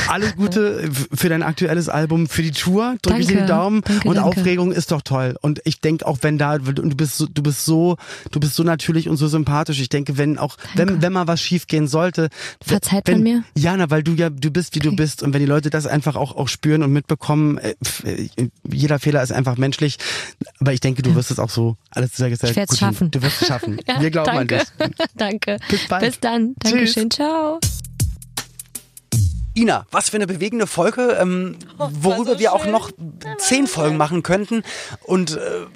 Alles 0.09 0.37
Gute 0.37 0.83
f- 0.83 1.09
für 1.12 1.28
dein 1.28 1.42
aktuelles 1.42 1.88
Album, 1.88 2.28
für 2.28 2.42
die 2.42 2.50
Tour. 2.52 2.96
Drücke 3.02 3.20
dir 3.20 3.26
die 3.26 3.35
Danke. 3.35 3.46
Daumen. 3.48 3.80
Danke, 3.83 4.09
und 4.09 4.14
danke. 4.16 4.28
Aufregung 4.40 4.72
ist 4.72 4.90
doch 4.92 5.02
toll. 5.02 5.37
Und 5.40 5.61
ich 5.64 5.80
denke 5.80 6.06
auch, 6.06 6.18
wenn 6.22 6.38
da, 6.38 6.54
und 6.54 6.76
du 6.78 6.96
bist 6.96 7.16
so, 7.18 7.26
du 7.26 7.42
bist 7.42 7.64
so, 7.64 7.96
du 8.30 8.40
bist 8.40 8.54
so 8.54 8.62
natürlich 8.62 9.09
und 9.09 9.16
so 9.16 9.28
sympathisch. 9.28 9.80
Ich 9.80 9.88
denke, 9.88 10.18
wenn 10.18 10.38
auch, 10.38 10.56
wenn, 10.74 11.02
wenn 11.02 11.12
mal 11.12 11.26
was 11.26 11.40
schief 11.40 11.66
gehen 11.66 11.87
sollte. 11.88 12.28
Verzeiht 12.64 13.06
wenn, 13.06 13.14
man 13.16 13.22
mir? 13.22 13.44
Ja, 13.56 13.76
na, 13.76 13.90
weil 13.90 14.02
du 14.02 14.14
ja, 14.14 14.30
du 14.30 14.50
bist, 14.50 14.74
wie 14.74 14.80
du 14.80 14.88
Okay. 14.88 14.96
bist. 14.96 15.22
Und 15.22 15.33
wenn 15.35 15.40
die 15.40 15.46
Leute 15.46 15.70
das 15.70 15.87
einfach 15.87 16.16
auch, 16.16 16.37
auch 16.37 16.48
spüren 16.48 16.83
und 16.83 16.92
mitbekommen, 16.92 17.59
äh, 17.59 17.74
äh, 18.04 18.28
jeder 18.70 18.98
Fehler 18.98 19.22
ist 19.22 19.33
einfach 19.33 19.56
menschlich. 19.56 19.98
Aber 20.61 20.72
ich 20.72 20.80
denke, 20.80 21.02
du 21.02 21.14
wirst 21.14 21.30
es 21.30 21.38
auch 21.38 21.50
so 21.50 21.76
alles 21.90 22.16
sehr 22.16 22.30
gesagt. 22.30 22.56
Ich 22.56 22.78
schaffen. 22.78 23.11
Du 23.11 23.22
wirst 23.22 23.42
es 23.42 23.48
schaffen. 23.48 23.78
Ja, 23.88 24.00
Wir 24.00 24.11
glauben 24.11 24.30
danke. 24.35 24.61
an 24.78 24.90
dich. 24.90 25.06
danke. 25.16 25.56
Bis 25.68 25.87
bald. 25.88 26.02
Bis 26.04 26.20
dann. 26.20 26.54
Tschüss. 26.62 26.72
Dankeschön. 26.94 27.11
Ciao. 27.11 27.59
Ina, 29.55 29.87
was 29.91 30.11
für 30.11 30.17
eine 30.17 30.27
bewegende 30.27 30.67
Folge, 30.67 31.17
ähm, 31.21 31.57
worüber 31.77 32.39
wir 32.39 32.53
auch 32.53 32.67
noch 32.67 32.91
zehn 33.39 33.67
Folgen 33.67 33.97
machen 33.97 34.23
könnten. 34.23 34.63
Und 35.03 35.37
äh, 35.37 35.67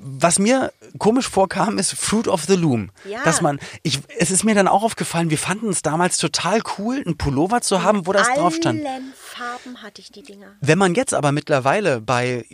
was 0.00 0.38
mir 0.38 0.72
komisch 0.98 1.28
vorkam, 1.28 1.78
ist 1.78 1.92
Fruit 1.92 2.28
of 2.28 2.44
the 2.44 2.54
Loom. 2.54 2.90
Ja. 3.08 3.22
Dass 3.24 3.40
man, 3.40 3.58
ich, 3.82 4.00
es 4.18 4.30
ist 4.30 4.44
mir 4.44 4.54
dann 4.54 4.68
auch 4.68 4.82
aufgefallen, 4.82 5.30
wir 5.30 5.38
fanden 5.38 5.68
es 5.68 5.82
damals 5.82 6.18
total 6.18 6.60
cool, 6.78 7.02
einen 7.04 7.18
Pullover 7.18 7.60
zu 7.60 7.82
haben, 7.82 8.06
wo 8.06 8.12
das 8.12 8.28
drauf 8.34 8.54
stand. 8.54 8.80
Farben 9.38 9.82
hatte 9.82 10.00
ich 10.00 10.10
die 10.10 10.22
Dinger. 10.22 10.56
Wenn 10.60 10.78
man 10.78 10.94
jetzt 10.94 11.14
aber 11.14 11.30
mittlerweile 11.30 12.00
bei, 12.00 12.44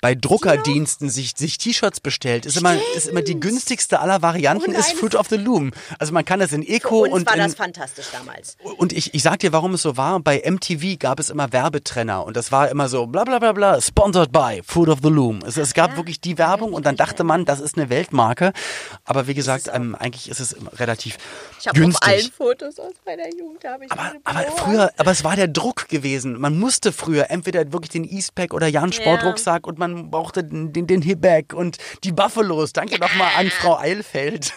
bei 0.00 0.14
Druckerdiensten 0.14 1.10
sich, 1.10 1.32
sich 1.36 1.58
T-Shirts 1.58 1.98
bestellt, 2.00 2.46
ist 2.46 2.56
immer, 2.56 2.76
ist 2.96 3.08
immer 3.08 3.22
die 3.22 3.38
günstigste 3.40 3.98
aller 3.98 4.22
Varianten, 4.22 4.72
ist 4.72 4.92
Fruit 4.92 5.16
of 5.16 5.28
the 5.28 5.36
Loom. 5.36 5.72
Also 5.98 6.12
man 6.12 6.24
kann 6.24 6.38
das 6.38 6.52
in 6.52 6.62
Für 6.62 6.72
Eco 6.72 7.02
uns 7.04 7.12
und 7.12 7.26
war 7.26 7.34
in, 7.34 7.40
das 7.40 7.54
fantastisch 7.56 8.06
damals. 8.12 8.56
und 8.76 8.92
ich, 8.92 9.14
ich 9.14 9.22
sag 9.22 9.40
dir, 9.40 9.52
warum 9.52 9.74
es 9.74 9.82
so 9.82 9.96
war. 9.96 10.20
Bei 10.20 10.40
MTV 10.48 10.96
gab 10.98 11.18
es 11.18 11.28
immer 11.28 11.52
Werbetrenner 11.52 12.24
und 12.24 12.36
das 12.36 12.52
war 12.52 12.68
immer 12.68 12.88
so 12.88 13.06
bla 13.06 13.24
bla 13.24 13.40
bla 13.40 13.52
bla, 13.52 13.80
sponsored 13.80 14.30
by 14.30 14.62
Food 14.64 14.88
of 14.88 15.00
the 15.02 15.08
Loom. 15.08 15.40
Es, 15.44 15.56
es 15.56 15.74
gab 15.74 15.96
wirklich 15.96 16.20
die 16.20 16.38
Werbung 16.38 16.72
und 16.72 16.86
dann 16.86 16.94
dachte 16.96 17.24
man, 17.24 17.44
das 17.44 17.58
ist 17.58 17.76
eine 17.76 17.90
Weltmarke. 17.90 18.52
Aber 19.04 19.26
wie 19.26 19.34
gesagt, 19.34 19.68
ähm, 19.72 19.96
eigentlich 19.96 20.28
ist 20.28 20.38
es 20.38 20.54
relativ 20.78 21.18
Ich 21.58 21.66
habe 21.66 21.78
auf 21.78 21.82
günstig. 21.82 22.08
allen 22.08 22.30
Fotos 22.32 22.78
aus 22.78 22.92
meiner 23.04 23.28
Jugend 23.36 23.64
habe 23.64 23.86
ich 23.86 23.90
aber, 23.90 24.12
aber 24.22 24.42
früher, 24.56 24.92
aber 24.96 25.10
es 25.10 25.24
war 25.24 25.34
der 25.34 25.48
Druck 25.48 25.88
gewesen. 25.88 26.11
Man 26.20 26.58
musste 26.58 26.92
früher 26.92 27.30
entweder 27.30 27.72
wirklich 27.72 27.90
den 27.90 28.04
Eastpack 28.04 28.54
oder 28.54 28.66
Jan 28.66 28.92
Sportrucksack 28.92 29.66
und 29.66 29.78
man 29.78 30.10
brauchte 30.10 30.44
den, 30.44 30.72
den, 30.72 30.86
den 30.86 31.02
Hibback 31.02 31.52
und 31.54 31.78
die 32.04 32.12
Buffalos. 32.12 32.72
Danke 32.72 32.98
nochmal 32.98 33.30
an 33.36 33.48
Frau 33.50 33.78
Eilfeld. 33.78 34.52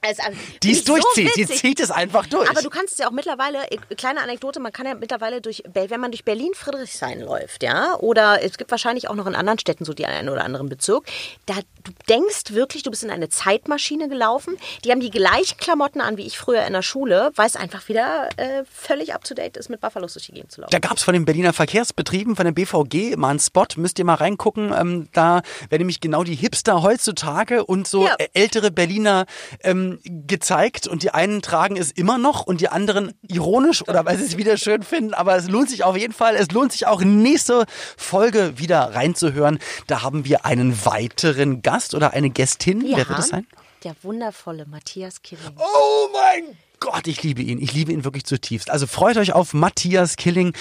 Also, 0.00 0.22
Die 0.62 0.72
es 0.72 0.84
so 0.84 0.94
durchzieht. 0.94 1.34
Die 1.36 1.40
witzig. 1.42 1.58
zieht 1.58 1.80
es 1.80 1.90
einfach 1.90 2.26
durch. 2.26 2.48
Aber 2.48 2.62
du 2.62 2.70
kannst 2.70 2.92
es 2.92 2.98
ja 2.98 3.08
auch 3.08 3.12
mittlerweile, 3.12 3.68
äh, 3.70 3.78
kleine 3.96 4.22
Anekdote, 4.22 4.60
man 4.60 4.72
kann 4.72 4.86
ja 4.86 4.94
mittlerweile 4.94 5.40
durch, 5.40 5.64
wenn 5.72 6.00
man 6.00 6.12
durch 6.12 6.24
Berlin-Friedrichshain 6.24 7.20
läuft, 7.20 7.62
ja, 7.62 7.96
oder 7.96 8.42
es 8.42 8.58
gibt 8.58 8.70
wahrscheinlich 8.70 9.08
auch 9.10 9.14
noch 9.14 9.26
in 9.26 9.34
anderen 9.34 9.58
Städten 9.58 9.84
so 9.84 9.92
die 9.94 10.06
einen 10.06 10.28
oder 10.28 10.44
anderen 10.44 10.68
Bezirk, 10.68 11.04
da 11.46 11.54
du 11.88 11.94
denkst 12.08 12.52
wirklich, 12.52 12.82
du 12.82 12.90
bist 12.90 13.02
in 13.04 13.10
eine 13.10 13.28
Zeitmaschine 13.28 14.08
gelaufen, 14.08 14.56
die 14.84 14.90
haben 14.90 15.00
die 15.00 15.10
gleichen 15.10 15.56
Klamotten 15.58 16.00
an 16.00 16.16
wie 16.16 16.26
ich 16.26 16.38
früher 16.38 16.64
in 16.66 16.72
der 16.72 16.82
Schule, 16.82 17.30
weil 17.36 17.46
es 17.46 17.56
einfach 17.56 17.88
wieder 17.88 18.28
äh, 18.36 18.64
völlig 18.72 19.14
up 19.14 19.24
to 19.24 19.34
date 19.34 19.56
ist, 19.56 19.68
mit 19.70 19.80
Buffalos 19.80 20.14
durch 20.14 20.26
die 20.26 20.32
Gegend 20.32 20.52
zu 20.52 20.60
laufen. 20.60 20.70
Da 20.70 20.78
gab's 20.78 21.02
von 21.02 21.14
den 21.14 21.24
Berliner 21.24 21.52
Verkehrsbetrieben, 21.52 22.36
von 22.36 22.44
der 22.44 22.52
BVG, 22.52 23.16
mal 23.16 23.30
einen 23.30 23.38
Spot, 23.38 23.66
müsst 23.76 23.98
ihr 23.98 24.04
mal 24.04 24.14
reingucken. 24.14 24.72
Ähm, 24.72 25.08
da 25.12 25.42
werden 25.68 25.80
nämlich 25.82 26.00
genau 26.00 26.24
die 26.24 26.34
Hipster 26.34 26.82
heutzutage 26.82 27.64
und 27.64 27.86
so 27.88 28.04
Ja. 28.06 28.16
ältere 28.34 28.70
Berliner 28.70 29.26
ähm, 29.62 29.98
gezeigt. 30.04 30.86
Und 30.86 31.02
die 31.02 31.10
einen 31.12 31.42
tragen 31.42 31.76
es 31.76 31.90
immer 31.92 32.18
noch 32.18 32.46
und 32.46 32.60
die 32.60 32.68
anderen 32.68 33.12
ironisch 33.26 33.86
oder 33.86 34.04
weil 34.04 34.16
sie 34.18 34.24
es 34.24 34.36
wieder 34.36 34.56
schön 34.56 34.82
finden. 34.82 35.14
Aber 35.14 35.36
es 35.36 35.48
lohnt 35.48 35.70
sich 35.70 35.84
auf 35.84 35.96
jeden 35.96 36.12
Fall. 36.12 36.34
Es 36.36 36.50
lohnt 36.50 36.72
sich 36.72 36.86
auch 36.86 37.00
nächste 37.02 37.64
Folge 37.96 38.58
wieder 38.58 38.94
reinzuhören. 38.94 39.58
Da 39.86 40.02
haben 40.02 40.24
wir 40.24 40.44
einen 40.44 40.84
weiteren 40.84 41.62
Gast 41.62 41.77
oder 41.94 42.12
eine 42.12 42.30
Gästin. 42.30 42.82
Wer 42.84 43.08
wird 43.08 43.18
es 43.18 43.28
sein? 43.28 43.46
Der 43.84 43.94
wundervolle 44.02 44.66
Matthias 44.66 45.22
Killing. 45.22 45.44
Oh 45.56 46.08
mein 46.12 46.56
Gott, 46.80 47.06
ich 47.08 47.22
liebe 47.24 47.42
ihn. 47.42 47.60
Ich 47.60 47.72
liebe 47.72 47.92
ihn 47.92 48.04
wirklich 48.04 48.24
zutiefst. 48.24 48.70
Also 48.70 48.86
freut 48.86 49.16
euch 49.16 49.32
auf 49.32 49.52
Matthias 49.52 50.14
Killing. 50.16 50.52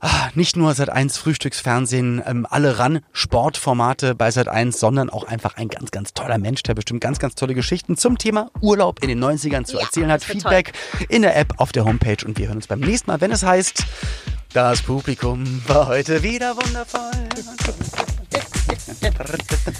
Ah, 0.00 0.28
nicht 0.34 0.56
nur 0.56 0.74
seit 0.74 0.88
1 0.90 1.16
Frühstücksfernsehen, 1.18 2.22
ähm, 2.26 2.46
alle 2.48 2.78
ran, 2.78 3.00
Sportformate 3.12 4.14
bei 4.16 4.30
seit 4.32 4.48
1, 4.48 4.80
sondern 4.80 5.10
auch 5.10 5.24
einfach 5.24 5.56
ein 5.56 5.68
ganz, 5.68 5.90
ganz 5.92 6.12
toller 6.14 6.38
Mensch, 6.38 6.62
der 6.64 6.74
bestimmt 6.74 7.00
ganz, 7.00 7.18
ganz 7.20 7.34
tolle 7.36 7.54
Geschichten 7.54 7.96
zum 7.96 8.18
Thema 8.18 8.50
Urlaub 8.60 9.00
in 9.02 9.08
den 9.08 9.22
90ern 9.22 9.64
zu 9.64 9.76
Ja, 9.76 9.82
erzählen 9.82 10.10
hat. 10.10 10.22
das 10.22 10.28
Feedback 10.28 10.72
in 11.08 11.22
der 11.22 11.36
App, 11.36 11.54
auf 11.58 11.70
der 11.72 11.84
Homepage 11.84 12.24
und 12.26 12.38
wir 12.38 12.46
hören 12.48 12.56
uns 12.56 12.66
beim 12.66 12.80
nächsten 12.80 13.10
Mal, 13.10 13.20
wenn 13.20 13.30
es 13.30 13.42
heißt, 13.44 13.84
das 14.52 14.82
Publikum 14.82 15.62
war 15.68 15.86
heute 15.86 16.22
wieder 16.22 16.56
wundervoll. 16.56 17.10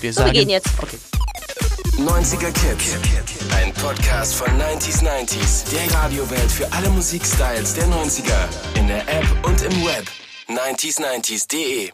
Wir 0.01 0.13
So, 0.13 0.25
wir 0.25 0.33
gehen 0.33 0.49
jetzt. 0.49 0.69
90er 1.97 2.53
Kids. 2.53 2.97
Ein 3.55 3.73
Podcast 3.75 4.35
von 4.35 4.49
90s 4.49 5.03
90s. 5.03 5.65
Der 5.71 5.95
Radiowelt 5.95 6.51
für 6.51 6.71
alle 6.73 6.89
Musikstyles 6.91 7.75
der 7.75 7.87
90er. 7.87 8.79
In 8.79 8.89
der 8.89 9.03
App 9.09 9.27
und 9.45 9.63
im 9.63 9.85
Web. 9.85 10.07
90s90s.de 10.49 11.91